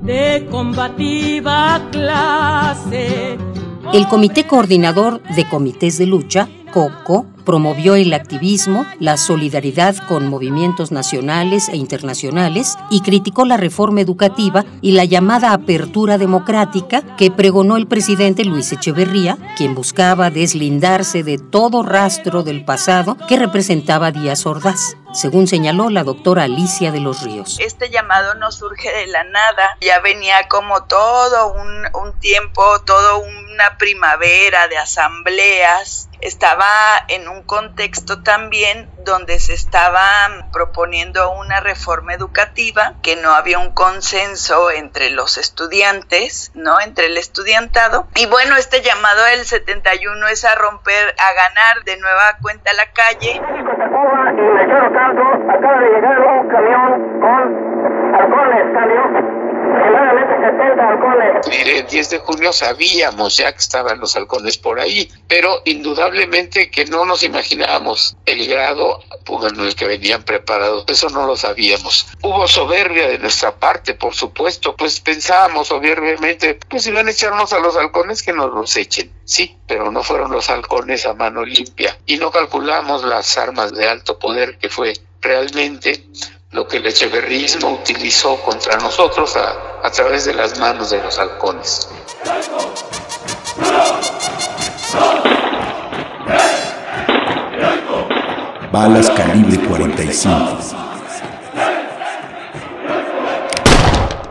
[0.03, 3.39] De combativa clase
[3.93, 10.91] el Comité Coordinador de Comités de Lucha, COCO, promovió el activismo, la solidaridad con movimientos
[10.91, 17.77] nacionales e internacionales y criticó la reforma educativa y la llamada apertura democrática que pregonó
[17.77, 24.47] el presidente Luis Echeverría, quien buscaba deslindarse de todo rastro del pasado que representaba Díaz
[24.47, 27.59] Ordaz según señaló la doctora Alicia de los Ríos.
[27.61, 33.77] Este llamado no surge de la nada, ya venía como todo un, tiempo, toda una
[33.79, 36.67] primavera de asambleas estaba
[37.09, 40.03] en un contexto también donde se estaba
[40.53, 46.81] proponiendo una reforma educativa, que no había un consenso entre los estudiantes, ¿no?
[46.81, 48.07] Entre el estudiantado.
[48.15, 52.87] Y bueno, este llamado del 71 es a romper, a ganar de nueva cuenta la
[52.93, 53.41] calle.
[55.49, 59.42] acaba de llegar un camión con alcoholes, camión.
[61.49, 66.71] Mire, el 10 de junio sabíamos ya que estaban los halcones por ahí, pero indudablemente
[66.71, 70.85] que no nos imaginábamos el grado en el que venían preparados.
[70.89, 72.09] Eso no lo sabíamos.
[72.23, 77.53] Hubo soberbia de nuestra parte, por supuesto, pues pensábamos soberbiamente, pues si van a echarnos
[77.53, 79.13] a los halcones, que nos los echen.
[79.25, 83.89] Sí, pero no fueron los halcones a mano limpia y no calculamos las armas de
[83.89, 86.05] alto poder que fue realmente
[86.53, 91.19] lo que el echeverrismo utilizó contra nosotros a, a través de las manos de los
[91.19, 91.89] halcones.
[98.71, 100.59] Balas calibre 45.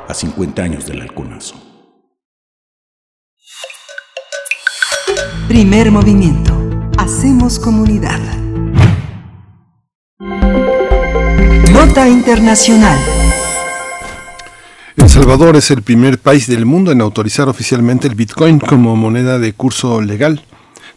[0.07, 1.55] A 50 años del halconazo.
[5.47, 6.53] Primer movimiento.
[6.97, 8.19] Hacemos comunidad.
[11.99, 12.97] Internacional.
[14.95, 19.39] El Salvador es el primer país del mundo en autorizar oficialmente el Bitcoin como moneda
[19.39, 20.41] de curso legal.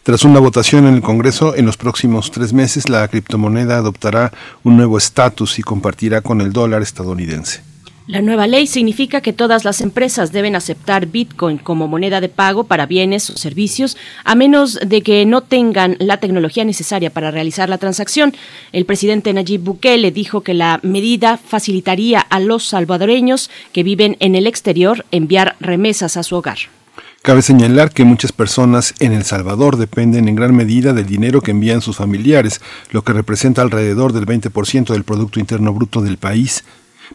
[0.03, 4.31] Tras una votación en el Congreso, en los próximos tres meses la criptomoneda adoptará
[4.63, 7.74] un nuevo estatus y compartirá con el dólar estadounidense.
[8.07, 12.65] La nueva ley significa que todas las empresas deben aceptar Bitcoin como moneda de pago
[12.65, 17.67] para bienes o servicios, a menos de que no tengan la tecnología necesaria para realizar
[17.67, 18.35] la transacción.
[18.71, 24.35] El presidente Nayib Bukele dijo que la medida facilitaría a los salvadoreños que viven en
[24.35, 26.59] el exterior enviar remesas a su hogar.
[27.23, 31.49] Cabe señalar que muchas personas en El Salvador dependen en gran medida del dinero que
[31.49, 32.61] envían sus familiares,
[32.91, 36.63] lo que representa alrededor del 20% del Producto Interno Bruto del país.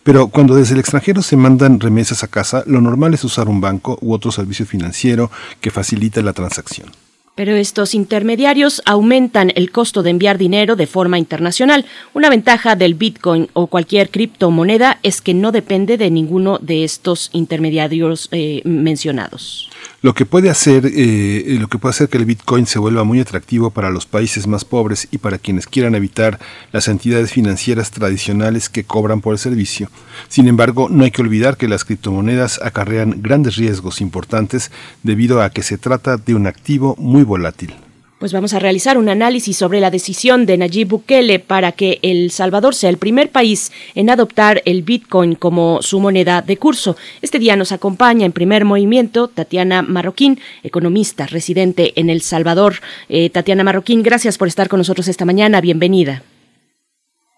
[0.02, 3.60] Pero cuando desde el extranjero se mandan remesas a casa, lo normal es usar un
[3.60, 5.30] banco u otro servicio financiero
[5.60, 6.90] que facilite la transacción.
[7.34, 11.86] Pero estos intermediarios aumentan el costo de enviar dinero de forma internacional.
[12.12, 17.30] Una ventaja del Bitcoin o cualquier criptomoneda es que no depende de ninguno de estos
[17.32, 19.69] intermediarios eh, mencionados.
[20.02, 23.20] Lo que puede hacer, eh, lo que puede hacer que el Bitcoin se vuelva muy
[23.20, 26.38] atractivo para los países más pobres y para quienes quieran evitar
[26.72, 29.90] las entidades financieras tradicionales que cobran por el servicio.
[30.28, 34.70] Sin embargo, no hay que olvidar que las criptomonedas acarrean grandes riesgos importantes
[35.02, 37.74] debido a que se trata de un activo muy volátil.
[38.20, 42.30] Pues vamos a realizar un análisis sobre la decisión de Nayib Bukele para que El
[42.30, 46.96] Salvador sea el primer país en adoptar el Bitcoin como su moneda de curso.
[47.22, 52.74] Este día nos acompaña en primer movimiento Tatiana Marroquín, economista residente en El Salvador.
[53.08, 55.62] Eh, Tatiana Marroquín, gracias por estar con nosotros esta mañana.
[55.62, 56.20] Bienvenida.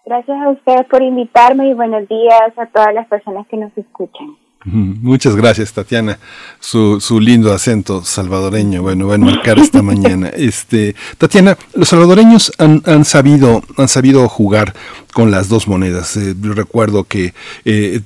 [0.05, 4.35] Gracias a ustedes por invitarme y buenos días a todas las personas que nos escuchan.
[5.01, 6.19] Muchas gracias, Tatiana.
[6.59, 10.29] Su, su lindo acento salvadoreño, bueno, va a enmarcar esta mañana.
[10.29, 14.73] Este, Tatiana, los salvadoreños han, han, sabido, han sabido jugar
[15.13, 16.17] con las dos monedas.
[16.17, 17.33] Eh, yo recuerdo que
[17.65, 18.01] eh,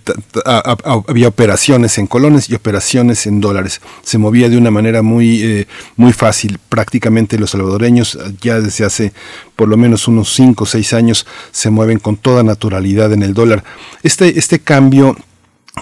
[1.08, 3.82] había operaciones en colones y operaciones en dólares.
[4.04, 6.60] Se movía de una manera muy, eh, muy fácil.
[6.70, 9.14] Prácticamente los salvadoreños ya desde hace
[9.56, 13.34] por lo menos unos 5 o 6 años se mueven con toda naturalidad en el
[13.34, 13.64] dólar.
[14.04, 15.16] Este, este cambio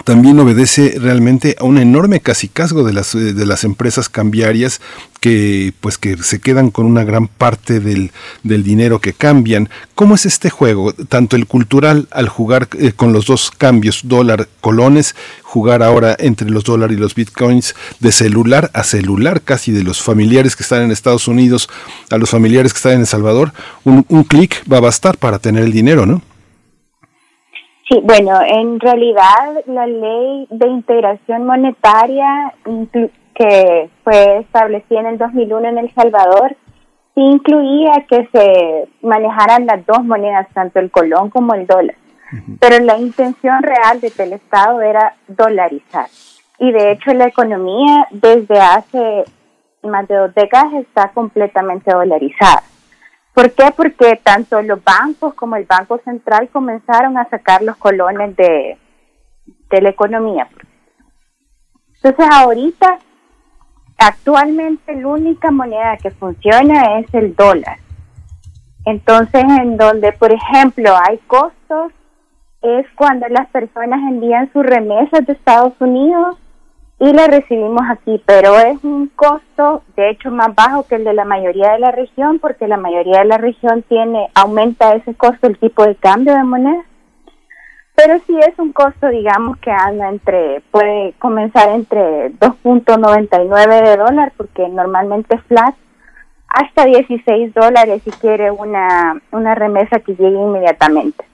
[0.04, 4.80] también obedece realmente a un enorme casicazgo de las, eh, de las empresas cambiarias
[5.20, 8.12] que pues que se quedan con una gran parte del,
[8.42, 9.68] del dinero que cambian.
[9.94, 10.92] ¿Cómo es este juego?
[10.92, 16.50] Tanto el cultural al jugar eh, con los dos cambios, dólar, colones, jugar ahora entre
[16.50, 20.82] los dólares y los bitcoins de celular a celular, casi de los familiares que están
[20.82, 21.68] en Estados Unidos
[22.10, 23.52] a los familiares que están en El Salvador,
[23.84, 26.22] un, un clic va a bastar para tener el dinero, ¿no?
[27.88, 32.52] Sí, bueno, en realidad la ley de integración monetaria
[33.34, 36.56] que fue establecida en el 2001 en El Salvador
[37.14, 41.96] sí incluía que se manejaran las dos monedas, tanto el colón como el dólar.
[42.60, 46.08] Pero la intención real del Estado era dolarizar.
[46.58, 49.24] Y de hecho la economía desde hace
[49.82, 52.62] más de dos décadas está completamente dolarizada.
[53.36, 53.70] ¿Por qué?
[53.76, 58.78] Porque tanto los bancos como el Banco Central comenzaron a sacar los colones de,
[59.68, 60.48] de la economía.
[61.96, 62.98] Entonces ahorita,
[63.98, 67.76] actualmente la única moneda que funciona es el dólar.
[68.86, 71.92] Entonces, en donde, por ejemplo, hay costos,
[72.62, 76.38] es cuando las personas envían sus remesas de Estados Unidos
[76.98, 81.12] y le recibimos aquí, pero es un costo de hecho más bajo que el de
[81.12, 85.46] la mayoría de la región porque la mayoría de la región tiene aumenta ese costo
[85.46, 86.82] el tipo de cambio de moneda.
[87.94, 94.32] Pero sí es un costo, digamos, que anda entre, puede comenzar entre 2.99 de dólar,
[94.36, 95.74] porque normalmente es flat,
[96.46, 101.24] hasta 16 dólares si quiere una, una remesa que llegue inmediatamente.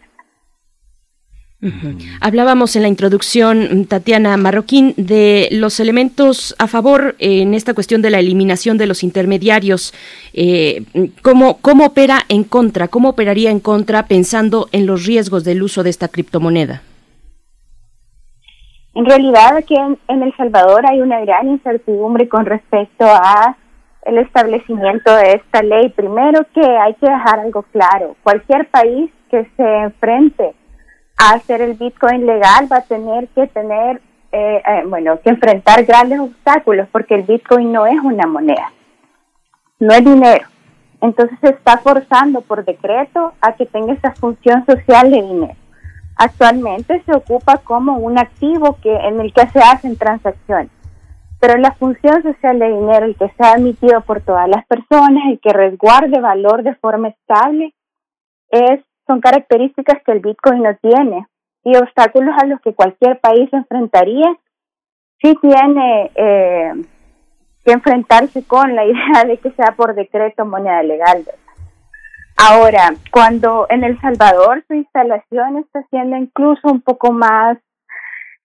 [2.21, 8.11] Hablábamos en la introducción, Tatiana Marroquín, de los elementos a favor en esta cuestión de
[8.11, 9.95] la eliminación de los intermediarios.
[10.35, 10.83] Eh,
[11.23, 12.89] ¿cómo, ¿Cómo opera en contra?
[12.89, 16.83] ¿Cómo operaría en contra pensando en los riesgos del uso de esta criptomoneda?
[18.95, 23.57] En realidad aquí en, en El Salvador hay una gran incertidumbre con respecto a
[24.05, 25.91] el establecimiento de esta ley.
[25.91, 28.17] Primero que hay que dejar algo claro.
[28.25, 30.55] Cualquier país que se enfrente
[31.31, 34.01] hacer el Bitcoin legal va a tener que tener,
[34.33, 38.73] eh, eh, bueno, que enfrentar grandes obstáculos porque el Bitcoin no es una moneda,
[39.79, 40.47] no es dinero.
[41.01, 45.57] Entonces se está forzando por decreto a que tenga esa función social de dinero.
[46.17, 50.71] Actualmente se ocupa como un activo que en el que se hacen transacciones.
[51.41, 55.41] Pero la función social de dinero, el que sea admitido por todas las personas, el
[55.41, 57.75] que resguarde valor de forma estable,
[58.51, 61.27] es son características que el Bitcoin no tiene
[61.65, 64.37] y obstáculos a los que cualquier país enfrentaría
[65.21, 66.73] sí tiene eh,
[67.65, 71.25] que enfrentarse con la idea de que sea por decreto moneda legal.
[72.37, 77.59] Ahora, cuando en El Salvador su instalación está siendo incluso un poco más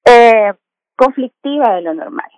[0.06, 0.54] eh,
[0.96, 2.30] conflictiva de lo normal.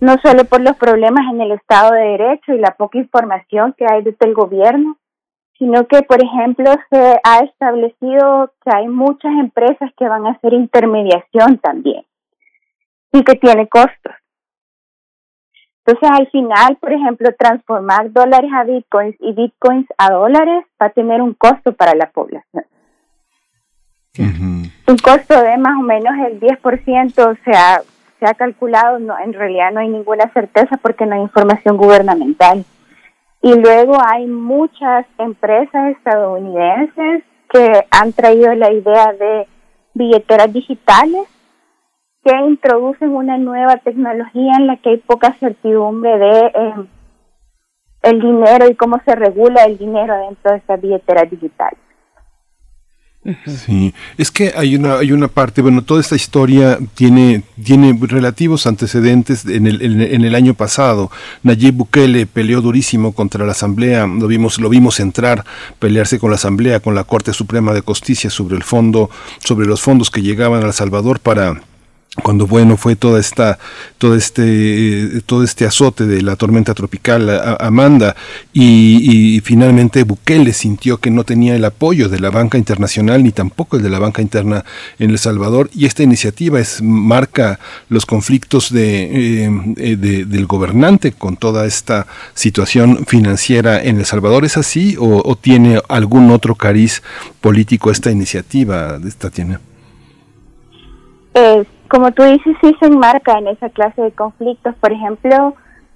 [0.00, 3.84] No solo por los problemas en el Estado de Derecho y la poca información que
[3.90, 4.96] hay desde el gobierno,
[5.58, 10.52] sino que, por ejemplo, se ha establecido que hay muchas empresas que van a hacer
[10.52, 12.04] intermediación también
[13.12, 14.14] y que tiene costos.
[15.84, 20.90] Entonces, al final, por ejemplo, transformar dólares a bitcoins y bitcoins a dólares va a
[20.90, 22.64] tener un costo para la población.
[24.18, 27.82] Un costo de más o menos el 10%, o sea,
[28.18, 32.64] se ha calculado, no, en realidad no hay ninguna certeza porque no hay información gubernamental.
[33.42, 39.46] Y luego hay muchas empresas estadounidenses que han traído la idea de
[39.94, 41.26] billeteras digitales
[42.24, 46.74] que introducen una nueva tecnología en la que hay poca certidumbre de eh,
[48.02, 51.78] el dinero y cómo se regula el dinero dentro de estas billeteras digitales.
[53.66, 58.66] Sí, es que hay una hay una parte, bueno, toda esta historia tiene tiene relativos
[58.66, 61.10] antecedentes en el, en, el año pasado.
[61.42, 65.44] Nayib Bukele peleó durísimo contra la Asamblea, lo vimos lo vimos entrar,
[65.78, 69.10] pelearse con la Asamblea, con la Corte Suprema de Justicia sobre el fondo
[69.40, 71.60] sobre los fondos que llegaban a El Salvador para
[72.22, 73.58] cuando bueno fue toda esta
[73.98, 77.30] todo este todo este azote de la tormenta tropical
[77.60, 78.16] Amanda.
[78.52, 83.76] Y, finalmente Bukele sintió que no tenía el apoyo de la banca internacional ni tampoco
[83.76, 84.64] el de la banca interna
[84.98, 85.70] en el Salvador.
[85.74, 87.58] Y esta iniciativa es marca
[87.88, 89.44] los conflictos de,
[89.76, 94.44] eh, del gobernante con toda esta situación financiera en el Salvador.
[94.44, 97.02] Es así o, tiene algún otro cariz
[97.40, 99.58] político esta iniciativa esta tiene
[101.34, 104.74] eh, como tú dices, sí se enmarca en esa clase de conflictos.
[104.76, 105.54] Por ejemplo,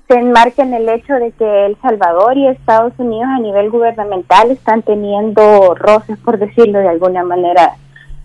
[0.08, 4.50] se enmarca en el hecho de que El Salvador y Estados Unidos a nivel gubernamental
[4.50, 7.76] están teniendo roces, por decirlo de alguna manera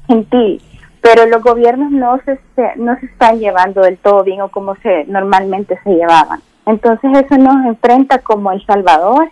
[0.07, 0.61] gentil,
[1.02, 2.39] pero los gobiernos no se,
[2.77, 6.41] no se están llevando del todo bien o como se normalmente se llevaban.
[6.65, 9.30] Entonces eso nos enfrenta como El Salvador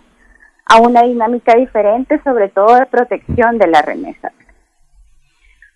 [0.64, 4.32] a una dinámica diferente, sobre todo de protección de la remesa.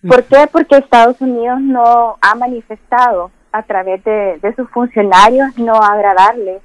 [0.07, 0.47] ¿Por qué?
[0.51, 6.59] Porque Estados Unidos no ha manifestado a través de, sus funcionarios no agradarle,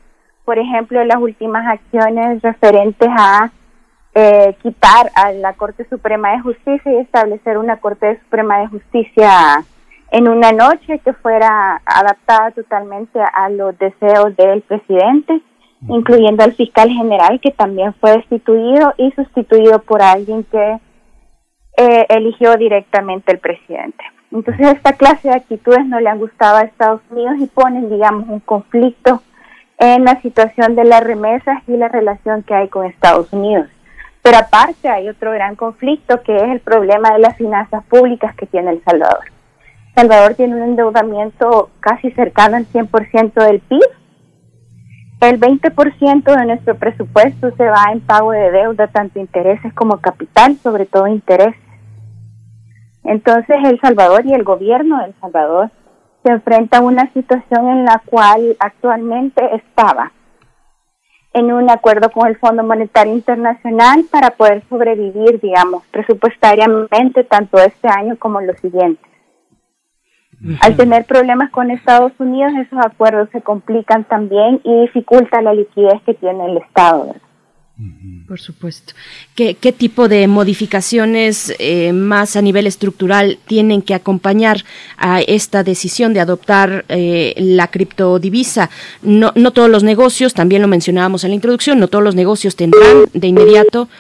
[0.45, 3.51] por ejemplo, las últimas acciones referentes a
[4.15, 9.65] eh, quitar a la Corte Suprema de Justicia y establecer una Corte Suprema de Justicia
[10.13, 15.43] en una noche que fuera adaptada totalmente a los deseos del presidente,
[15.89, 20.79] incluyendo al fiscal general que también fue destituido y sustituido por alguien que
[21.77, 24.05] eh, eligió directamente el presidente.
[24.33, 28.29] Entonces esta clase de actitudes no le han gustado a Estados Unidos y ponen, digamos,
[28.29, 29.23] un conflicto
[29.79, 33.69] en la situación de las remesas y la relación que hay con Estados Unidos.
[34.23, 38.47] Pero aparte hay otro gran conflicto que es el problema de las finanzas públicas que
[38.47, 39.25] tiene El Salvador.
[39.89, 43.83] El Salvador tiene un endeudamiento casi cercano al 100% del PIB.
[45.21, 50.57] El 20% de nuestro presupuesto se va en pago de deuda, tanto intereses como capital,
[50.63, 51.66] sobre todo intereses.
[53.07, 55.71] Entonces El Salvador y el gobierno de El Salvador
[56.25, 60.13] se enfrentan a una situación en la cual actualmente estaba
[61.33, 67.89] en un acuerdo con el Fondo Monetario Internacional para poder sobrevivir, digamos, presupuestariamente tanto este
[67.89, 69.05] año como los siguientes.
[70.63, 76.01] Al tener problemas con Estados Unidos, esos acuerdos se complican también y dificultan la liquidez
[76.05, 77.15] que tiene el Estado.
[78.27, 78.95] Por supuesto.
[79.35, 84.65] ¿Qué, tipo de modificaciones eh, más a nivel estructural tienen que acompañar
[84.97, 88.71] a esta decisión de adoptar eh, la criptodivisa?
[89.03, 92.57] No, no todos los negocios, también lo mencionábamos en la introducción, no todos los negocios
[92.57, 93.91] tendrán de inmediato.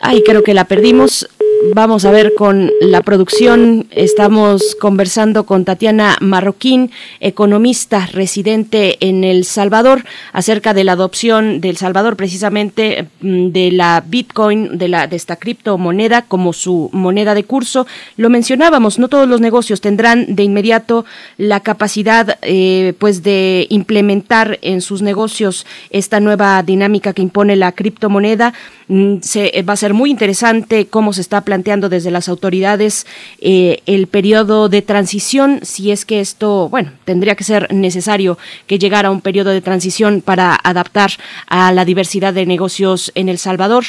[0.00, 1.26] Ay, creo que la perdimos.
[1.74, 3.86] Vamos a ver con la producción.
[3.90, 6.90] Estamos conversando con Tatiana Marroquín,
[7.20, 14.04] economista residente en El Salvador, acerca de la adopción del Salvador, precisamente mm, de la
[14.06, 17.86] Bitcoin, de, la, de esta criptomoneda como su moneda de curso.
[18.16, 21.04] Lo mencionábamos, no todos los negocios tendrán de inmediato
[21.38, 27.72] la capacidad eh, pues de implementar en sus negocios esta nueva dinámica que impone la
[27.72, 28.54] criptomoneda.
[28.88, 33.06] Mm, se, va a ser muy interesante cómo se está planteando planteando desde las autoridades
[33.40, 38.80] eh, el periodo de transición, si es que esto, bueno, tendría que ser necesario que
[38.80, 41.12] llegara un periodo de transición para adaptar
[41.46, 43.84] a la diversidad de negocios en El Salvador,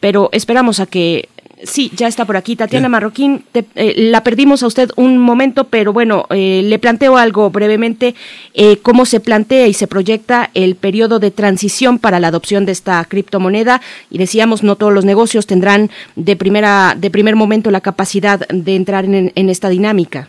[0.00, 1.28] pero esperamos a que
[1.64, 2.56] Sí, ya está por aquí.
[2.56, 7.50] Tatiana Marroquín, eh, la perdimos a usted un momento, pero bueno, eh, le planteo algo
[7.50, 8.14] brevemente,
[8.54, 12.72] eh, cómo se plantea y se proyecta el periodo de transición para la adopción de
[12.72, 13.80] esta criptomoneda.
[14.10, 18.76] Y decíamos, no todos los negocios tendrán de, primera, de primer momento la capacidad de
[18.76, 20.28] entrar en, en esta dinámica.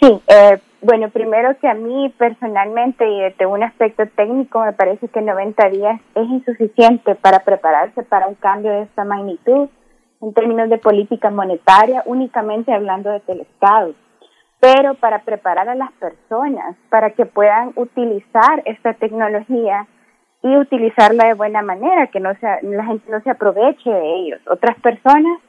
[0.00, 5.08] Sí, eh, bueno, primero que a mí personalmente y desde un aspecto técnico me parece
[5.08, 9.68] que 90 días es insuficiente para prepararse para un cambio de esta magnitud
[10.22, 13.94] en términos de política monetaria, únicamente hablando de el Estado.
[14.60, 19.86] Pero para preparar a las personas para que puedan utilizar esta tecnología
[20.42, 24.40] y utilizarla de buena manera, que no sea, la gente no se aproveche de ellos.
[24.50, 25.40] Otras personas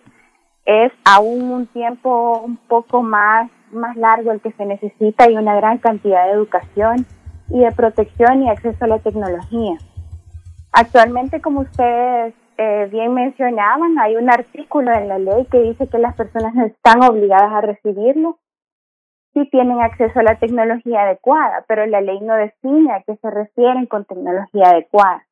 [0.66, 5.56] es aún un tiempo un poco más más largo el que se necesita y una
[5.56, 7.06] gran cantidad de educación
[7.49, 9.77] y de protección y acceso a la tecnología.
[10.72, 15.98] Actualmente, como ustedes eh, bien mencionaban, hay un artículo en la ley que dice que
[15.98, 18.39] las personas están obligadas a recibirlo
[19.34, 23.30] si tienen acceso a la tecnología adecuada, pero la ley no define a qué se
[23.30, 25.23] refieren con tecnología adecuada.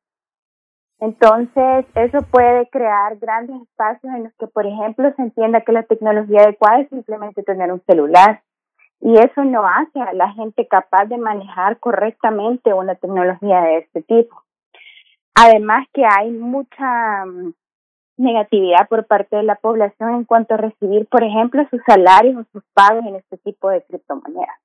[1.00, 5.82] Entonces, eso puede crear grandes espacios en los que, por ejemplo, se entienda que la
[5.84, 8.42] tecnología adecuada es simplemente tener un celular.
[9.00, 14.02] Y eso no hace a la gente capaz de manejar correctamente una tecnología de este
[14.02, 14.42] tipo.
[15.34, 17.54] Además que hay mucha mm,
[18.18, 22.44] negatividad por parte de la población en cuanto a recibir, por ejemplo, sus salarios o
[22.52, 24.60] sus pagos en este tipo de criptomonedas.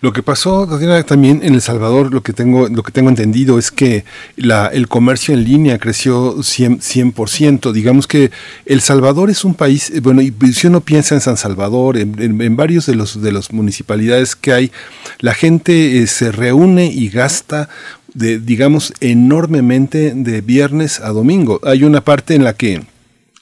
[0.00, 0.68] Lo que pasó
[1.06, 4.04] también en El Salvador, lo que tengo, lo que tengo entendido es que
[4.36, 6.80] el comercio en línea creció 100%,
[7.14, 7.72] 100%.
[7.72, 8.30] Digamos que
[8.66, 12.56] El Salvador es un país, eh, bueno, y si uno piensa en San Salvador, en,
[12.56, 14.72] varios de los de las municipalidades que hay,
[15.20, 17.68] la gente eh, se reúne y gasta
[18.14, 21.60] de, digamos, enormemente de viernes a domingo.
[21.64, 22.82] Hay una parte en la que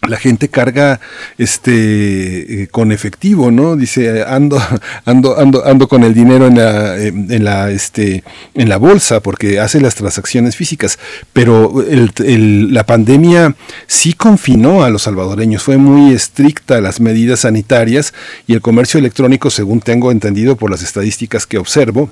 [0.09, 1.01] la gente carga
[1.39, 3.77] este eh, con efectivo, ¿no?
[3.77, 4.61] Dice ando
[5.05, 8.25] ando ando ando con el dinero en la en la este
[8.55, 10.99] en la bolsa porque hace las transacciones físicas,
[11.33, 13.55] pero la pandemia
[13.87, 18.15] sí confinó a los salvadoreños, fue muy estricta las medidas sanitarias
[18.47, 22.11] y el comercio electrónico, según tengo entendido por las estadísticas que observo,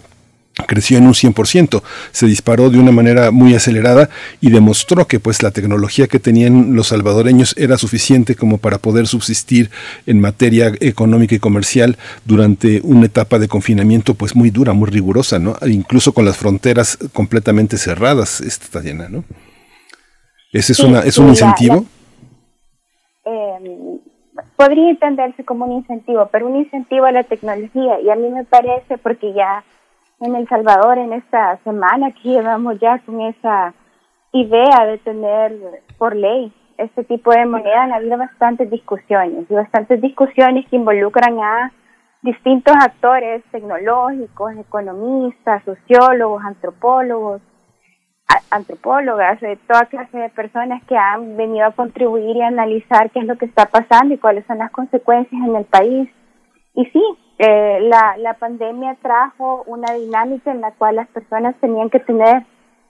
[0.66, 4.10] creció en un 100%, se disparó de una manera muy acelerada
[4.40, 9.06] y demostró que pues la tecnología que tenían los salvadoreños era suficiente como para poder
[9.06, 9.70] subsistir
[10.06, 15.38] en materia económica y comercial durante una etapa de confinamiento pues muy dura, muy rigurosa,
[15.38, 15.56] ¿no?
[15.66, 19.24] Incluso con las fronteras completamente cerradas, esta llena, ¿no?
[20.52, 21.86] ¿Ese es, una, es un incentivo?
[23.24, 23.98] Em,
[24.56, 28.44] podría entenderse como un incentivo, pero un incentivo a la tecnología y a mí me
[28.44, 29.64] parece porque ya
[30.22, 33.74] en El Salvador en esta semana que llevamos ya con esa
[34.32, 35.52] idea de tener
[35.98, 41.38] por ley este tipo de moneda, han habido bastantes discusiones y bastantes discusiones que involucran
[41.38, 41.72] a
[42.22, 47.42] distintos actores tecnológicos, economistas, sociólogos, antropólogos,
[48.50, 53.26] antropólogas, de toda clase de personas que han venido a contribuir y analizar qué es
[53.26, 56.08] lo que está pasando y cuáles son las consecuencias en el país.
[56.74, 57.02] Y sí,
[57.38, 62.44] eh, la, la pandemia trajo una dinámica en la cual las personas tenían que tener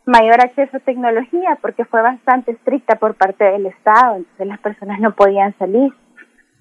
[0.04, 5.00] mayor acceso a tecnología porque fue bastante estricta por parte del Estado, entonces las personas
[5.00, 5.92] no podían salir.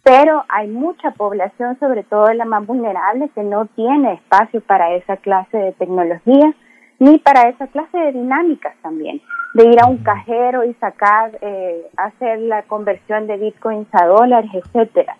[0.03, 5.17] Pero hay mucha población, sobre todo la más vulnerable, que no tiene espacio para esa
[5.17, 6.53] clase de tecnología
[6.97, 9.21] ni para esa clase de dinámicas también,
[9.55, 14.51] de ir a un cajero y sacar, eh, hacer la conversión de bitcoins a dólares,
[14.53, 15.17] etcétera.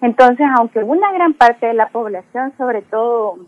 [0.00, 3.38] Entonces, aunque una gran parte de la población, sobre todo,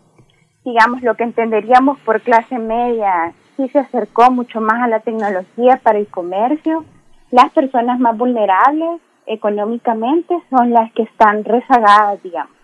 [0.63, 5.79] digamos, lo que entenderíamos por clase media, sí se acercó mucho más a la tecnología
[5.81, 6.85] para el comercio,
[7.31, 12.55] las personas más vulnerables económicamente son las que están rezagadas, digamos,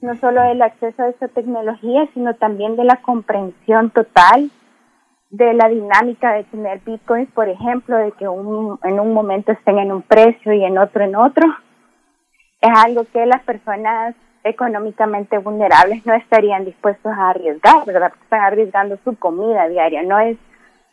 [0.00, 4.50] no solo del acceso a esa tecnología, sino también de la comprensión total
[5.30, 9.78] de la dinámica de tener bitcoins, por ejemplo, de que un, en un momento estén
[9.78, 11.44] en un precio y en otro en otro,
[12.64, 18.08] es algo que las personas económicamente vulnerables no estarían dispuestos a arriesgar, ¿verdad?
[18.10, 20.36] Porque están arriesgando su comida diaria, no es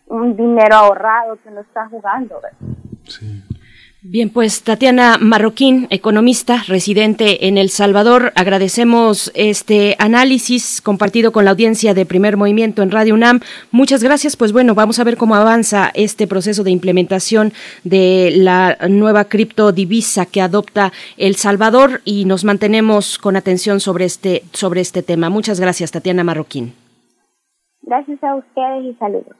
[0.07, 2.57] un dinero ahorrado que no está jugando, ¿verdad?
[3.03, 3.43] Sí.
[4.03, 11.51] Bien, pues Tatiana Marroquín, economista residente en El Salvador, agradecemos este análisis compartido con la
[11.51, 13.41] audiencia de Primer Movimiento en Radio UNAM.
[13.69, 14.35] Muchas gracias.
[14.35, 17.53] Pues bueno, vamos a ver cómo avanza este proceso de implementación
[17.83, 24.41] de la nueva criptodivisa que adopta El Salvador y nos mantenemos con atención sobre este
[24.51, 25.29] sobre este tema.
[25.29, 26.73] Muchas gracias, Tatiana Marroquín.
[27.83, 29.35] Gracias a ustedes y saludos.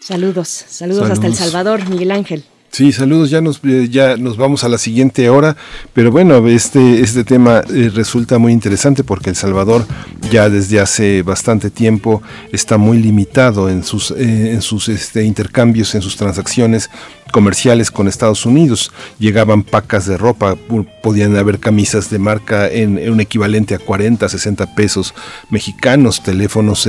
[0.00, 2.44] Saludos, saludos, hasta El Salvador, Miguel Ángel.
[2.76, 5.56] Sí, saludos, ya nos, eh, ya nos vamos a la siguiente hora,
[5.94, 9.86] pero bueno, este, este tema eh, resulta muy interesante porque El Salvador
[10.30, 12.20] ya desde hace bastante tiempo
[12.52, 16.90] está muy limitado en sus, eh, en sus este, intercambios, en sus transacciones
[17.32, 18.92] comerciales con Estados Unidos.
[19.18, 20.56] Llegaban pacas de ropa,
[21.02, 25.14] podían haber camisas de marca en, un equivalente a 40, 60 pesos
[25.50, 26.88] mexicanos, teléfonos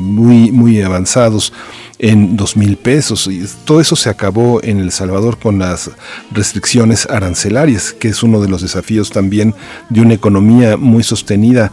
[0.00, 1.52] muy, muy avanzados
[1.98, 3.26] en dos mil pesos.
[3.26, 5.90] Y todo eso se acabó en El Salvador con las
[6.30, 9.54] restricciones arancelarias, que es uno de los desafíos también
[9.88, 11.72] de una economía muy sostenida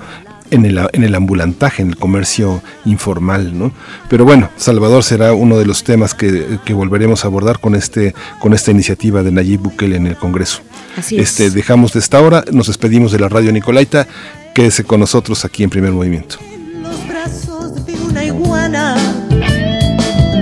[0.56, 3.72] en el, en el ambulantaje, en el comercio informal, ¿no?
[4.10, 8.15] Pero bueno, Salvador será uno de los temas que, que volveremos a abordar con, este,
[8.40, 10.61] con esta iniciativa de Nayib Bukele en el Congreso.
[10.98, 11.30] Así es.
[11.30, 14.07] Este, dejamos de esta hora, nos despedimos de la radio Nicolaita.
[14.53, 16.38] Quédese con nosotros aquí en Primer Movimiento.
[16.82, 18.95] los brazos de una iguana,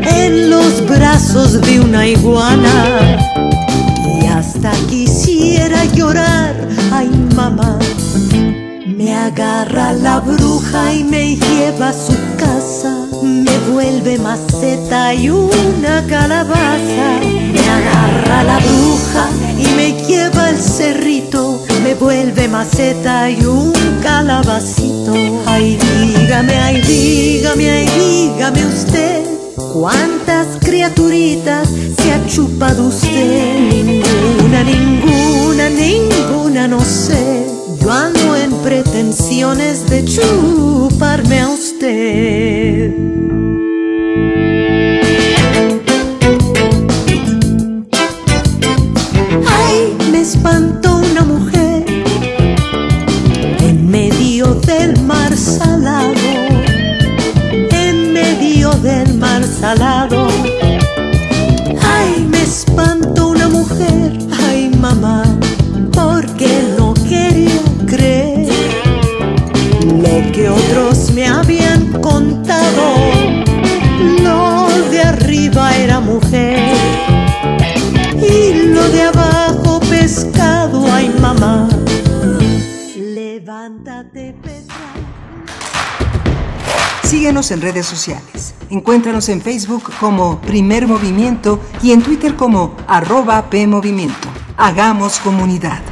[0.06, 3.18] en los brazos de una iguana.
[4.22, 6.56] Y hasta quisiera llorar,
[6.91, 7.80] ay mamá.
[8.85, 13.07] Me agarra la bruja y me lleva a su casa.
[13.23, 17.19] Me vuelve maceta y una calabaza.
[17.53, 21.64] Me agarra la bruja y me lleva al cerrito.
[21.81, 25.14] Me vuelve maceta y un calabacito.
[25.45, 29.23] Ay, dígame, ay, dígame, ay, dígame usted.
[29.73, 33.60] ¿Cuántas criaturitas se ha chupado usted?
[33.72, 37.42] Ninguna, ninguna, ninguna, no sé.
[37.84, 42.93] Yo ando en pretensiones de chuparme a usted.
[49.45, 50.92] Ay, me espantó
[87.14, 88.56] Síguenos en redes sociales.
[88.72, 94.30] Encuéntranos en Facebook como Primer Movimiento y en Twitter como arroba PMovimiento.
[94.57, 95.84] Hagamos comunidad.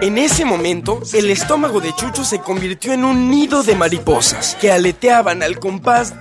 [0.00, 4.72] En ese momento, el estómago de Chucho se convirtió en un nido de mariposas que
[4.72, 6.14] aleteaban al compás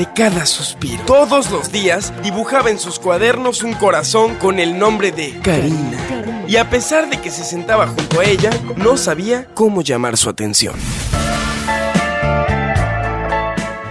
[0.00, 1.02] de cada suspiro.
[1.04, 5.98] Todos los días dibujaba en sus cuadernos un corazón con el nombre de Karina.
[6.48, 8.48] Y a pesar de que se sentaba junto a ella,
[8.78, 10.74] no sabía cómo llamar su atención.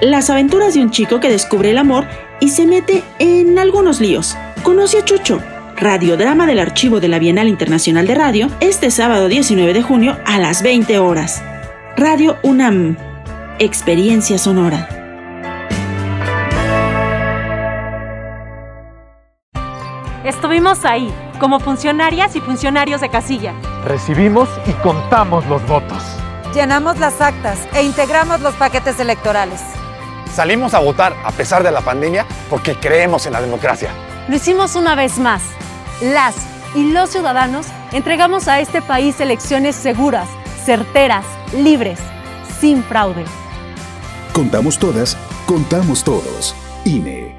[0.02, 2.08] Las aventuras de un chico que descubre el amor
[2.40, 4.36] y se mete en algunos líos.
[4.64, 5.40] Conoce a Chucho,
[5.78, 10.40] radiodrama del archivo de la Bienal Internacional de Radio, este sábado 19 de junio a
[10.40, 11.44] las 20 horas.
[11.96, 12.98] Radio UNAM.
[13.60, 15.00] Experiencia sonora.
[20.24, 23.54] Estuvimos ahí, como funcionarias y funcionarios de casilla.
[23.86, 26.04] Recibimos y contamos los votos.
[26.54, 29.62] Llenamos las actas e integramos los paquetes electorales.
[30.34, 33.92] Salimos a votar a pesar de la pandemia porque creemos en la democracia.
[34.28, 35.42] Lo hicimos una vez más.
[36.02, 36.36] Las
[36.76, 40.28] y los ciudadanos entregamos a este país elecciones seguras,
[40.66, 42.00] certeras, libres,
[42.60, 43.24] sin fraude.
[44.34, 45.18] Contamos todas,
[45.48, 46.54] contamos todos.
[46.84, 47.39] INE.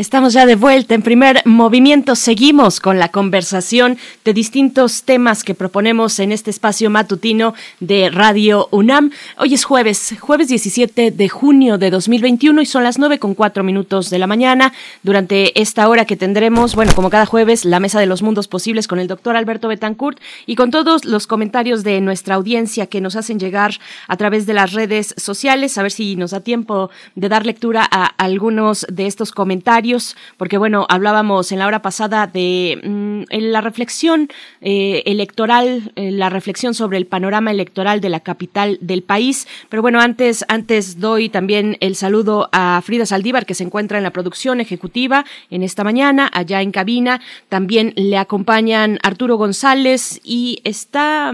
[0.00, 2.14] Estamos ya de vuelta en primer movimiento.
[2.14, 8.66] Seguimos con la conversación de distintos temas que proponemos en este espacio matutino de Radio
[8.70, 9.10] UNAM.
[9.36, 13.62] Hoy es jueves, jueves 17 de junio de 2021 y son las 9 con 4
[13.62, 14.72] minutos de la mañana.
[15.02, 18.88] Durante esta hora que tendremos, bueno, como cada jueves, la mesa de los mundos posibles
[18.88, 23.16] con el doctor Alberto Betancourt y con todos los comentarios de nuestra audiencia que nos
[23.16, 23.74] hacen llegar
[24.08, 25.76] a través de las redes sociales.
[25.76, 29.89] A ver si nos da tiempo de dar lectura a algunos de estos comentarios
[30.36, 34.28] porque bueno, hablábamos en la hora pasada de mm, la reflexión
[34.60, 39.82] eh, electoral, eh, la reflexión sobre el panorama electoral de la capital del país, pero
[39.82, 44.10] bueno, antes, antes doy también el saludo a Frida Saldívar, que se encuentra en la
[44.10, 51.32] producción ejecutiva en esta mañana, allá en cabina, también le acompañan Arturo González y está,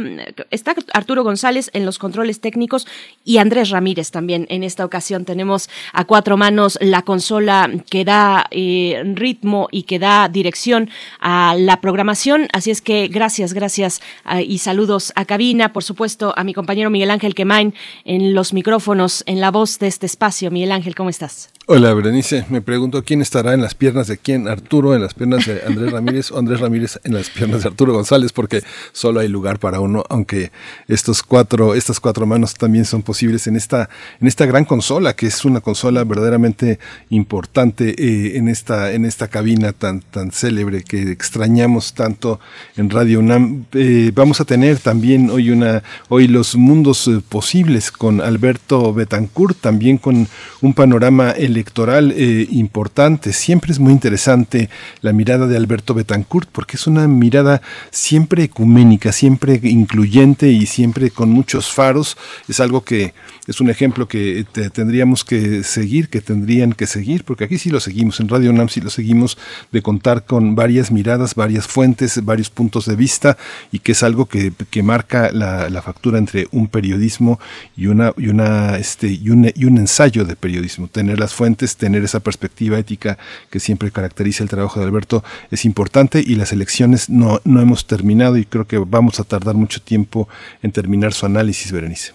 [0.50, 2.86] está Arturo González en los controles técnicos
[3.24, 5.24] y Andrés Ramírez también en esta ocasión.
[5.24, 10.90] Tenemos a cuatro manos la consola que da eh, ritmo y que da dirección
[11.20, 12.48] a la programación.
[12.52, 16.90] Así es que gracias, gracias ah, y saludos a cabina, por supuesto, a mi compañero
[16.90, 17.74] Miguel Ángel Quemain
[18.04, 20.50] en los micrófonos, en la voz de este espacio.
[20.50, 21.55] Miguel Ángel, ¿cómo estás?
[21.68, 22.46] Hola, Berenice.
[22.48, 25.90] Me pregunto quién estará en las piernas de quién, Arturo en las piernas de Andrés
[25.90, 28.62] Ramírez o Andrés Ramírez en las piernas de Arturo González, porque
[28.92, 30.52] solo hay lugar para uno, aunque
[30.86, 33.90] estos cuatro, estas cuatro manos también son posibles en esta,
[34.20, 36.78] en esta gran consola, que es una consola verdaderamente
[37.10, 42.38] importante eh, en esta, en esta cabina tan, tan célebre que extrañamos tanto
[42.76, 43.64] en Radio UNAM.
[43.72, 49.60] Eh, vamos a tener también hoy una, hoy los mundos eh, posibles con Alberto Betancourt,
[49.60, 50.28] también con
[50.60, 53.32] un panorama electoral eh, importante.
[53.32, 54.68] Siempre es muy interesante
[55.00, 61.10] la mirada de Alberto Betancourt porque es una mirada siempre ecuménica, siempre incluyente y siempre
[61.10, 62.18] con muchos faros.
[62.46, 63.14] Es algo que
[63.46, 67.80] es un ejemplo que tendríamos que seguir, que tendrían que seguir, porque aquí sí lo
[67.80, 69.38] seguimos, en Radio UNAM sí lo seguimos,
[69.72, 73.38] de contar con varias miradas, varias fuentes, varios puntos de vista
[73.70, 74.52] y que es algo que,
[74.82, 77.38] marca la, factura entre un periodismo
[77.76, 80.88] y una y una este y un, y un ensayo de periodismo.
[80.88, 83.18] Tener las fuentes, tener esa perspectiva ética
[83.50, 87.86] que siempre caracteriza el trabajo de Alberto es importante y las elecciones no, no hemos
[87.86, 90.28] terminado y creo que vamos a tardar mucho tiempo
[90.62, 92.12] en terminar su análisis, Berenice.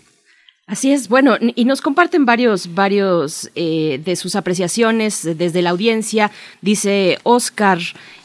[0.67, 6.31] Así es, bueno, y nos comparten varios, varios eh, de sus apreciaciones desde la audiencia.
[6.61, 7.79] Dice Oscar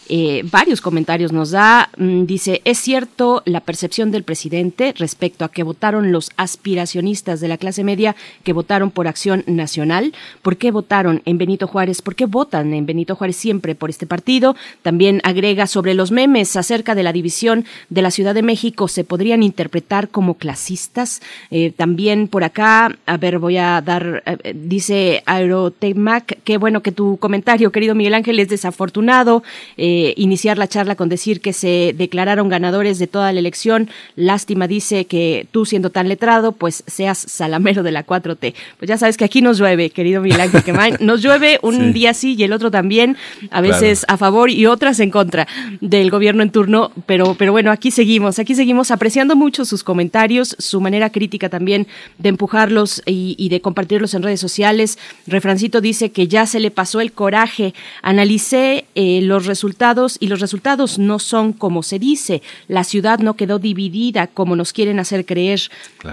[0.08, 1.90] eh, varios comentarios nos da.
[1.96, 7.48] Mm, dice, es cierto la percepción del presidente respecto a que votaron los aspiracionistas de
[7.48, 8.14] la clase media
[8.44, 10.12] que votaron por Acción Nacional.
[10.42, 12.02] ¿Por qué votaron en Benito Juárez?
[12.02, 14.56] ¿Por qué votan en Benito Juárez siempre por este partido?
[14.82, 18.88] También agrega sobre los memes acerca de la división de la Ciudad de México.
[18.88, 21.20] ¿Se podrían interpretar como clasistas?
[21.50, 26.92] Eh, también por acá, a ver, voy a dar, eh, dice Aerotemac, qué bueno que
[26.92, 29.42] tu comentario, querido Miguel Ángel, es desafortunado.
[29.76, 33.88] Eh, iniciar la charla con decir que se declararon ganadores de toda la elección.
[34.16, 38.54] Lástima dice que tú siendo tan letrado, pues seas salamero de la 4T.
[38.78, 40.96] Pues ya sabes que aquí nos llueve, querido Milagro Quemain.
[41.00, 43.16] Nos llueve un día sí y el otro también,
[43.50, 45.46] a veces a favor y otras en contra
[45.80, 50.56] del gobierno en turno, pero, pero bueno, aquí seguimos, aquí seguimos apreciando mucho sus comentarios,
[50.58, 51.86] su manera crítica también
[52.18, 54.98] de empujarlos y, de compartirlos en redes sociales.
[55.26, 57.74] Refrancito dice que ya se le pasó el coraje.
[58.02, 59.85] Analicé eh, los resultados
[60.18, 62.42] y los resultados no son como se dice.
[62.66, 65.60] La ciudad no quedó dividida como nos quieren hacer creer.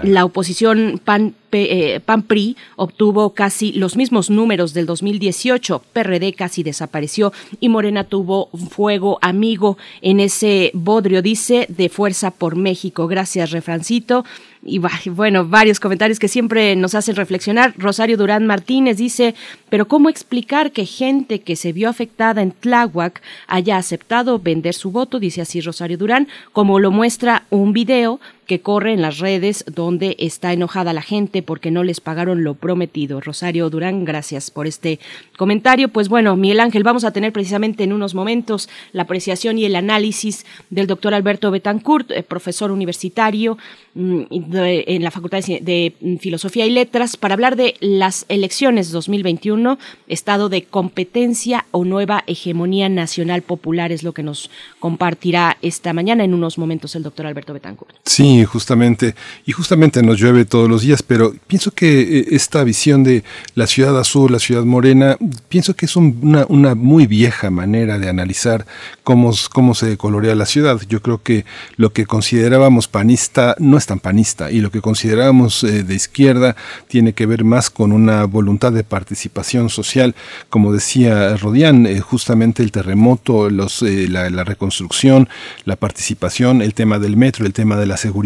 [0.04, 5.82] La oposición PAN, eh, PAN-PRI obtuvo casi los mismos números del 2018.
[5.92, 12.54] PRD casi desapareció y Morena tuvo fuego amigo en ese bodrio, dice, de Fuerza por
[12.54, 13.08] México.
[13.08, 14.24] Gracias, Refrancito
[14.66, 14.80] y
[15.10, 17.74] bueno, varios comentarios que siempre nos hacen reflexionar.
[17.76, 19.34] Rosario Durán Martínez dice,
[19.68, 24.90] pero ¿cómo explicar que gente que se vio afectada en Tláhuac haya aceptado vender su
[24.90, 25.20] voto?
[25.20, 30.16] Dice así Rosario Durán, como lo muestra un video que corre en las redes donde
[30.18, 33.20] está enojada la gente porque no les pagaron lo prometido.
[33.20, 35.00] Rosario Durán, gracias por este
[35.36, 35.88] comentario.
[35.88, 39.76] Pues bueno, Miguel Ángel, vamos a tener precisamente en unos momentos la apreciación y el
[39.76, 43.58] análisis del doctor Alberto Betancourt, eh, profesor universitario
[43.94, 50.48] mm, en la Facultad de Filosofía y Letras, para hablar de las elecciones 2021, estado
[50.48, 56.34] de competencia o nueva hegemonía nacional popular, es lo que nos compartirá esta mañana en
[56.34, 57.96] unos momentos el doctor Alberto Betancourt.
[58.04, 59.14] Sí, Justamente,
[59.46, 63.22] y justamente nos llueve todos los días, pero pienso que eh, esta visión de
[63.54, 65.16] la ciudad azul, la ciudad morena,
[65.48, 68.66] pienso que es una, una, muy vieja manera de analizar
[69.04, 70.80] cómo, cómo se colorea la ciudad.
[70.88, 71.44] Yo creo que
[71.76, 76.56] lo que considerábamos panista no es tan panista, y lo que considerábamos eh, de izquierda
[76.88, 80.14] tiene que ver más con una voluntad de participación social,
[80.50, 85.28] como decía Rodián, eh, justamente el terremoto, los, la, la reconstrucción,
[85.64, 88.23] la participación, el tema del metro, el tema de la seguridad.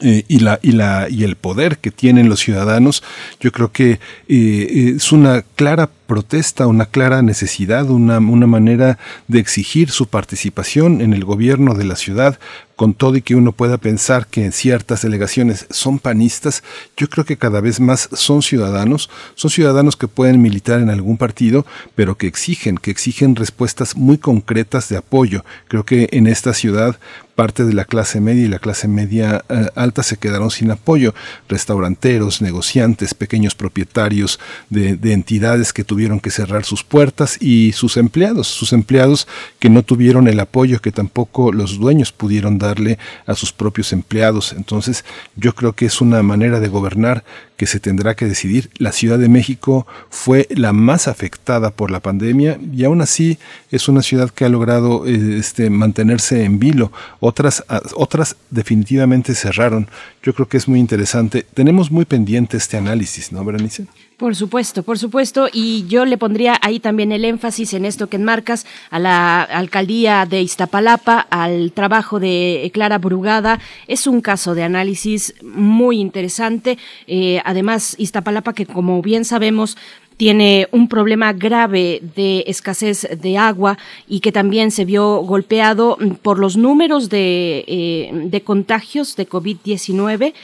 [0.00, 3.04] Eh, y, la, y, la, y el poder que tienen los ciudadanos,
[3.38, 8.98] yo creo que eh, eh, es una clara protesta, una clara necesidad, una, una manera
[9.28, 12.40] de exigir su participación en el gobierno de la ciudad,
[12.74, 16.64] con todo y que uno pueda pensar que ciertas delegaciones son panistas,
[16.96, 21.16] yo creo que cada vez más son ciudadanos, son ciudadanos que pueden militar en algún
[21.16, 21.64] partido,
[21.94, 25.44] pero que exigen, que exigen respuestas muy concretas de apoyo.
[25.68, 26.98] Creo que en esta ciudad
[27.34, 31.14] parte de la clase media y la clase media eh, alta se quedaron sin apoyo.
[31.48, 34.40] Restauranteros, negociantes, pequeños propietarios
[34.70, 39.26] de, de entidades que tuvieron que cerrar sus puertas y sus empleados, sus empleados
[39.58, 44.52] que no tuvieron el apoyo que tampoco los dueños pudieron darle a sus propios empleados.
[44.52, 45.04] Entonces
[45.36, 47.24] yo creo que es una manera de gobernar
[47.56, 48.70] que se tendrá que decidir.
[48.78, 53.38] La Ciudad de México fue la más afectada por la pandemia y aún así
[53.70, 56.90] es una ciudad que ha logrado eh, este, mantenerse en vilo.
[57.26, 57.64] Otras,
[57.94, 59.88] otras definitivamente cerraron.
[60.22, 61.42] Yo creo que es muy interesante.
[61.54, 63.86] Tenemos muy pendiente este análisis, ¿no, Berenice?
[64.18, 68.16] Por supuesto, por supuesto, y yo le pondría ahí también el énfasis en esto que
[68.16, 73.58] enmarcas a la alcaldía de Iztapalapa, al trabajo de Clara Brugada.
[73.88, 76.78] Es un caso de análisis muy interesante.
[77.06, 79.76] Eh, además, Iztapalapa, que como bien sabemos,
[80.16, 83.78] tiene un problema grave de escasez de agua
[84.08, 90.34] y que también se vio golpeado por los números de, eh, de contagios de COVID-19,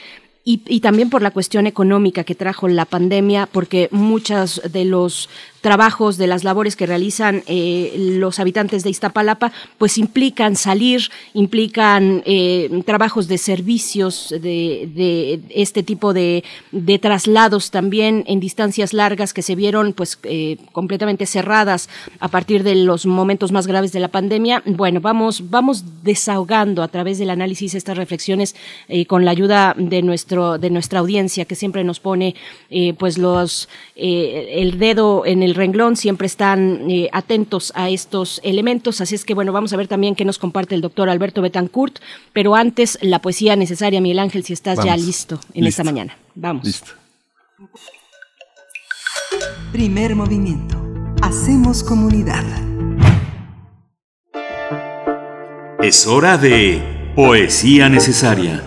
[0.43, 5.29] y, y, también por la cuestión económica que trajo la pandemia, porque muchos de los
[5.61, 12.23] trabajos, de las labores que realizan eh, los habitantes de Iztapalapa, pues implican salir, implican
[12.25, 16.43] eh, trabajos de servicios, de, este tipo de,
[16.99, 21.89] traslados también en distancias largas que se vieron pues eh, completamente cerradas
[22.19, 24.63] a partir de los momentos más graves de la pandemia.
[24.65, 28.55] Bueno, vamos, vamos desahogando a través del análisis estas reflexiones
[29.07, 32.35] con la ayuda de nuestro, de nuestra audiencia que siempre nos pone
[32.97, 39.01] pues los el dedo en el renglón, siempre están eh, atentos a estos elementos.
[39.01, 41.99] Así es que, bueno, vamos a ver también qué nos comparte el doctor Alberto Betancourt.
[42.33, 46.17] Pero antes, la poesía necesaria, Miguel Ángel, si estás ya listo en esta mañana.
[46.35, 46.65] Vamos.
[46.65, 46.91] Listo.
[49.71, 50.81] Primer movimiento.
[51.21, 52.43] Hacemos comunidad.
[55.81, 58.63] Es hora de poesía necesaria.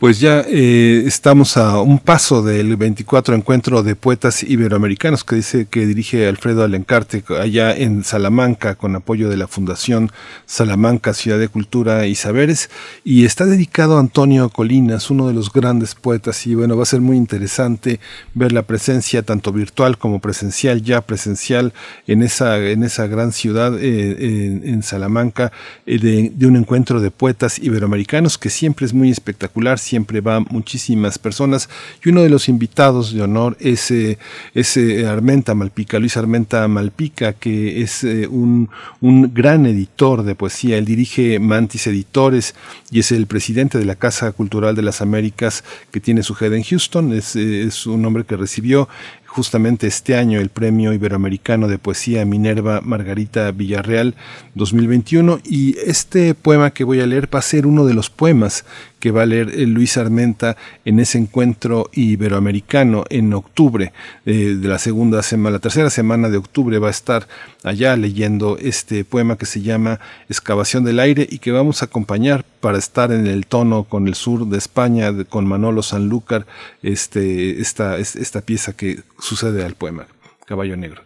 [0.00, 5.66] Pues ya eh, estamos a un paso del 24 encuentro de poetas iberoamericanos que dice
[5.68, 10.10] que dirige Alfredo Alencarte allá en Salamanca con apoyo de la Fundación
[10.46, 12.70] Salamanca Ciudad de Cultura y Saberes.
[13.04, 16.46] Y está dedicado a Antonio Colinas, uno de los grandes poetas.
[16.46, 18.00] Y bueno, va a ser muy interesante
[18.32, 21.74] ver la presencia tanto virtual como presencial, ya presencial
[22.06, 25.52] en esa en esa gran ciudad eh, en, Salamanca
[25.84, 31.18] eh, de un encuentro de poetas iberoamericanos que siempre es muy espectacular siempre va muchísimas
[31.18, 31.68] personas
[32.04, 34.18] y uno de los invitados de honor es, eh,
[34.54, 40.78] eh, Armenta Malpica, Luis Armenta Malpica, que es eh, un, un, gran editor de poesía.
[40.78, 42.54] Él dirige Mantis Editores
[42.92, 46.56] y es el presidente de la Casa Cultural de las Américas que tiene su sede
[46.56, 47.12] en Houston.
[47.12, 48.88] Es, es un hombre que recibió
[49.30, 54.16] justamente este año el Premio Iberoamericano de Poesía Minerva Margarita Villarreal
[54.56, 58.64] 2021 y este poema que voy a leer va a ser uno de los poemas
[58.98, 63.92] que va a leer Luis Armenta en ese encuentro iberoamericano en octubre
[64.26, 67.28] eh, de la segunda semana, la tercera semana de octubre va a estar
[67.62, 72.44] allá leyendo este poema que se llama Excavación del aire y que vamos a acompañar
[72.60, 76.46] para estar en el tono con el sur de España, con Manolo Sanlúcar,
[76.82, 80.06] este, esta, esta pieza que sucede al poema,
[80.46, 81.02] Caballo Negro.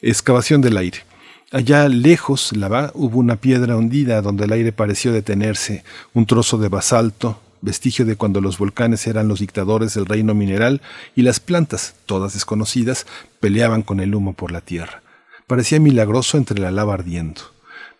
[0.00, 0.98] Excavación del aire.
[1.50, 5.82] Allá lejos, la va, hubo una piedra hundida donde el aire pareció detenerse,
[6.12, 10.82] un trozo de basalto, vestigio de cuando los volcanes eran los dictadores del reino mineral
[11.16, 13.06] y las plantas, todas desconocidas,
[13.40, 15.02] peleaban con el humo por la tierra.
[15.46, 17.40] Parecía milagroso entre la lava ardiendo.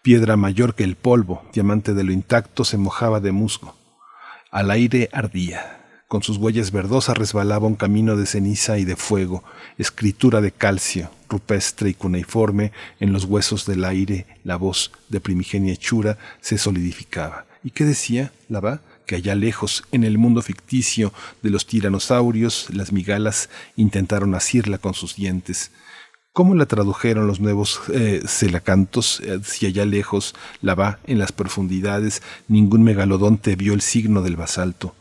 [0.02, 3.74] Piedra mayor que el polvo, diamante de lo intacto, se mojaba de musgo.
[4.50, 5.77] Al aire ardía.
[6.08, 9.44] Con sus huellas verdosas resbalaba un camino de ceniza y de fuego,
[9.76, 15.74] escritura de calcio, rupestre y cuneiforme, en los huesos del aire la voz de primigenia
[15.74, 17.44] hechura se solidificaba.
[17.62, 21.12] ¿Y qué decía va Que allá lejos, en el mundo ficticio
[21.42, 25.70] de los tiranosaurios, las migalas intentaron asirla con sus dientes.
[26.32, 29.20] ¿Cómo la tradujeron los nuevos eh, celacantos?
[29.20, 34.36] Eh, si allá lejos, la va en las profundidades, ningún megalodonte vio el signo del
[34.36, 34.94] basalto.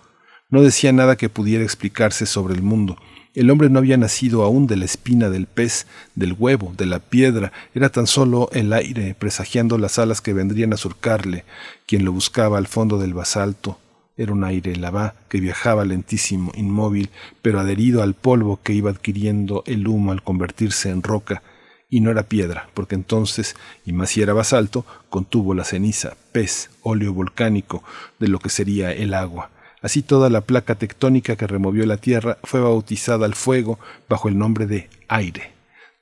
[0.50, 2.98] No decía nada que pudiera explicarse sobre el mundo.
[3.34, 7.00] El hombre no había nacido aún de la espina del pez, del huevo, de la
[7.00, 11.44] piedra, era tan solo el aire, presagiando las alas que vendrían a surcarle,
[11.86, 13.78] quien lo buscaba al fondo del basalto.
[14.16, 17.10] Era un aire lavá que viajaba lentísimo, inmóvil,
[17.42, 21.44] pero adherido al polvo que iba adquiriendo el humo al convertirse en roca,
[21.90, 26.70] y no era piedra, porque entonces, y más si era basalto, contuvo la ceniza, pez,
[26.84, 27.84] óleo volcánico,
[28.18, 29.52] de lo que sería el agua.
[29.82, 33.80] Así toda la placa tectónica que removió la Tierra fue bautizada al fuego
[34.10, 35.54] bajo el nombre de aire.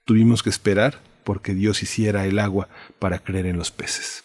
[0.05, 2.67] Tuvimos que esperar porque Dios hiciera el agua
[2.99, 4.24] para creer en los peces.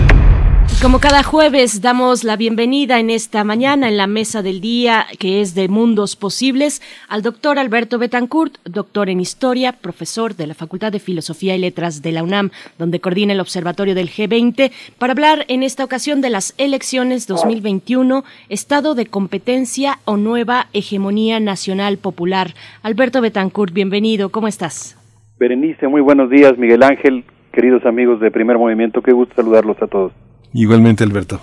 [0.81, 5.39] Como cada jueves damos la bienvenida en esta mañana en la mesa del día que
[5.39, 10.91] es de Mundos Posibles al doctor Alberto Betancourt, doctor en Historia, profesor de la Facultad
[10.91, 12.49] de Filosofía y Letras de la UNAM,
[12.79, 18.23] donde coordina el Observatorio del G20, para hablar en esta ocasión de las elecciones 2021,
[18.49, 22.55] estado de competencia o nueva hegemonía nacional popular.
[22.81, 24.97] Alberto Betancourt, bienvenido, ¿cómo estás?
[25.37, 29.85] Berenice, muy buenos días, Miguel Ángel, queridos amigos de Primer Movimiento, qué gusto saludarlos a
[29.85, 30.11] todos.
[30.53, 31.39] Igualmente, Alberto.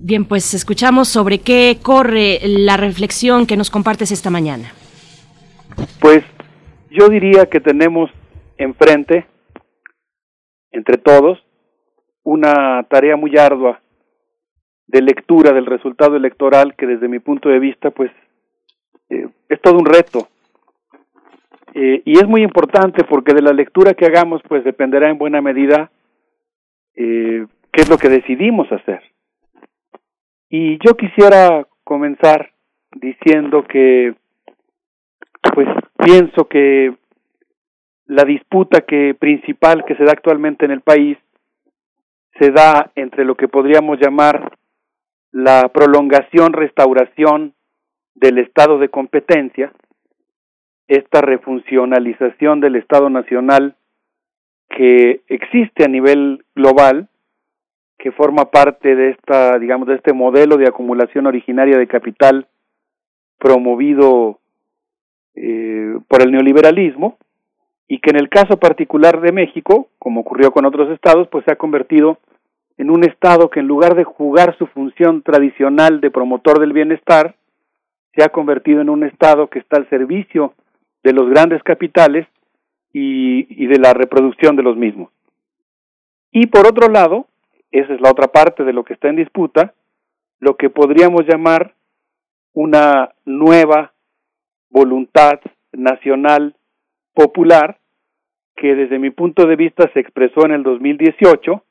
[0.00, 4.72] Bien, pues escuchamos sobre qué corre la reflexión que nos compartes esta mañana.
[6.00, 6.24] Pues
[6.90, 8.10] yo diría que tenemos
[8.56, 9.26] enfrente,
[10.70, 11.38] entre todos,
[12.22, 13.80] una tarea muy ardua
[14.86, 18.10] de lectura del resultado electoral que desde mi punto de vista, pues,
[19.10, 20.28] eh, es todo un reto.
[21.74, 25.40] Eh, y es muy importante porque de la lectura que hagamos, pues dependerá en buena
[25.42, 25.90] medida
[26.96, 29.02] eh, qué es lo que decidimos hacer.
[30.50, 32.52] Y yo quisiera comenzar
[32.92, 34.14] diciendo que,
[35.54, 35.68] pues
[35.98, 36.94] pienso que
[38.06, 41.18] la disputa que principal que se da actualmente en el país
[42.38, 44.56] se da entre lo que podríamos llamar
[45.30, 47.54] la prolongación, restauración
[48.14, 49.72] del estado de competencia,
[50.86, 53.76] esta refuncionalización del Estado Nacional
[54.70, 57.08] que existe a nivel global
[57.98, 62.46] que forma parte de esta, digamos, de este modelo de acumulación originaria de capital
[63.38, 64.38] promovido
[65.34, 67.18] eh, por el neoliberalismo
[67.88, 71.52] y que en el caso particular de México, como ocurrió con otros estados, pues se
[71.52, 72.18] ha convertido
[72.76, 77.34] en un estado que en lugar de jugar su función tradicional de promotor del bienestar,
[78.14, 80.54] se ha convertido en un estado que está al servicio
[81.02, 82.26] de los grandes capitales
[82.92, 85.10] y, y de la reproducción de los mismos.
[86.30, 87.26] Y por otro lado,
[87.70, 89.74] esa es la otra parte de lo que está en disputa,
[90.40, 91.74] lo que podríamos llamar
[92.52, 93.92] una nueva
[94.70, 95.40] voluntad
[95.72, 96.54] nacional
[97.14, 97.78] popular
[98.56, 101.62] que desde mi punto de vista se expresó en el 2018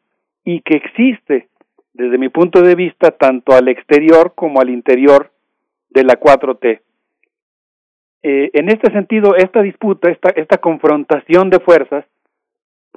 [0.45, 1.49] y que existe
[1.93, 5.31] desde mi punto de vista tanto al exterior como al interior
[5.89, 6.79] de la 4T.
[8.23, 12.05] Eh, en este sentido, esta disputa, esta, esta confrontación de fuerzas,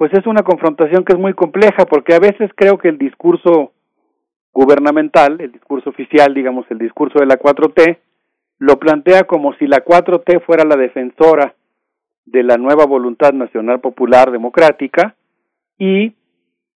[0.01, 3.71] pues es una confrontación que es muy compleja porque a veces creo que el discurso
[4.51, 7.99] gubernamental, el discurso oficial, digamos, el discurso de la 4T,
[8.57, 11.53] lo plantea como si la 4T fuera la defensora
[12.25, 15.13] de la nueva voluntad nacional popular democrática
[15.77, 16.15] y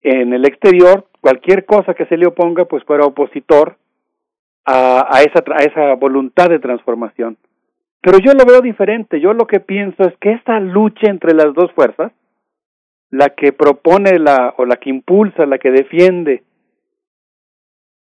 [0.04, 3.76] en el exterior cualquier cosa que se le oponga pues fuera opositor
[4.66, 7.38] a, a, esa, a esa voluntad de transformación.
[8.02, 11.56] Pero yo lo veo diferente, yo lo que pienso es que esta lucha entre las
[11.56, 12.12] dos fuerzas,
[13.12, 16.44] la que propone la o la que impulsa, la que defiende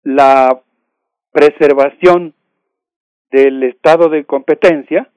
[0.03, 0.61] la
[1.31, 2.33] preservación
[3.31, 5.09] del estado de competencia,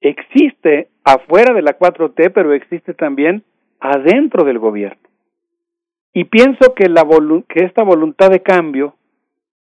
[0.00, 3.44] existe afuera de la 4T, pero existe también
[3.80, 5.08] adentro del gobierno.
[6.12, 7.04] Y pienso que, la
[7.48, 8.94] que esta voluntad de cambio,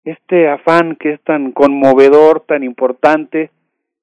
[0.05, 3.51] este afán que es tan conmovedor, tan importante,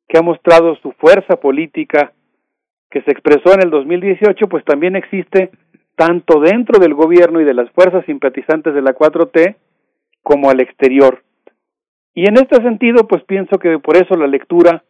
[0.07, 2.13] que ha mostrado su fuerza política,
[2.91, 5.49] que se expresó en el 2018, pues también existe
[5.95, 9.55] tanto dentro del gobierno y de las fuerzas simpatizantes de la 4T
[10.21, 11.23] como al exterior.
[12.13, 14.83] Y en este sentido, pues pienso que por eso la lectura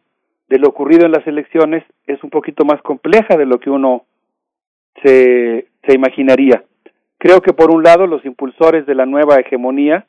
[0.48, 4.04] de lo ocurrido en las elecciones es un poquito más compleja de lo que uno
[5.02, 6.64] se, se imaginaría.
[7.18, 10.06] Creo que por un lado los impulsores de la nueva hegemonía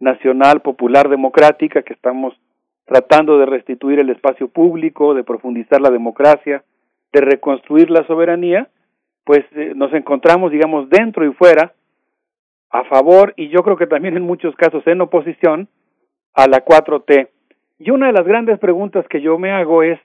[0.00, 2.34] nacional, popular, democrática, que estamos
[2.86, 6.64] tratando de restituir el espacio público, de profundizar la democracia,
[7.14, 8.68] de reconstruir la soberanía,
[9.24, 11.72] pues eh, nos encontramos, digamos, dentro y fuera,
[12.70, 15.68] a favor y yo creo que también en muchos casos en oposición
[16.34, 17.28] a la 4T.
[17.78, 20.00] Y una de las grandes preguntas que yo me hago es,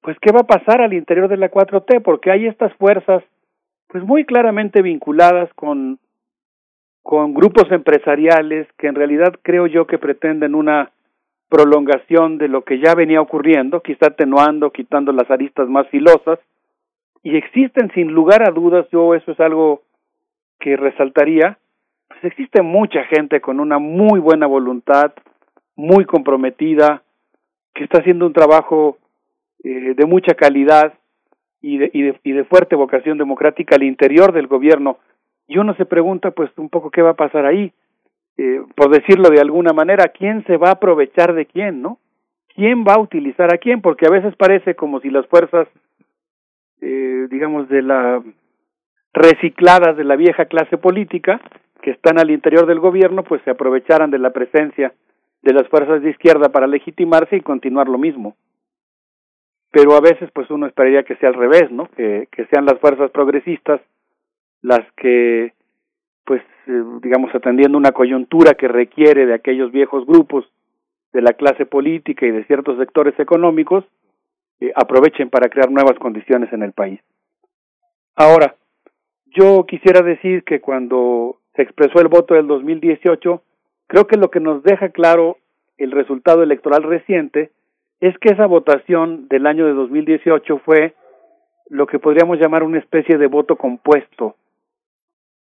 [0.00, 2.02] pues, ¿qué va a pasar al interior de la 4T?
[2.02, 3.22] Porque hay estas fuerzas,
[3.88, 5.98] pues, muy claramente vinculadas con,
[7.02, 10.90] con grupos empresariales que en realidad creo yo que pretenden una
[11.48, 16.38] prolongación de lo que ya venía ocurriendo, quizá atenuando, quitando las aristas más filosas,
[17.22, 19.82] y existen sin lugar a dudas, yo eso es algo
[20.60, 21.58] que resaltaría,
[22.08, 25.12] pues existe mucha gente con una muy buena voluntad,
[25.74, 27.02] muy comprometida,
[27.74, 28.96] que está haciendo un trabajo
[29.62, 30.94] eh, de mucha calidad
[31.60, 34.98] y de, y, de, y de fuerte vocación democrática al interior del gobierno.
[35.46, 37.72] Y uno se pregunta, pues, un poco qué va a pasar ahí.
[38.38, 41.98] Eh, por decirlo de alguna manera, ¿quién se va a aprovechar de quién, no?
[42.54, 43.80] ¿Quién va a utilizar a quién?
[43.80, 45.68] Porque a veces parece como si las fuerzas,
[46.80, 48.22] eh, digamos, de la
[49.12, 51.40] recicladas de la vieja clase política
[51.80, 54.92] que están al interior del gobierno, pues se aprovecharan de la presencia
[55.42, 58.36] de las fuerzas de izquierda para legitimarse y continuar lo mismo.
[59.70, 61.88] Pero a veces pues uno esperaría que sea al revés, ¿no?
[61.96, 63.80] Que, que sean las fuerzas progresistas
[64.62, 65.52] las que
[66.26, 70.44] pues eh, digamos atendiendo una coyuntura que requiere de aquellos viejos grupos
[71.12, 73.84] de la clase política y de ciertos sectores económicos
[74.60, 77.00] eh, aprovechen para crear nuevas condiciones en el país.
[78.14, 78.54] Ahora,
[79.26, 83.42] yo quisiera decir que cuando se expresó el voto del 2018,
[83.86, 85.38] Creo que lo que nos deja claro
[85.78, 87.50] el resultado electoral reciente
[88.00, 90.94] es que esa votación del año de 2018 fue
[91.68, 94.36] lo que podríamos llamar una especie de voto compuesto.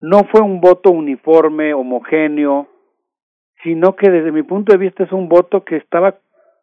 [0.01, 2.67] No fue un voto uniforme, homogéneo,
[3.63, 6.15] sino que desde mi punto de vista es un voto que estaba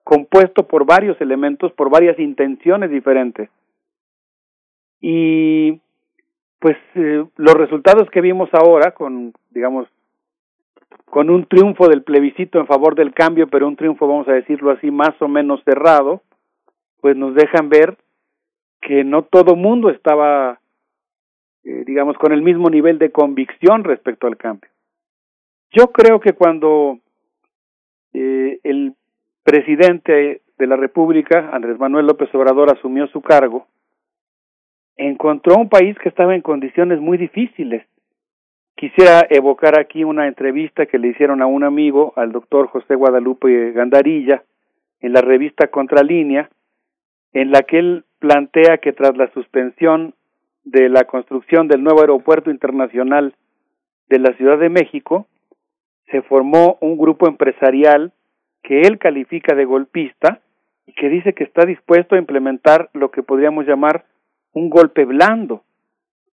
[0.04, 3.48] compuesto por varios elementos, por varias intenciones diferentes.
[5.00, 5.80] Y
[6.58, 9.88] pues eh, los resultados que vimos ahora con, digamos,
[11.12, 14.70] con un triunfo del plebiscito en favor del cambio, pero un triunfo, vamos a decirlo
[14.70, 16.22] así, más o menos cerrado,
[17.00, 17.98] pues nos dejan ver
[18.80, 20.60] que no todo mundo estaba,
[21.64, 24.70] eh, digamos, con el mismo nivel de convicción respecto al cambio.
[25.72, 26.98] Yo creo que cuando
[28.12, 28.94] eh, el
[29.42, 33.66] presidente de la República, Andrés Manuel López Obrador, asumió su cargo,
[34.96, 37.84] encontró un país que estaba en condiciones muy difíciles
[38.82, 43.70] Quisiera evocar aquí una entrevista que le hicieron a un amigo, al doctor José Guadalupe
[43.72, 44.42] Gandarilla,
[45.00, 46.50] en la revista Contralínea,
[47.32, 50.14] en la que él plantea que tras la suspensión
[50.64, 53.34] de la construcción del nuevo aeropuerto internacional
[54.08, 55.26] de la Ciudad de México,
[56.10, 58.12] se formó un grupo empresarial
[58.62, 60.40] que él califica de golpista
[60.86, 64.04] y que dice que está dispuesto a implementar lo que podríamos llamar
[64.52, 65.62] un golpe blando,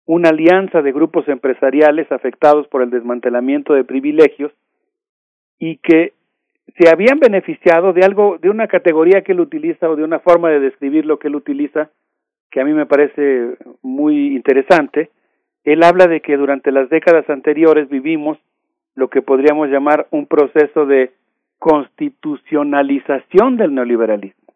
[0.04, 4.52] una alianza de grupos empresariales afectados por el desmantelamiento de privilegios
[5.58, 6.14] y que
[6.76, 10.50] se habían beneficiado de algo, de una categoría que él utiliza o de una forma
[10.50, 11.90] de describir lo que él utiliza,
[12.50, 15.10] que a mí me parece muy interesante.
[15.64, 18.38] Él habla de que durante las décadas anteriores vivimos
[18.94, 21.12] lo que podríamos llamar un proceso de
[21.58, 24.54] constitucionalización del neoliberalismo.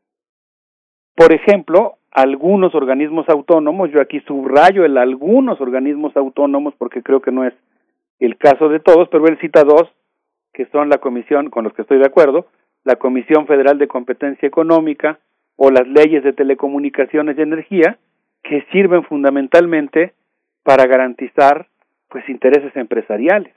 [1.14, 7.32] Por ejemplo, algunos organismos autónomos, yo aquí subrayo el algunos organismos autónomos porque creo que
[7.32, 7.54] no es
[8.18, 9.92] el caso de todos, pero él cita dos
[10.52, 12.46] que son la comisión con los que estoy de acuerdo,
[12.84, 15.18] la Comisión Federal de Competencia Económica
[15.56, 17.98] o las leyes de telecomunicaciones y energía
[18.42, 20.14] que sirven fundamentalmente
[20.62, 21.68] para garantizar
[22.08, 23.54] pues intereses empresariales.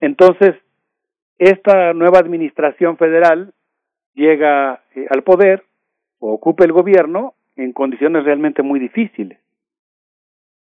[0.00, 0.56] Entonces,
[1.38, 3.52] esta nueva administración federal
[4.14, 5.64] llega eh, al poder
[6.18, 9.38] o ocupa el gobierno en condiciones realmente muy difíciles.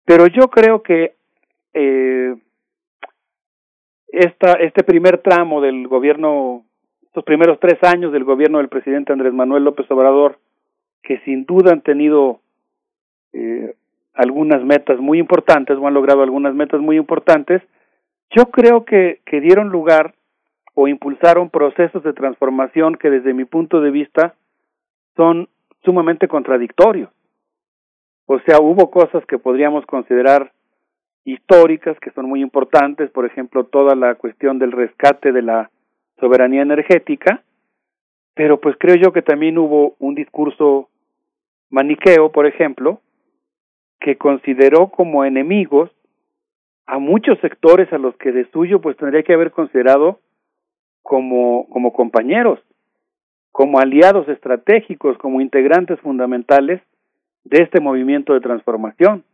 [0.05, 1.15] Pero yo creo que
[1.73, 2.35] eh,
[4.09, 6.65] esta, este primer tramo del gobierno,
[7.15, 10.37] estos primeros tres años del gobierno del presidente Andrés Manuel López Obrador,
[11.01, 12.41] que sin duda han tenido
[13.33, 13.77] eh,
[14.15, 17.63] algunas metas muy importantes o han logrado algunas metas muy importantes,
[18.31, 20.17] yo creo que, que dieron lugar
[20.75, 24.35] o impulsaron procesos de transformación que desde mi punto de vista
[25.15, 25.49] son
[25.85, 27.11] sumamente contradictorios.
[28.27, 30.51] O sea, hubo cosas que podríamos considerar
[31.25, 35.71] históricas que son muy importantes, por ejemplo, toda la cuestión del rescate de la
[36.19, 37.43] soberanía energética,
[38.35, 40.89] pero pues creo yo que también hubo un discurso
[41.71, 43.01] maniqueo, por ejemplo,
[44.01, 45.91] que consideró como enemigos
[46.87, 50.21] a muchos sectores a los que de suyo pues tendría que haber considerado
[51.03, 52.61] como, como compañeros,
[53.53, 56.83] como aliados estratégicos, como integrantes fundamentales
[57.45, 59.25] de este movimiento de transformación.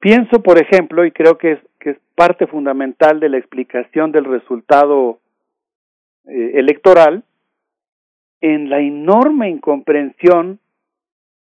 [0.00, 4.24] Pienso, por ejemplo, y creo que es, que es parte fundamental de la explicación del
[4.24, 5.18] resultado
[6.26, 7.24] eh, electoral,
[8.40, 10.60] en la enorme incomprensión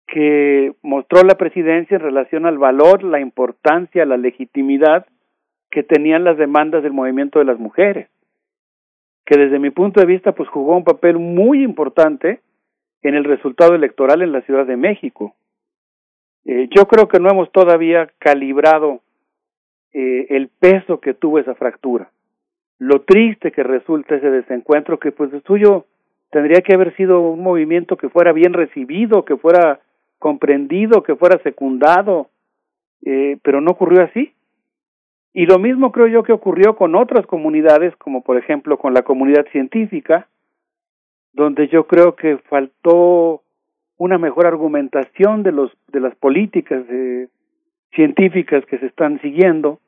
[0.07, 5.07] que mostró la presidencia en relación al valor, la importancia, la legitimidad
[5.71, 8.09] que tenían las demandas del movimiento de las mujeres,
[9.25, 12.41] que desde mi punto de vista pues jugó un papel muy importante
[13.03, 15.35] en el resultado electoral en la Ciudad de México.
[16.45, 19.01] Eh, yo creo que no hemos todavía calibrado
[19.95, 22.12] eh, el peso que tuvo esa fractura,
[22.83, 25.87] lo triste que resulta ese desencuentro que pues de suyo
[26.31, 29.79] tendría que haber sido un movimiento que fuera bien recibido, que fuera
[30.19, 32.29] comprendido, que fuera secundado,
[33.05, 34.33] eh, pero no ocurrió así.
[35.33, 39.03] Y lo mismo creo yo que ocurrió con otras comunidades, como por ejemplo con la
[39.03, 40.27] comunidad científica,
[41.33, 43.43] donde yo creo que faltó
[43.97, 47.29] una mejor argumentación de los de las políticas eh,
[47.95, 49.79] científicas que se están siguiendo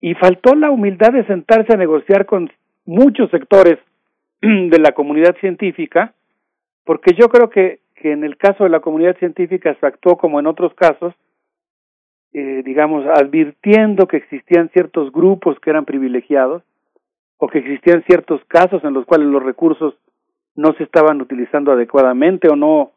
[0.00, 2.50] y faltó la humildad de sentarse a negociar con
[2.84, 3.78] muchos sectores
[4.40, 6.14] de la comunidad científica
[6.84, 10.40] porque yo creo que que en el caso de la comunidad científica se actuó como
[10.40, 11.14] en otros casos,
[12.32, 16.62] eh, digamos, advirtiendo que existían ciertos grupos que eran privilegiados
[17.36, 19.94] o que existían ciertos casos en los cuales los recursos
[20.56, 22.92] no se estaban utilizando adecuadamente o no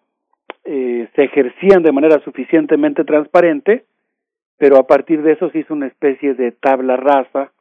[0.64, 3.84] eh, se ejercían de manera suficientemente transparente,
[4.58, 7.52] pero a partir de eso se hizo una especie de tabla rasa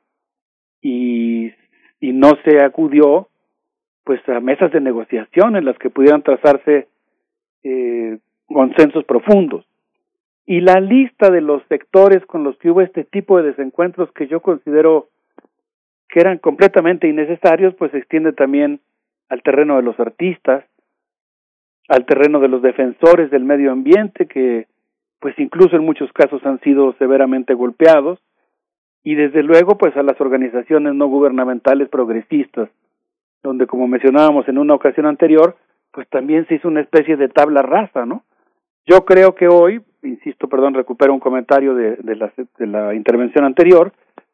[0.81, 1.53] y,
[2.01, 3.29] y no se acudió
[4.05, 6.89] pues a mesas de negociación en las que pudieran trazarse
[7.63, 9.65] eh, consensos profundos.
[10.45, 14.27] Y la lista de los sectores con los que hubo este tipo de desencuentros que
[14.27, 15.09] yo considero
[16.09, 18.81] que eran completamente innecesarios, pues se extiende también
[19.29, 20.65] al terreno de los artistas,
[21.89, 24.67] al terreno de los defensores del medio ambiente, que
[25.23, 28.19] pues incluso en muchos casos han sido severamente golpeados,
[29.05, 32.69] y desde luego pues a las organizaciones no gubernamentales progresistas,
[33.41, 35.57] donde como mencionábamos en una ocasión anterior,
[35.93, 38.25] pues también se hizo una especie de tabla rasa, ¿no?
[38.85, 43.45] Yo creo que hoy, insisto, perdón, recupero un comentario de, de, la, de la intervención
[43.45, 43.93] anterior,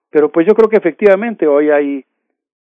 [0.09, 2.07] pero pues yo creo que efectivamente hoy hay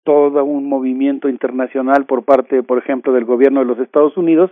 [0.04, 4.52] todo un movimiento internacional por parte, por ejemplo, del gobierno de los Estados Unidos,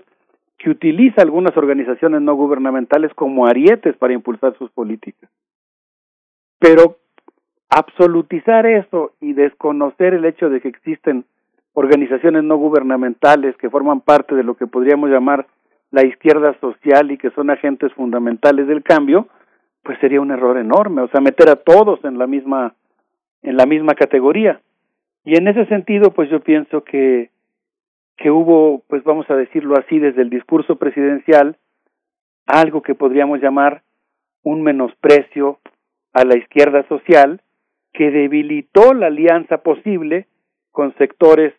[0.57, 5.29] que utiliza algunas organizaciones no gubernamentales como arietes para impulsar sus políticas.
[6.59, 6.97] Pero
[7.69, 11.25] absolutizar eso y desconocer el hecho de que existen
[11.73, 15.45] organizaciones no gubernamentales que forman parte de lo que podríamos llamar
[15.91, 19.27] la izquierda social y que son agentes fundamentales del cambio,
[19.83, 22.73] pues sería un error enorme, o sea, meter a todos en la misma
[23.43, 24.59] en la misma categoría.
[25.23, 27.29] Y en ese sentido, pues yo pienso que
[28.17, 31.57] que hubo, pues vamos a decirlo así, desde el discurso presidencial,
[32.45, 33.83] algo que podríamos llamar
[34.43, 35.59] un menosprecio
[36.13, 37.41] a la izquierda social
[37.93, 40.27] que debilitó la alianza posible
[40.71, 41.53] con sectores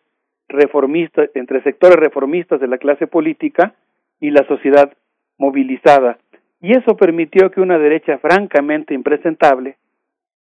[0.47, 3.75] reformistas, entre sectores reformistas de la clase política
[4.19, 4.91] y la sociedad
[5.37, 6.17] movilizada.
[6.61, 9.77] Y eso permitió que una derecha francamente impresentable,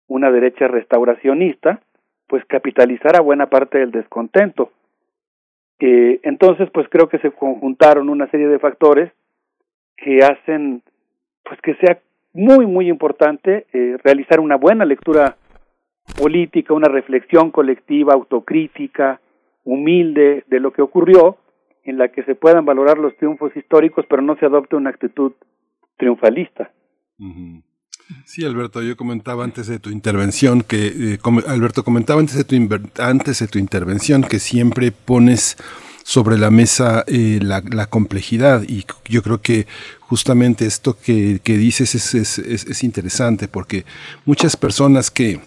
[0.07, 1.81] una derecha restauracionista,
[2.27, 4.71] pues capitalizara buena parte del descontento.
[5.81, 9.13] Entonces, pues creo que se conjuntaron una serie de factores
[9.97, 10.83] que hacen,
[11.45, 11.99] pues que sea
[12.33, 15.37] muy, muy importante eh, realizar una buena lectura
[16.19, 19.21] política, una reflexión colectiva, autocrítica,
[19.65, 21.39] humilde de lo que ocurrió,
[21.85, 25.33] en la que se puedan valorar los triunfos históricos, pero no se adopte una actitud
[25.97, 26.71] triunfalista.
[28.25, 32.57] Sí, Alberto, yo comentaba antes de tu intervención que eh, Alberto comentaba antes de tu
[32.99, 35.57] antes de tu intervención que siempre pones
[36.03, 39.67] sobre la mesa eh, la, complejidad y yo creo que
[40.01, 43.85] justamente esto que, que dices es, es, es interesante porque
[44.25, 45.41] muchas personas que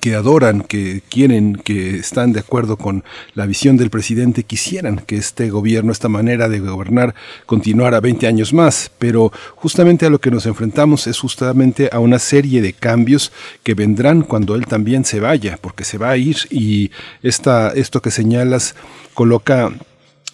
[0.00, 5.16] que adoran, que quieren, que están de acuerdo con la visión del presidente, quisieran que
[5.16, 7.14] este gobierno, esta manera de gobernar,
[7.46, 8.90] continuara 20 años más.
[8.98, 13.74] Pero justamente a lo que nos enfrentamos es justamente a una serie de cambios que
[13.74, 16.90] vendrán cuando él también se vaya, porque se va a ir y
[17.22, 18.74] esta, esto que señalas
[19.14, 19.72] coloca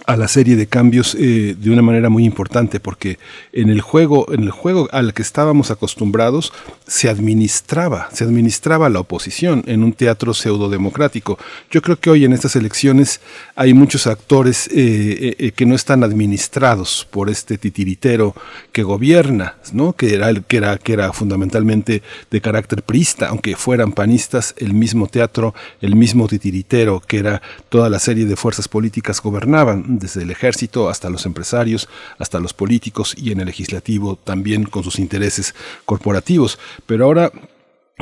[0.06, 3.18] a la serie de cambios eh, de una manera muy importante porque
[3.52, 6.52] en el juego en el juego al que estábamos acostumbrados
[6.86, 11.38] se administraba se administraba la oposición en un teatro pseudo democrático
[11.70, 13.20] yo creo que hoy en estas elecciones
[13.54, 18.34] hay muchos actores eh, eh, que no están administrados por este titiritero
[18.72, 23.92] que gobierna no que era que era que era fundamentalmente de carácter prista aunque fueran
[23.92, 29.20] panistas el mismo teatro el mismo titiritero que era toda la serie de fuerzas políticas
[29.20, 31.88] gobernaban desde el ejército hasta los empresarios,
[32.18, 35.54] hasta los políticos y en el legislativo también con sus intereses
[35.84, 36.58] corporativos.
[36.86, 37.30] Pero ahora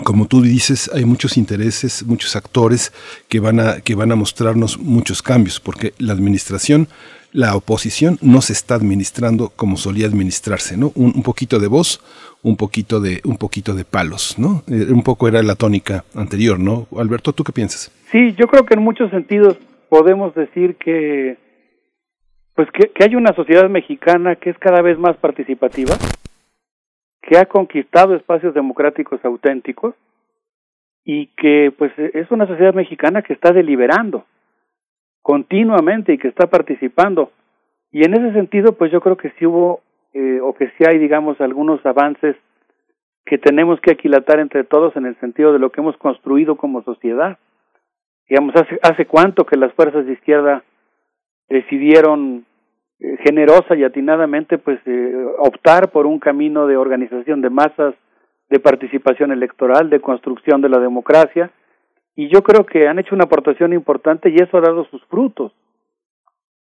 [0.05, 2.93] como tú dices, hay muchos intereses, muchos actores
[3.29, 6.89] que van a, que van a mostrarnos muchos cambios, porque la administración,
[7.33, 10.93] la oposición no se está administrando como solía administrarse, ¿no?
[10.95, 12.01] Un, poquito de voz,
[12.43, 14.63] un poquito de, un poquito de palos, ¿no?
[14.67, 16.89] Eh, un poco era la tónica anterior, ¿no?
[16.97, 17.91] Alberto, ¿tú qué piensas?
[18.11, 19.57] Sí, yo creo que en muchos sentidos
[19.89, 21.37] podemos decir que
[22.55, 25.97] pues que, que hay una sociedad mexicana que es cada vez más participativa,
[27.23, 29.95] que ha conquistado espacios democráticos auténticos
[31.05, 34.25] y que pues es una sociedad mexicana que está deliberando
[35.23, 37.31] continuamente y que está participando.
[37.91, 39.81] Y en ese sentido, pues yo creo que sí hubo
[40.15, 42.37] eh, o que sí hay, digamos, algunos avances
[43.25, 46.83] que tenemos que aquilatar entre todos en el sentido de lo que hemos construido como
[46.83, 47.39] sociedad.
[48.29, 50.65] Digamos, hace, hace cuánto que las fuerzas de izquierda
[51.49, 52.45] decidieron
[53.03, 57.97] eh, generosa y atinadamente pues eh, optar por un camino de organización de masas,
[58.49, 61.51] de participación electoral, de construcción de la democracia
[62.15, 65.53] y yo creo que han hecho una aportación importante y eso ha dado sus frutos.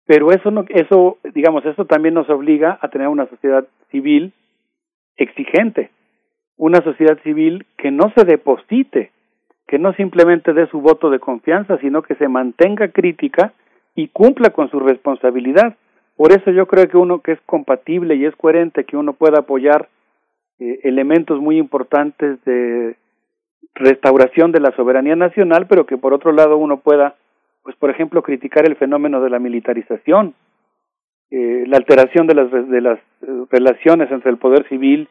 [0.06, 4.32] Pero eso no eso digamos eso también nos obliga a tener una sociedad civil
[5.16, 5.90] exigente,
[6.56, 9.12] una sociedad civil que no se deposite,
[9.68, 13.52] que no simplemente dé su voto de confianza, sino que se mantenga crítica
[13.94, 15.76] y cumpla con su responsabilidad.
[16.16, 19.40] Por eso yo creo que uno que es compatible y es coherente, que uno pueda
[19.40, 19.88] apoyar
[20.60, 22.96] eh, elementos muy importantes de
[23.74, 27.16] restauración de la soberanía nacional, pero que por otro lado uno pueda,
[27.64, 30.34] pues por ejemplo, criticar el fenómeno de la militarización,
[31.32, 35.08] eh, la alteración de las, de las eh, relaciones entre el poder civil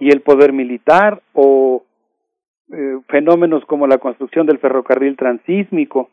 [0.00, 1.84] y el poder militar, o
[3.08, 6.08] fenómenos como la construcción del ferrocarril transísmico,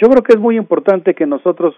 [0.00, 1.74] yo creo que es muy importante que nosotros,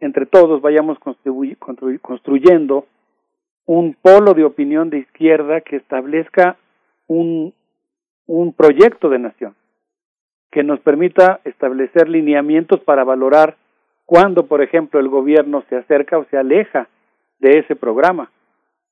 [0.00, 2.86] entre todos, vayamos construyendo
[3.66, 6.56] un polo de opinión de izquierda que establezca
[7.06, 7.54] un,
[8.26, 9.54] un proyecto de nación,
[10.50, 13.56] que nos permita establecer lineamientos para valorar
[14.06, 16.88] cuándo, por ejemplo, el gobierno se acerca o se aleja
[17.40, 18.30] de ese programa.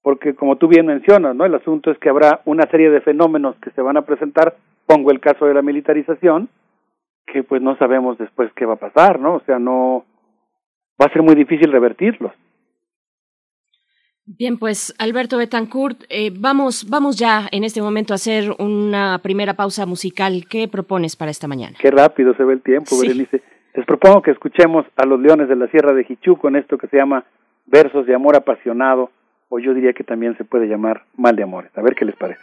[0.03, 1.45] Porque como tú bien mencionas, ¿no?
[1.45, 4.57] El asunto es que habrá una serie de fenómenos que se van a presentar,
[4.87, 6.49] pongo el caso de la militarización,
[7.27, 9.37] que pues no sabemos después qué va a pasar, ¿no?
[9.37, 10.05] O sea, no
[11.03, 12.33] va a ser muy difícil revertirlos.
[14.25, 19.55] Bien, pues Alberto Betancourt, eh, vamos, vamos ya en este momento a hacer una primera
[19.55, 20.45] pausa musical.
[20.49, 21.77] ¿Qué propones para esta mañana?
[21.81, 23.43] Qué rápido se ve el tiempo, Berenice.
[23.75, 26.87] Les propongo que escuchemos a los Leones de la Sierra de Jichú con esto que
[26.87, 27.25] se llama
[27.67, 29.11] Versos de Amor Apasionado,
[29.49, 31.73] o yo diría que también se puede llamar Mal de Amores.
[31.77, 32.43] A ver qué les parece.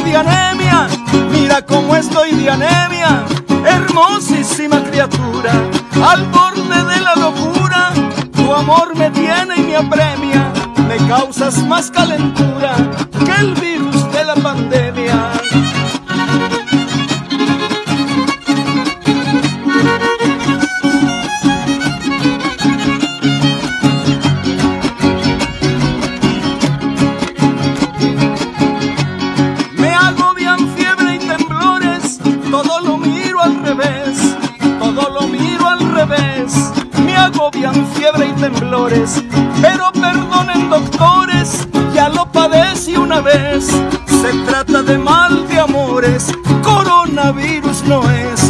[0.00, 0.88] Anemia,
[1.30, 3.24] mira cómo estoy de anemia,
[3.66, 5.52] hermosísima criatura,
[6.06, 7.92] al borde de la locura,
[8.32, 10.52] tu amor me tiene y me apremia,
[10.88, 12.74] me causas más calentura
[13.24, 15.32] que el virus de la pandemia.
[37.04, 39.22] Me agobian fiebre y temblores,
[39.60, 47.84] pero perdonen doctores, ya lo padecí una vez, se trata de mal de amores, coronavirus
[47.84, 48.41] no es.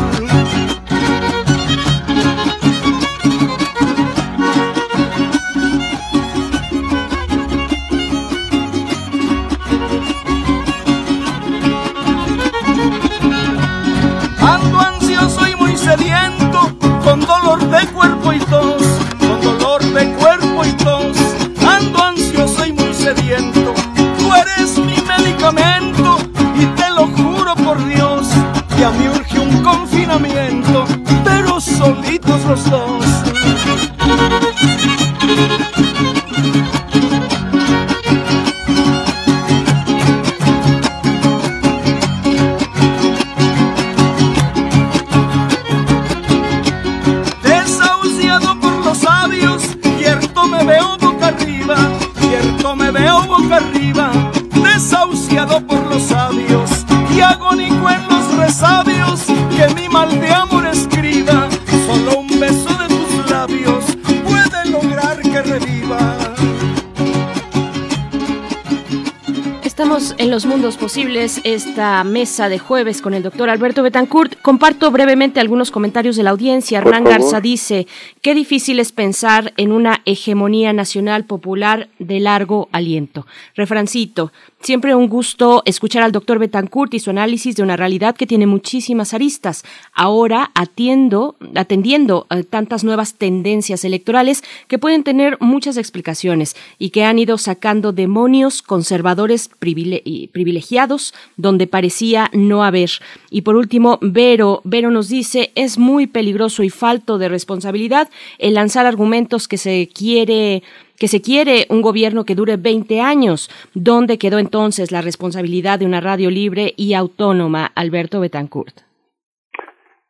[70.92, 74.38] Posibles, esta mesa de jueves con el doctor Alberto Betancourt.
[74.42, 76.82] Comparto brevemente algunos comentarios de la audiencia.
[76.82, 77.20] Por Hernán favor.
[77.20, 77.86] Garza dice,
[78.22, 83.24] qué difícil es pensar en una hegemonía nacional popular de largo aliento.
[83.54, 88.26] Refrancito, siempre un gusto escuchar al doctor Betancourt y su análisis de una realidad que
[88.26, 89.62] tiene muchísimas aristas.
[89.92, 97.04] Ahora atiendo, atendiendo a tantas nuevas tendencias electorales que pueden tener muchas explicaciones y que
[97.04, 102.90] han ido sacando demonios conservadores privilegiados donde parecía no haber.
[103.30, 103.98] Y por último,
[104.32, 109.58] Vero, Vero nos dice, es muy peligroso y falto de responsabilidad el lanzar argumentos que
[109.58, 110.62] se quiere
[110.98, 113.50] que se quiere un gobierno que dure 20 años.
[113.74, 118.74] ¿Dónde quedó entonces la responsabilidad de una radio libre y autónoma, Alberto Betancourt?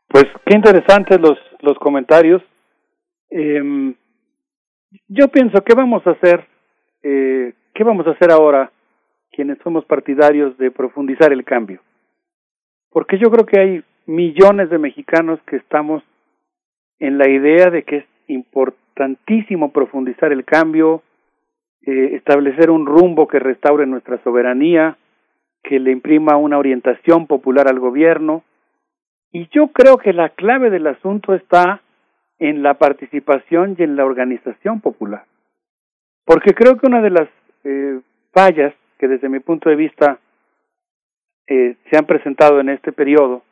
[0.07, 2.43] Pues qué interesantes los, los comentarios.
[3.29, 3.93] Em,
[5.09, 6.47] yo pienso, ¿qué vamos a hacer?
[7.03, 8.71] Eh, ¿Qué vamos a hacer ahora
[9.33, 11.81] quienes somos partidarios de profundizar el cambio?
[12.91, 16.03] Porque yo creo que hay millones de mexicanos que estamos
[16.99, 21.03] en la idea de que es importantísimo profundizar el cambio,
[21.83, 24.97] eh, establecer un rumbo que restaure nuestra soberanía,
[25.63, 28.45] que le imprima una orientación popular al gobierno.
[29.33, 31.83] Y yo creo que la clave del asunto está
[32.39, 35.25] en la participación y en la organización popular.
[36.25, 37.29] Porque creo que una de las
[37.65, 38.01] eh,
[38.33, 40.19] fallas que desde mi punto de vista
[41.47, 43.43] eh, se han presentado en este periodo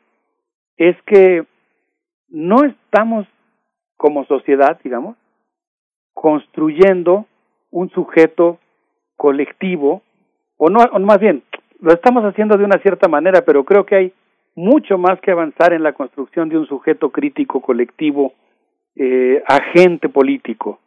[0.77, 1.45] es que
[2.29, 3.27] no estamos
[3.97, 5.15] como sociedad, digamos,
[6.13, 7.25] construyendo
[7.69, 8.59] un sujeto
[9.15, 10.01] colectivo,
[10.57, 11.43] o no, o más bien,
[11.79, 14.13] lo estamos haciendo de una cierta manera, pero creo que hay
[14.55, 18.33] mucho más que avanzar en la construcción de un sujeto crítico colectivo,
[18.95, 20.79] eh, agente político.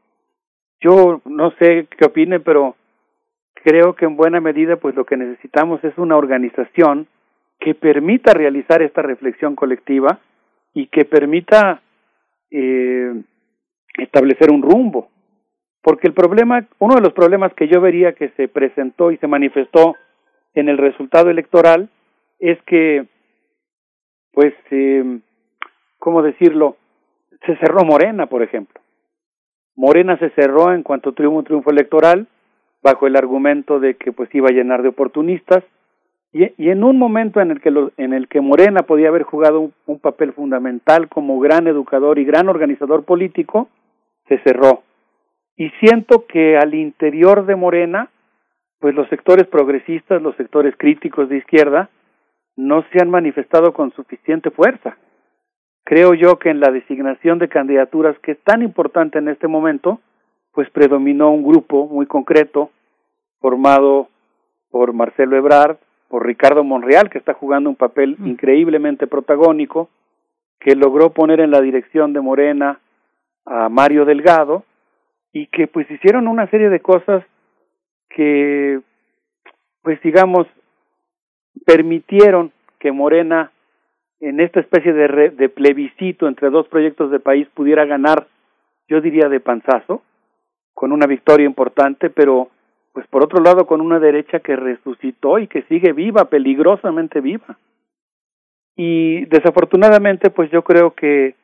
[0.80, 2.76] Yo no sé qué opine, pero
[3.54, 7.08] creo que en buena medida pues lo que necesitamos es una organización
[7.64, 10.18] que permita realizar esta reflexión colectiva
[10.74, 11.80] y que permita
[12.50, 13.22] eh,
[13.96, 15.08] establecer un rumbo.
[15.80, 19.28] Porque el problema, uno de los problemas que yo vería que se presentó y se
[19.28, 19.96] manifestó
[20.52, 21.88] en el resultado electoral
[22.38, 23.06] es que,
[24.32, 25.20] pues, eh,
[25.98, 26.76] ¿cómo decirlo?
[27.46, 28.78] Se cerró Morena, por ejemplo.
[29.74, 32.26] Morena se cerró en cuanto tuvo un triunfo electoral
[32.82, 35.64] bajo el argumento de que pues iba a llenar de oportunistas
[36.34, 39.72] y, en un momento en el que en el que Morena podía haber jugado un,
[39.86, 43.68] un papel fundamental como gran educador y gran organizador político
[44.26, 44.82] se cerró.
[45.56, 48.10] Y siento que al interior de Morena
[48.80, 51.88] pues los sectores progresistas los sectores críticos de izquierda
[52.56, 54.96] no se han manifestado con suficiente fuerza.
[55.84, 60.00] Creo yo que en la designación de candidaturas que es tan importante en este momento
[60.52, 62.70] pues predominó un grupo muy concreto
[63.38, 64.08] formado
[64.70, 65.76] por Marcelo Ebrard,
[66.14, 69.90] por Ricardo Monreal, que está jugando un papel increíblemente protagónico,
[70.60, 72.78] que logró poner en la dirección de Morena
[73.44, 74.62] a Mario Delgado
[75.32, 77.24] y que pues hicieron una serie de cosas
[78.10, 78.80] que
[79.82, 80.46] pues digamos
[81.66, 83.50] permitieron que Morena
[84.20, 88.28] en esta especie de, re, de plebiscito entre dos proyectos de país pudiera ganar,
[88.86, 90.04] yo diría de panzazo,
[90.74, 92.50] con una victoria importante, pero
[92.94, 97.58] pues por otro lado con una derecha que resucitó y que sigue viva, peligrosamente viva.
[98.76, 101.34] Y desafortunadamente pues yo creo que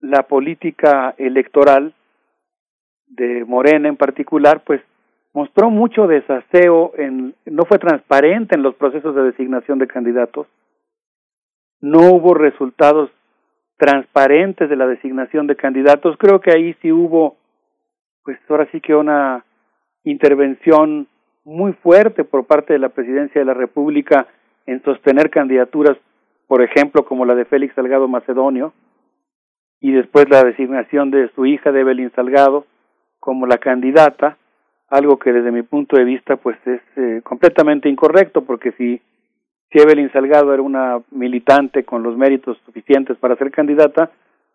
[0.00, 1.94] la política electoral
[3.08, 4.80] de Morena en particular pues
[5.34, 10.46] mostró mucho desaseo en no fue transparente en los procesos de designación de candidatos.
[11.82, 13.10] No hubo resultados
[13.76, 16.16] transparentes de la designación de candidatos.
[16.18, 17.36] Creo que ahí sí hubo
[18.24, 19.44] pues ahora sí que una
[20.04, 21.06] intervención
[21.44, 24.26] muy fuerte por parte de la presidencia de la República
[24.66, 25.96] en sostener candidaturas,
[26.46, 28.72] por ejemplo, como la de Félix Salgado Macedonio,
[29.80, 32.66] y después la designación de su hija de Evelyn Salgado
[33.18, 34.36] como la candidata,
[34.88, 39.00] algo que desde mi punto de vista pues es eh, completamente incorrecto porque si
[39.72, 44.10] si Evelyn Salgado era una militante con los méritos suficientes para ser candidata,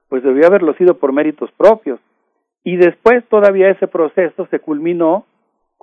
[0.10, 2.00] pues debió haberlo sido por méritos propios.
[2.64, 5.26] Y después todavía ese proceso se culminó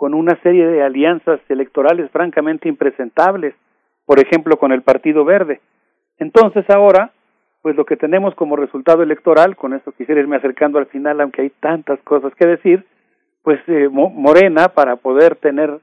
[0.03, 3.55] con una serie de alianzas electorales francamente impresentables,
[4.05, 5.61] por ejemplo con el Partido Verde.
[6.19, 7.13] Entonces ahora,
[7.61, 11.43] pues lo que tenemos como resultado electoral, con esto quisiera irme acercando al final, aunque
[11.43, 12.85] hay tantas cosas que decir,
[13.45, 15.79] pues eh, Morena, para poder tener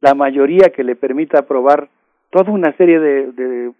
[0.00, 1.90] la mayoría que le permita aprobar
[2.30, 3.72] toda una serie de, de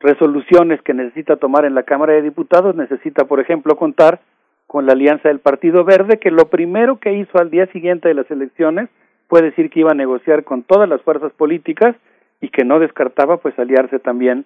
[0.00, 4.20] resoluciones que necesita tomar en la Cámara de Diputados, necesita, por ejemplo, contar
[4.68, 8.14] con la alianza del Partido Verde, que lo primero que hizo al día siguiente de
[8.14, 8.90] las elecciones
[9.26, 11.96] fue decir que iba a negociar con todas las fuerzas políticas
[12.42, 14.44] y que no descartaba pues aliarse también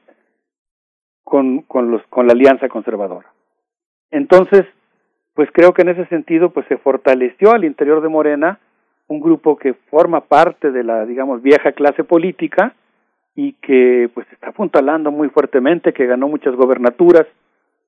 [1.25, 3.27] con, con, los, con la alianza conservadora.
[4.13, 4.63] Entonces,
[5.35, 8.61] pues creo que en ese sentido pues se fortaleció al interior de Morena
[9.09, 12.75] un grupo que forma parte de la, digamos, vieja clase política
[13.35, 17.27] y que pues está apuntalando muy fuertemente, que ganó muchas gobernaturas.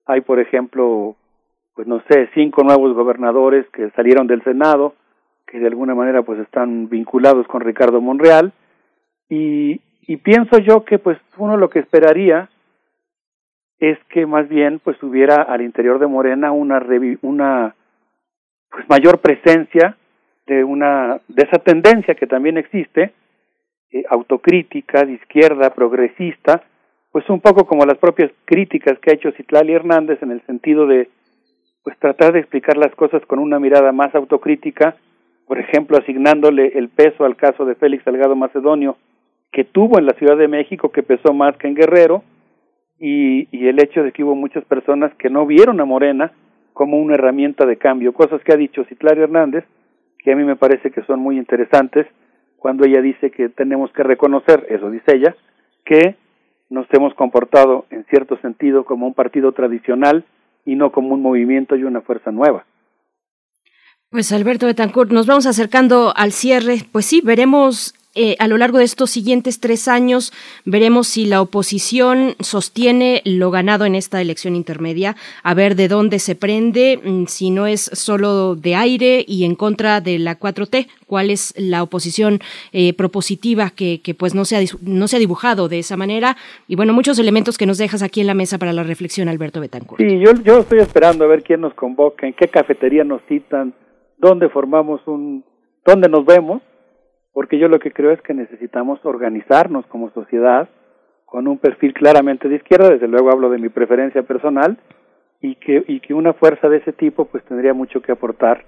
[0.04, 1.14] Hay, por ejemplo,
[1.74, 4.94] pues no sé, cinco nuevos gobernadores que salieron del Senado,
[5.46, 8.52] que de alguna manera pues están vinculados con Ricardo Monreal.
[9.28, 12.48] Y, y pienso yo que pues uno lo que esperaría
[13.78, 16.84] es que más bien pues hubiera al interior de Morena una
[17.22, 17.74] una
[18.70, 19.96] pues mayor presencia
[20.46, 23.12] de una de esa tendencia que también existe
[23.90, 26.62] eh, autocrítica de izquierda progresista
[27.10, 30.86] pues un poco como las propias críticas que ha hecho Citlali Hernández en el sentido
[30.86, 31.08] de
[31.84, 34.96] pues tratar de explicar las cosas con una mirada más autocrítica,
[35.46, 38.96] por ejemplo, asignándole el peso al caso de Félix Salgado Macedonio,
[39.52, 42.24] que tuvo en la Ciudad de México, que pesó más que en Guerrero,
[42.98, 46.32] y, el hecho de que hubo muchas personas que no vieron a Morena
[46.72, 49.64] como una herramienta de cambio, cosas que ha dicho Citlario Hernández,
[50.18, 52.06] que a mí me parece que son muy interesantes,
[52.56, 55.36] cuando ella dice que tenemos que reconocer, eso dice ella,
[55.84, 56.16] que
[56.70, 60.24] nos hemos comportado en cierto sentido como un partido tradicional
[60.64, 62.64] y no como un movimiento y una fuerza nueva.
[64.10, 66.78] Pues Alberto Betancourt, nos vamos acercando al cierre.
[66.92, 70.32] Pues sí, veremos eh, a lo largo de estos siguientes tres años
[70.64, 76.20] veremos si la oposición sostiene lo ganado en esta elección intermedia, a ver de dónde
[76.20, 80.86] se prende, mm, si no es solo de aire y en contra de la 4T,
[81.06, 82.38] cuál es la oposición
[82.72, 86.36] eh, propositiva que, que, pues no se, ha, no se ha dibujado de esa manera.
[86.68, 89.60] Y bueno, muchos elementos que nos dejas aquí en la mesa para la reflexión, Alberto
[89.60, 90.00] Betancourt.
[90.00, 93.74] Sí, yo, yo estoy esperando a ver quién nos convoca, en qué cafetería nos citan,
[94.18, 95.44] dónde formamos un,
[95.84, 96.62] dónde nos vemos
[97.34, 100.68] porque yo lo que creo es que necesitamos organizarnos como sociedad
[101.26, 104.78] con un perfil claramente de izquierda, desde luego hablo de mi preferencia personal,
[105.40, 108.64] y que, y que una fuerza de ese tipo pues tendría mucho que aportar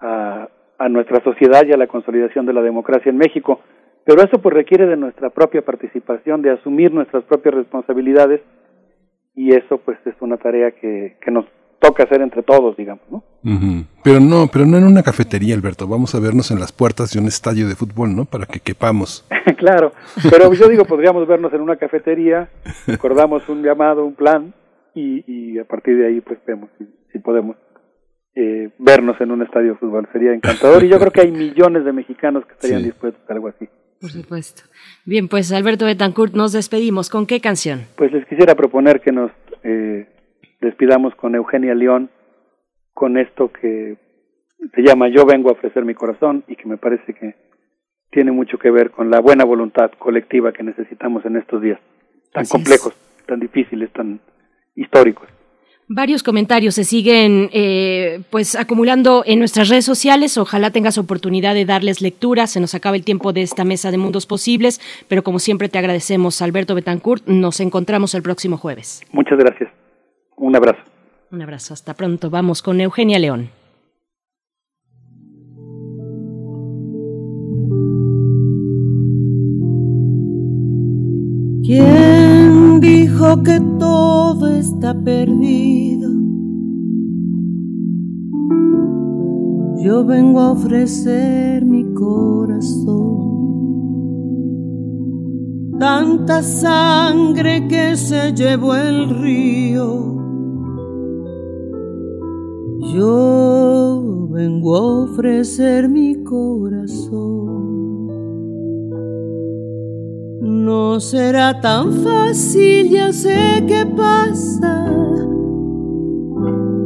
[0.00, 3.60] a, a nuestra sociedad y a la consolidación de la democracia en México.
[4.04, 8.42] Pero eso pues requiere de nuestra propia participación, de asumir nuestras propias responsabilidades,
[9.34, 11.46] y eso pues es una tarea que, que nos
[11.84, 13.22] toca hacer entre todos, digamos, ¿no?
[14.02, 15.86] Pero no, pero no en una cafetería, Alberto.
[15.86, 18.24] Vamos a vernos en las puertas de un estadio de fútbol, ¿no?
[18.24, 19.26] Para que quepamos.
[19.58, 19.92] claro,
[20.30, 22.48] pero yo digo, podríamos vernos en una cafetería,
[22.92, 24.54] acordamos un llamado, un plan,
[24.94, 27.56] y, y a partir de ahí, pues vemos si, si podemos
[28.34, 30.08] eh, vernos en un estadio de fútbol.
[30.12, 33.48] Sería encantador, y yo creo que hay millones de mexicanos que estarían dispuestos a algo
[33.48, 33.68] así.
[34.00, 34.62] Por supuesto.
[35.04, 37.10] Bien, pues Alberto Betancourt, nos despedimos.
[37.10, 37.82] ¿Con qué canción?
[37.96, 39.30] Pues les quisiera proponer que nos
[39.62, 40.06] eh,
[40.64, 42.10] despidamos con Eugenia León,
[42.92, 43.96] con esto que
[44.74, 47.34] se llama Yo vengo a ofrecer mi corazón y que me parece que
[48.10, 51.80] tiene mucho que ver con la buena voluntad colectiva que necesitamos en estos días
[52.32, 52.94] tan complejos,
[53.26, 54.20] tan difíciles, tan
[54.74, 55.28] históricos.
[55.86, 60.38] Varios comentarios se siguen eh, pues acumulando en nuestras redes sociales.
[60.38, 62.46] Ojalá tengas oportunidad de darles lectura.
[62.46, 65.76] Se nos acaba el tiempo de esta mesa de mundos posibles, pero como siempre te
[65.76, 67.26] agradecemos, Alberto Betancourt.
[67.26, 69.02] Nos encontramos el próximo jueves.
[69.12, 69.73] Muchas gracias.
[70.36, 70.82] Un abrazo.
[71.30, 71.74] Un abrazo.
[71.74, 72.30] Hasta pronto.
[72.30, 73.50] Vamos con Eugenia León.
[81.64, 86.10] ¿Quién dijo que todo está perdido?
[89.82, 93.14] Yo vengo a ofrecer mi corazón.
[95.78, 100.23] Tanta sangre que se llevó el río.
[102.94, 108.06] Yo vengo a ofrecer mi corazón.
[110.40, 114.86] No será tan fácil, ya sé qué pasa.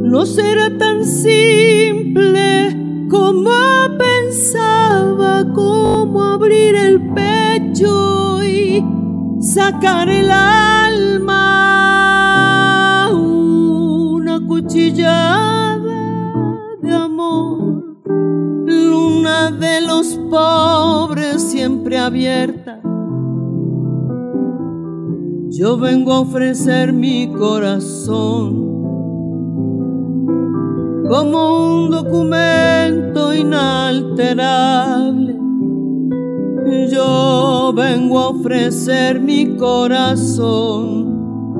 [0.01, 2.75] no será tan simple
[3.07, 3.51] como
[3.99, 8.83] pensaba, como abrir el pecho y
[9.39, 11.45] sacar el alma,
[13.13, 15.58] una cuchillada
[16.81, 22.81] de amor, luna de los pobres siempre abierta.
[25.49, 28.69] Yo vengo a ofrecer mi corazón
[31.09, 35.35] como un documento inalterable.
[36.91, 41.17] Yo vengo a ofrecer mi corazón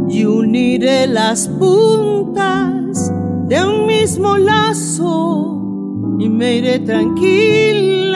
[0.07, 3.11] y uniré las puntas
[3.49, 5.61] de un mismo lazo
[6.19, 8.15] y me iré tranquila,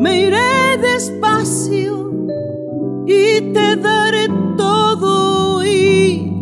[0.00, 2.12] me iré despacio
[3.06, 6.32] y te daré todo y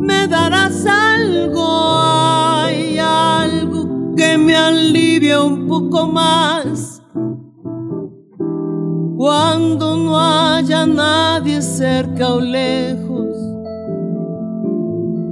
[0.00, 1.10] me darás algo
[4.16, 7.02] que me alivia un poco más.
[9.16, 13.09] Cuando no haya nadie cerca o lejos,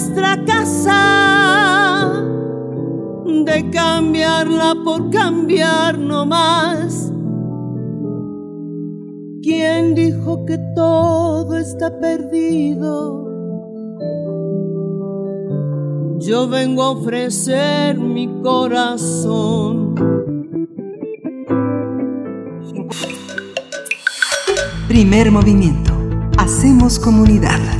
[0.00, 1.02] nuestra casa,
[3.26, 7.12] de cambiarla por cambiar no más.
[9.42, 13.20] ¿Quién dijo que todo está perdido?
[16.20, 19.94] yo vengo a ofrecer mi corazón.
[24.86, 25.92] Primer movimiento.
[26.36, 27.79] Hacemos comunidad.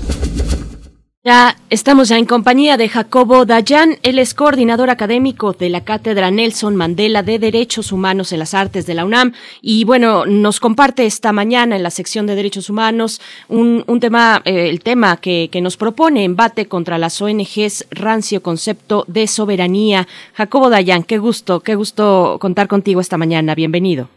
[1.23, 6.31] Ya estamos ya en compañía de Jacobo Dayan, él es coordinador académico de la Cátedra
[6.31, 11.05] Nelson Mandela de Derechos Humanos en las Artes de la UNAM y bueno, nos comparte
[11.05, 15.61] esta mañana en la sección de Derechos Humanos un, tema, eh, el tema que, que,
[15.61, 20.07] nos propone embate contra las ONGs, rancio concepto de soberanía.
[20.33, 24.09] Jacobo Dayan, qué gusto, qué gusto contar contigo esta mañana, bienvenido.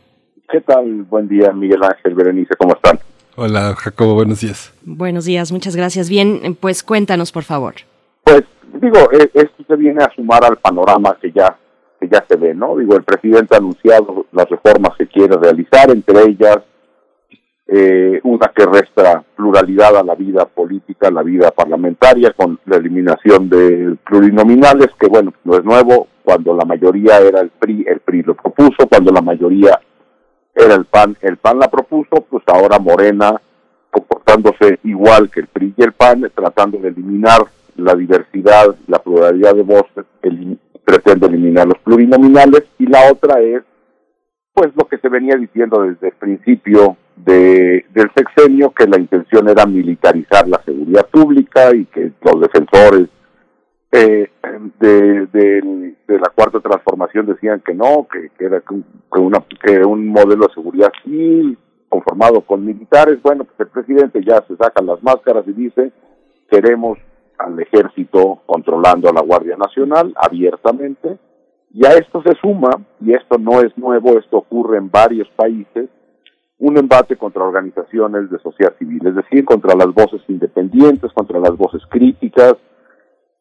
[0.51, 1.03] ¿Qué tal?
[1.03, 2.99] Buen día, Miguel Ángel, Berenice, ¿cómo están?
[3.37, 4.73] Hola, Jacobo, buenos días.
[4.85, 6.09] Buenos días, muchas gracias.
[6.09, 7.75] Bien, pues cuéntanos, por favor.
[8.23, 8.45] Pues
[8.81, 11.57] digo, e, esto se viene a sumar al panorama que ya
[12.01, 12.77] que ya se ve, ¿no?
[12.77, 16.59] Digo, el presidente ha anunciado las reformas que quiere realizar, entre ellas
[17.67, 22.77] eh, una que resta pluralidad a la vida política, a la vida parlamentaria, con la
[22.77, 28.01] eliminación de plurinominales, que bueno, no es nuevo, cuando la mayoría era el PRI, el
[28.01, 29.81] PRI lo propuso, cuando la mayoría
[30.55, 31.17] era el PAN.
[31.21, 33.41] El PAN la propuso, pues ahora Morena,
[33.91, 37.43] comportándose igual que el PRI y el PAN, tratando de eliminar
[37.77, 40.05] la diversidad, la pluralidad de voces,
[40.85, 43.63] pretende eliminar los plurinominales, y la otra es,
[44.53, 49.49] pues lo que se venía diciendo desde el principio de, del sexenio, que la intención
[49.49, 53.09] era militarizar la seguridad pública y que los defensores
[53.97, 54.29] eh,
[54.81, 60.55] de, la cuarta transformación decían que no, que, era que, una, que un modelo de
[60.55, 61.57] seguridad civil
[61.89, 63.23] conformado con militares.
[63.23, 65.93] Bueno, pues el presidente ya se saca las máscaras y dice,
[66.51, 66.99] queremos
[67.39, 71.17] al ejército controlando a la Guardia Nacional abiertamente.
[71.73, 75.89] Y a esto se suma, y esto no es nuevo, esto ocurre en varios países,
[76.59, 81.57] un embate contra organizaciones de sociedad civil, es decir, contra las voces independientes, contra las
[81.57, 82.55] voces críticas,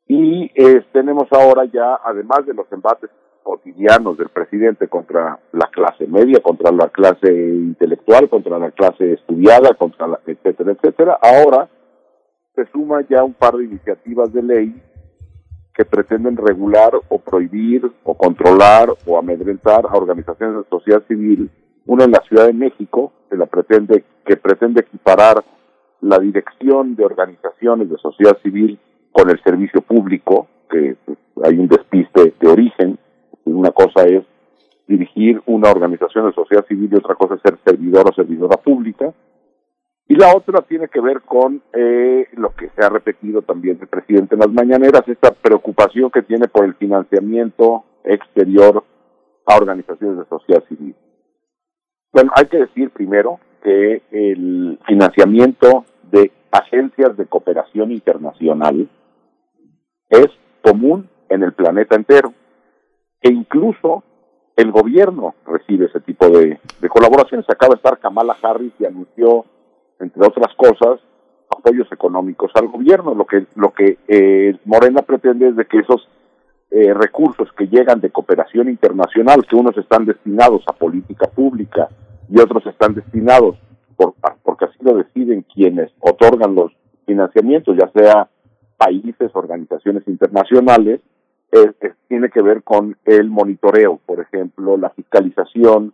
[0.08, 3.10] y eh, tenemos ahora ya, además de los embates
[3.42, 9.74] cotidianos del presidente contra la clase media, contra la clase intelectual, contra la clase estudiada,
[9.76, 11.70] contra la, etcétera, etcétera, ahora
[12.56, 14.82] se suma ya un par de iniciativas de ley
[15.74, 21.50] que pretenden regular o prohibir o controlar o amedrentar a organizaciones de sociedad civil,
[21.86, 25.44] una en la Ciudad de México, que la pretende, que pretende equiparar
[26.02, 28.80] la dirección de organizaciones de sociedad civil
[29.14, 33.00] con el servicio público, que pues, hay un despiste de origen.
[33.46, 34.24] Una cosa es
[34.88, 39.14] dirigir una organización de sociedad civil y otra cosa es ser servidor o servidora pública.
[40.08, 43.88] Y la otra tiene que ver con eh, lo que se ha repetido también el
[43.88, 48.84] presidente en las mañaneras, esta preocupación que tiene por el financiamiento exterior
[49.46, 50.96] a organizaciones de sociedad civil.
[52.12, 58.90] Bueno, hay que decir primero que el financiamiento de agencias de cooperación internacional
[60.10, 60.28] es
[60.64, 62.34] común en el planeta entero,
[63.22, 64.04] e incluso
[64.56, 67.50] el gobierno recibe ese tipo de, de colaboraciones.
[67.50, 69.46] Acaba de estar Kamala Harris y anunció,
[70.00, 71.00] entre otras cosas,
[71.50, 73.16] apoyos económicos al gobierno.
[73.16, 76.08] Lo que, lo que eh, Morena pretende es de que esos
[76.72, 81.90] eh, recursos que llegan de cooperación internacional, que unos están destinados a política pública
[82.30, 83.58] y otros están destinados,
[83.96, 86.72] por, porque así lo deciden quienes otorgan los
[87.06, 88.30] financiamientos, ya sea
[88.84, 91.00] países, organizaciones internacionales,
[92.08, 95.94] tiene que ver con el monitoreo, por ejemplo, la fiscalización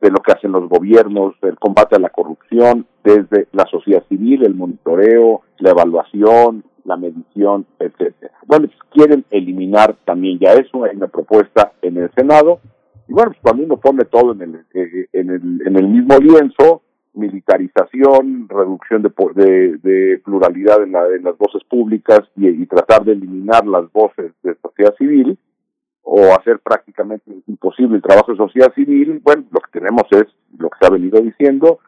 [0.00, 4.44] de lo que hacen los gobiernos, el combate a la corrupción, desde la sociedad civil,
[4.44, 8.34] el monitoreo, la evaluación, la medición, etcétera.
[8.46, 12.60] Bueno, pues quieren eliminar también ya eso, hay una propuesta en el Senado,
[13.08, 16.18] y bueno, pues cuando uno pone todo en el, eh, en el, en el mismo
[16.18, 16.82] lienzo,
[17.16, 23.66] militarización, reducción de, de, pluralidad en, la, en, las voces públicas y, tratar de eliminar
[23.66, 25.38] las voces de sociedad civil
[26.02, 30.26] o hacer prácticamente imposible el trabajo de sociedad civil, bueno, lo que tenemos es
[30.58, 31.80] lo que se ha venido diciendo,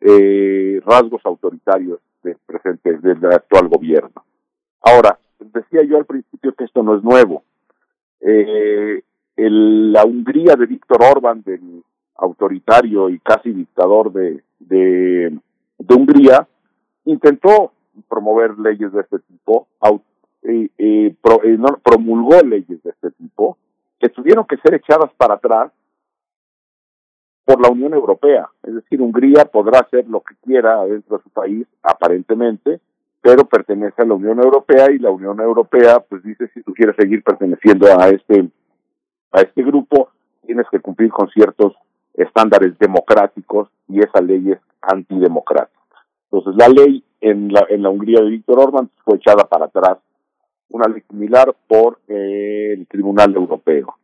[0.00, 4.24] eh, rasgos autoritarios del presente, del actual gobierno.
[4.80, 7.42] Ahora, decía yo al principio que esto no es nuevo.
[8.20, 9.02] Eh,
[9.36, 11.82] el, la Hungría de Víctor Orban, del
[12.16, 15.38] autoritario y casi dictador de, de,
[15.88, 16.46] Hungría,
[17.04, 17.72] intentó
[18.08, 19.66] promover leyes de este tipo,
[20.42, 21.14] eh,
[21.82, 23.56] promulgó leyes de este tipo,
[23.98, 25.72] que tuvieron que ser echadas para atrás
[27.44, 28.48] por la Unión Europea.
[28.62, 32.80] Es decir, Hungría podrá hacer lo que quiera dentro de su país, aparentemente,
[33.26, 36.94] pero pertenece a la Unión Europea y la Unión Europea pues dice si tú quieres
[36.96, 38.48] seguir perteneciendo a este
[39.32, 40.10] a este grupo
[40.46, 41.74] tienes que cumplir con ciertos
[42.16, 45.76] estándares democráticos y esa ley es antidemocrática.
[46.30, 49.98] Entonces la ley en la, en la Hungría de Víctor Orban fue echada para atrás,
[50.68, 53.96] una ley similar por eh, el Tribunal Europeo.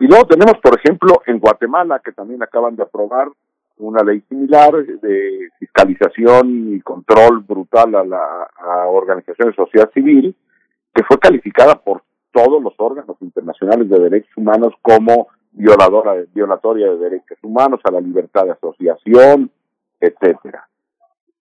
[0.00, 3.28] Y luego tenemos, por ejemplo, en Guatemala, que también acaban de aprobar
[3.78, 10.34] una ley similar de fiscalización y control brutal a la a organizaciones de sociedad civil,
[10.94, 16.98] que fue calificada por todos los órganos internacionales de derechos humanos como violadora, violatoria de
[16.98, 19.50] derechos humanos, a la libertad de asociación,
[20.00, 20.68] etcétera.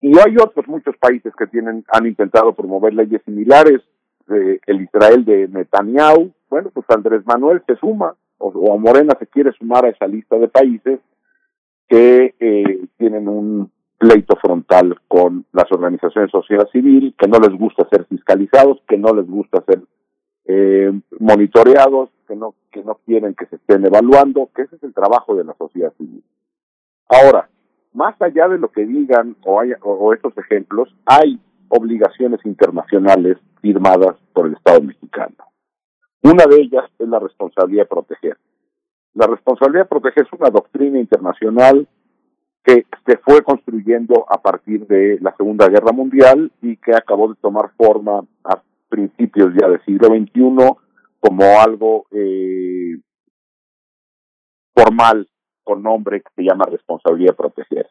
[0.02, 3.82] Y hay otros muchos países que tienen, han intentado promover leyes similares,
[4.30, 9.52] eh, el Israel de Netanyahu, bueno, pues Andrés Manuel se suma, o, Morena se quiere
[9.54, 11.00] sumar a esa lista de países
[11.88, 17.58] que eh, tienen un pleito frontal con las organizaciones de sociedad civil, que no les
[17.58, 19.82] gusta ser fiscalizados, que no les gusta ser
[20.46, 24.94] eh, monitoreados, que no, que no quieren que se estén evaluando, que ese es el
[24.94, 26.24] trabajo de la sociedad civil.
[27.10, 27.50] Ahora,
[27.94, 34.16] más allá de lo que digan o, hay, o, estos ejemplos, hay obligaciones internacionales firmadas
[34.32, 35.36] por el Estado mexicano.
[36.24, 38.38] Una de ellas es la responsabilidad de proteger.
[39.14, 41.86] La responsabilidad de proteger es una doctrina internacional
[42.64, 47.36] que se fue construyendo a partir de la Segunda Guerra Mundial y que acabó de
[47.42, 50.91] tomar forma a principios ya del siglo XXI
[51.22, 52.98] como algo eh,
[54.76, 55.30] formal
[55.64, 57.88] con nombre que se llama responsabilidad proteger.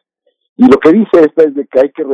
[0.57, 2.05] Y lo que dice esta es de que hay que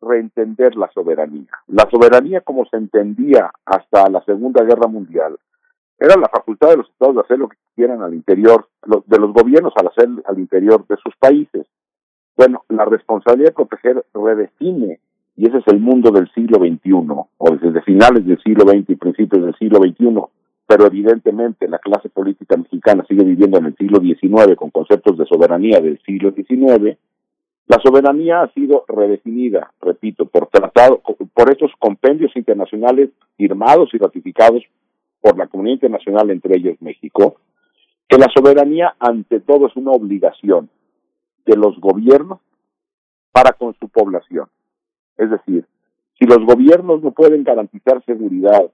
[0.00, 1.50] reentender la soberanía.
[1.66, 5.36] La soberanía como se entendía hasta la Segunda Guerra Mundial
[5.98, 8.68] era la facultad de los estados de hacer lo que quieran al interior,
[9.06, 11.66] de los gobiernos al hacer al interior de sus países.
[12.36, 15.00] Bueno, la responsabilidad de proteger redefine,
[15.36, 16.92] y ese es el mundo del siglo XXI,
[17.38, 20.22] o desde finales del siglo XX y principios del siglo XXI,
[20.66, 25.26] pero evidentemente la clase política mexicana sigue viviendo en el siglo XIX con conceptos de
[25.26, 26.96] soberanía del siglo XIX,
[27.66, 31.00] la soberanía ha sido redefinida, repito, por tratado,
[31.32, 34.62] por estos compendios internacionales firmados y ratificados
[35.20, 37.36] por la comunidad internacional, entre ellos México,
[38.08, 40.68] que la soberanía ante todo es una obligación
[41.46, 42.40] de los gobiernos
[43.30, 44.48] para con su población.
[45.16, 45.64] Es decir,
[46.18, 48.70] si los gobiernos no pueden garantizar seguridad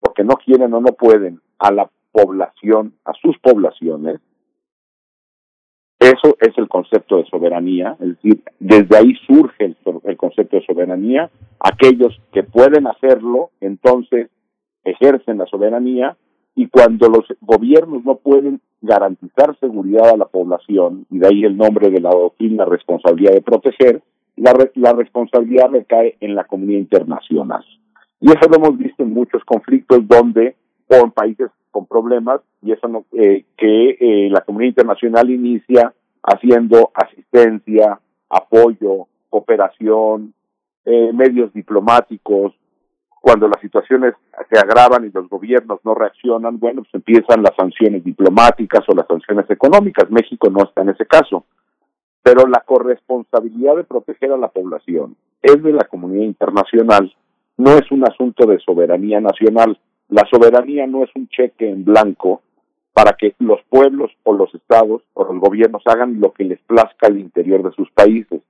[0.00, 4.20] porque no quieren o no pueden a la población, a sus poblaciones,
[6.00, 10.64] eso es el concepto de soberanía, es decir, desde ahí surge el, el, concepto de
[10.64, 11.30] soberanía.
[11.60, 14.30] Aquellos que pueden hacerlo, entonces
[14.82, 16.16] ejercen la soberanía
[16.54, 21.56] y cuando los gobiernos no pueden garantizar seguridad a la población, y de ahí el
[21.56, 24.02] nombre de la doctrina responsabilidad de proteger,
[24.36, 27.64] la, la responsabilidad recae en la comunidad internacional.
[28.20, 30.56] Y eso lo hemos visto en muchos conflictos donde,
[30.88, 35.92] o en países con problemas, y eso no, eh, que eh, la comunidad internacional inicia
[36.22, 40.34] haciendo asistencia, apoyo, cooperación,
[40.84, 42.54] eh, medios diplomáticos,
[43.20, 44.14] cuando las situaciones
[44.50, 49.06] se agravan y los gobiernos no reaccionan, bueno, pues empiezan las sanciones diplomáticas o las
[49.06, 50.10] sanciones económicas.
[50.10, 51.44] México no está en ese caso.
[52.22, 57.14] Pero la corresponsabilidad de proteger a la población es de la comunidad internacional,
[57.60, 59.78] no es un asunto de soberanía nacional.
[60.08, 62.42] La soberanía no es un cheque en blanco
[62.92, 67.06] para que los pueblos o los estados o los gobiernos hagan lo que les plazca
[67.06, 68.42] al interior de sus países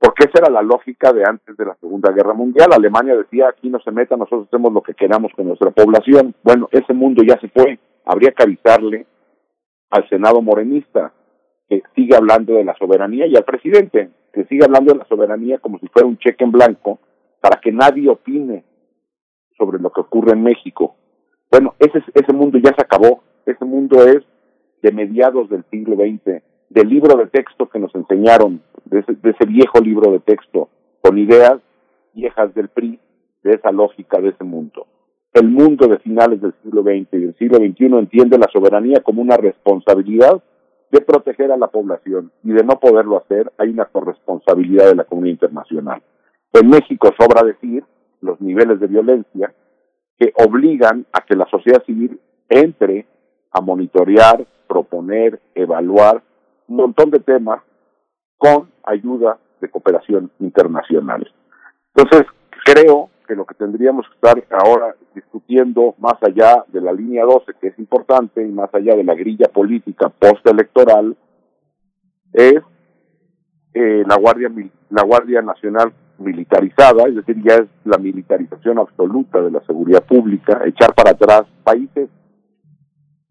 [0.00, 2.70] porque esa era la lógica de antes de la Segunda Guerra Mundial.
[2.72, 6.34] Alemania decía, aquí no se meta, nosotros hacemos lo que queramos con nuestra población.
[6.42, 7.78] Bueno, ese mundo ya se fue.
[8.06, 9.06] Habría que avisarle
[9.90, 11.12] al Senado morenista
[11.68, 15.58] que sigue hablando de la soberanía y al presidente que sigue hablando de la soberanía
[15.58, 16.98] como si fuera un cheque en blanco
[17.40, 18.64] para que nadie opine
[19.56, 20.96] sobre lo que ocurre en México.
[21.50, 23.22] Bueno, ese, ese mundo ya se acabó.
[23.46, 24.22] Ese mundo es
[24.82, 29.80] de mediados del siglo XX del libro de texto que nos enseñaron, de ese, viejo
[29.80, 30.68] libro de texto,
[31.02, 31.60] con ideas
[32.14, 32.98] viejas del PRI,
[33.42, 34.86] de esa lógica, de ese mundo.
[35.32, 39.20] El mundo de finales del siglo XX y del siglo XXI entiende la soberanía como
[39.20, 40.42] una responsabilidad
[40.90, 45.04] de proteger a la población y de no poderlo hacer hay una corresponsabilidad de la
[45.04, 46.02] comunidad internacional.
[46.52, 47.84] En México sobra decir
[48.20, 49.54] los niveles de violencia
[50.18, 53.06] que obligan a que la sociedad civil entre
[53.52, 56.22] a monitorear, proponer, evaluar
[56.68, 57.62] un montón de temas
[58.36, 61.30] con ayuda de cooperación internacional.
[61.94, 62.26] Entonces,
[62.64, 67.52] creo que lo que tendríamos que estar ahora discutiendo, más allá de la línea 12,
[67.60, 71.16] que es importante, y más allá de la grilla política postelectoral,
[72.32, 72.60] es
[73.74, 74.50] eh, la Guardia
[74.90, 80.62] la Guardia Nacional militarizada, es decir, ya es la militarización absoluta de la seguridad pública,
[80.64, 82.08] echar para atrás países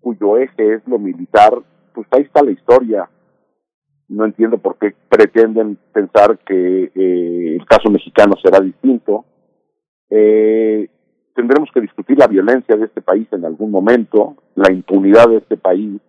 [0.01, 1.53] cuyo eje es lo militar,
[1.93, 3.09] pues ahí está la historia,
[4.08, 9.26] no entiendo por qué pretenden pensar que eh, el caso mexicano será distinto.
[10.09, 10.90] Eh,
[11.35, 15.58] tendremos que discutir la violencia de este país en algún momento, la impunidad de este
[15.58, 16.01] país,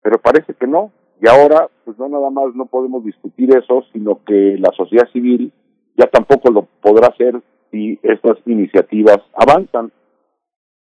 [0.00, 0.92] pero parece que no.
[1.20, 5.52] Y ahora, pues no nada más no podemos discutir eso, sino que la sociedad civil
[6.00, 9.92] ya tampoco lo podrá hacer si estas iniciativas avanzan.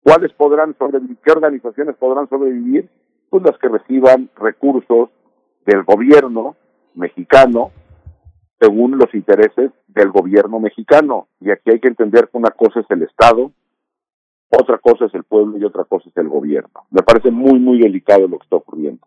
[0.01, 1.17] ¿Cuáles podrán sobrevivir?
[1.23, 2.89] ¿Qué organizaciones podrán sobrevivir?
[3.29, 5.09] Pues las que reciban recursos
[5.65, 6.55] del gobierno
[6.95, 7.71] mexicano
[8.59, 11.27] según los intereses del gobierno mexicano.
[11.39, 13.51] Y aquí hay que entender que una cosa es el Estado,
[14.49, 16.85] otra cosa es el pueblo y otra cosa es el gobierno.
[16.89, 19.05] Me parece muy, muy delicado lo que está ocurriendo.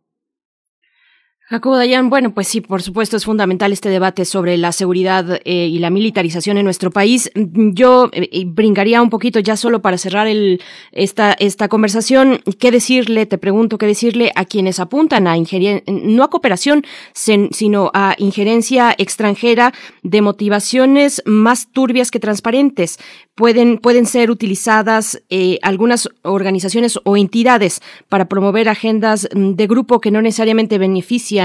[1.48, 5.68] Jacobo Dayan, bueno, pues sí, por supuesto es fundamental este debate sobre la seguridad eh,
[5.68, 7.30] y la militarización en nuestro país.
[7.36, 10.60] Yo eh, brincaría un poquito ya solo para cerrar el,
[10.90, 12.40] esta, esta conversación.
[12.58, 17.92] ¿Qué decirle, te pregunto, qué decirle a quienes apuntan a ingerir, no a cooperación, sino
[17.94, 22.98] a injerencia extranjera de motivaciones más turbias que transparentes?
[23.36, 30.10] Pueden, pueden ser utilizadas eh, algunas organizaciones o entidades para promover agendas de grupo que
[30.10, 31.35] no necesariamente benefician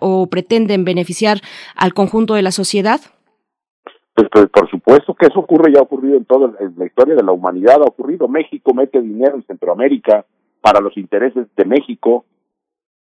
[0.00, 1.38] o pretenden beneficiar
[1.76, 3.00] al conjunto de la sociedad?
[4.14, 7.22] Pues, pues, por supuesto que eso ocurre, ya ha ocurrido en toda la historia de
[7.22, 8.28] la humanidad, ha ocurrido.
[8.28, 10.26] México mete dinero en Centroamérica
[10.60, 12.24] para los intereses de México.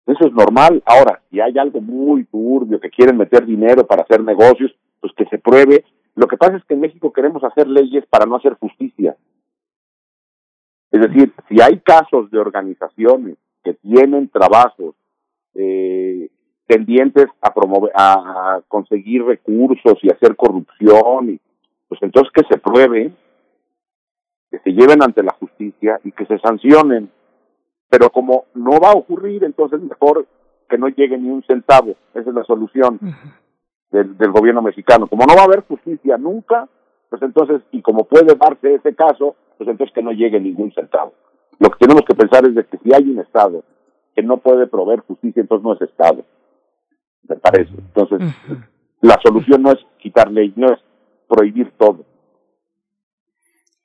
[0.06, 0.82] Eso es normal.
[0.84, 5.26] Ahora, si hay algo muy turbio que quieren meter dinero para hacer negocios, pues que
[5.26, 5.84] se pruebe.
[6.14, 9.16] Lo que pasa es que en México queremos hacer leyes para no hacer justicia.
[10.90, 14.94] Es decir, si hay casos de organizaciones que tienen trabajos
[15.54, 16.28] eh,
[16.66, 21.40] tendientes a promover, a, conseguir recursos y hacer corrupción, y,
[21.88, 23.12] pues entonces que se pruebe,
[24.50, 27.10] que se lleven ante la justicia y que se sancionen.
[27.90, 30.26] Pero como no va a ocurrir, entonces mejor
[30.68, 31.94] que no llegue ni un centavo.
[32.14, 32.98] Esa es la solución
[33.90, 35.06] del, del gobierno mexicano.
[35.06, 36.68] Como no va a haber justicia nunca,
[37.10, 41.12] pues entonces, y como puede darse ese caso, pues entonces que no llegue ningún centavo.
[41.58, 43.62] Lo que tenemos que pensar es de que si hay un Estado
[44.14, 46.24] que no puede proveer justicia, entonces no es Estado,
[47.28, 47.72] me parece.
[47.72, 48.34] Entonces,
[49.00, 50.80] la solución no es quitar ley, no es
[51.28, 52.04] prohibir todo.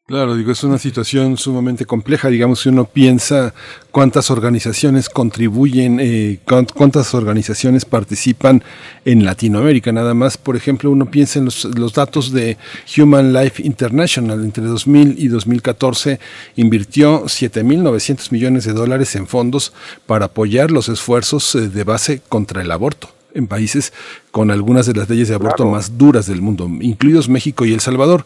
[0.10, 2.30] Claro, digo, es una situación sumamente compleja.
[2.30, 3.54] Digamos, si uno piensa
[3.92, 6.40] cuántas organizaciones contribuyen, eh,
[6.74, 8.64] cuántas organizaciones participan
[9.06, 9.92] en Latinoamérica.
[9.92, 12.58] Nada más, por ejemplo, uno piensa en los, los, datos de
[12.98, 14.44] Human Life International.
[14.44, 16.20] Entre 2000 y 2014
[16.56, 19.74] invirtió 7.900 millones de dólares en fondos
[20.08, 23.14] para apoyar los esfuerzos eh, de base contra el aborto.
[23.36, 23.94] en países
[24.32, 27.80] con algunas de las leyes de aborto más duras del mundo, incluidos México y El
[27.80, 28.26] Salvador.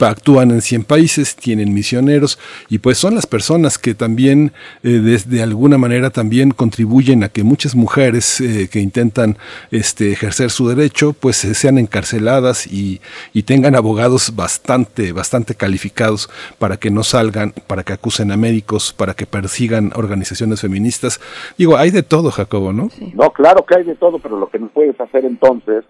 [0.00, 4.52] Actúan en 100 países, tienen misioneros y pues son las personas que también
[4.82, 9.38] eh, de, alguna manera también contribuyen a que muchas mujeres eh, que intentan
[9.70, 13.00] este, ejercer su derecho pues sean encarceladas y,
[13.32, 16.28] y tengan abogados bastante, bastante calificados
[16.58, 21.20] para que no salgan, para que acusen a médicos, para que persigan organizaciones feministas.
[21.56, 22.90] Digo, hay de todo, Jacobo, ¿no?
[23.14, 25.84] No, claro que hay de todo, pero lo que no puedes hacer entonces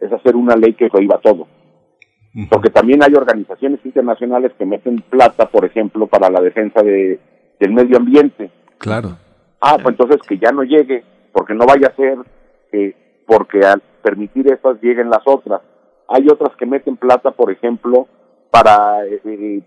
[0.00, 1.46] es hacer una ley que prohíba todo.
[2.50, 7.20] Porque también hay organizaciones internacionales que meten plata, por ejemplo, para la defensa de,
[7.60, 8.50] del medio ambiente.
[8.78, 9.16] Claro.
[9.60, 12.18] Ah, pues entonces que ya no llegue, porque no vaya a ser
[12.72, 15.60] que, porque al permitir estas lleguen las otras.
[16.08, 18.08] Hay otras que meten plata, por ejemplo,
[18.50, 19.62] para eh, eh,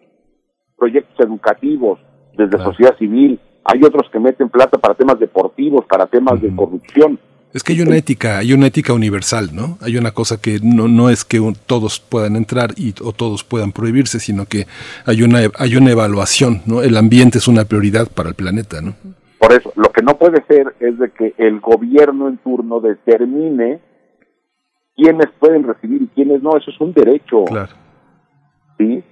[0.77, 1.99] proyectos educativos
[2.35, 3.39] desde sociedad civil.
[3.63, 7.17] Hay otros que meten plata para temas deportivos, para temas de corrupción.
[7.53, 9.77] Es que hay una ética, hay una ética universal, ¿no?
[9.81, 13.71] Hay una cosa que no, no es que todos puedan entrar y, o todos puedan
[13.71, 14.67] prohibirse, sino que
[15.05, 16.83] hay una, hay una evaluación, ¿no?
[16.83, 18.95] El ambiente es una prioridad para el planeta, ¿no?
[19.39, 23.79] Por eso, lo que no puede ser es de que el gobierno en turno determine
[24.95, 27.45] quiénes pueden recibir y quiénes no, eso es un derecho.
[27.45, 27.73] Claro.
[28.77, 29.03] ¿Sí?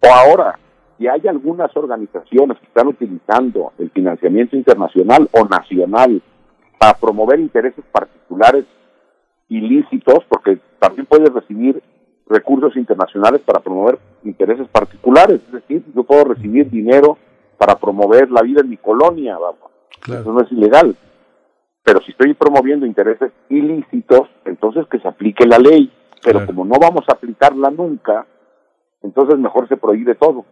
[0.00, 0.58] O ahora,
[0.98, 6.20] si hay algunas organizaciones que están utilizando el financiamiento internacional o nacional
[6.84, 8.66] para promover intereses particulares
[9.48, 11.82] ilícitos, porque también puedes recibir
[12.26, 17.16] recursos internacionales para promover intereses particulares, es decir, yo puedo recibir dinero
[17.56, 19.70] para promover la vida en mi colonia, vamos.
[20.06, 20.94] Eso no es ilegal.
[21.82, 25.90] Pero si estoy promoviendo intereses ilícitos, entonces que se aplique la ley.
[26.22, 28.26] Pero como no vamos a aplicarla nunca,
[29.02, 30.44] entonces mejor se prohíbe todo.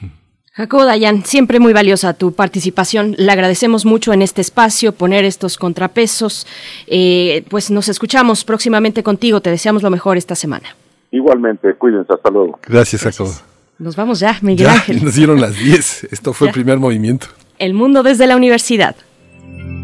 [0.58, 3.14] Jacobo Dayan, siempre muy valiosa tu participación.
[3.16, 6.48] Le agradecemos mucho en este espacio poner estos contrapesos.
[6.88, 9.40] Eh, pues nos escuchamos próximamente contigo.
[9.40, 10.74] Te deseamos lo mejor esta semana.
[11.12, 12.12] Igualmente, cuídense.
[12.12, 12.58] Hasta luego.
[12.66, 13.30] Gracias, Jacobo.
[13.78, 15.04] Nos vamos ya, Miguel Ángel.
[15.04, 16.08] Nos dieron las 10.
[16.10, 17.28] Esto fue el primer movimiento.
[17.60, 18.96] El mundo desde la universidad.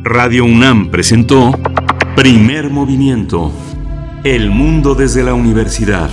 [0.02, 1.52] Radio UNAM presentó
[2.16, 3.52] Primer Movimiento.
[4.24, 6.10] El mundo desde la universidad.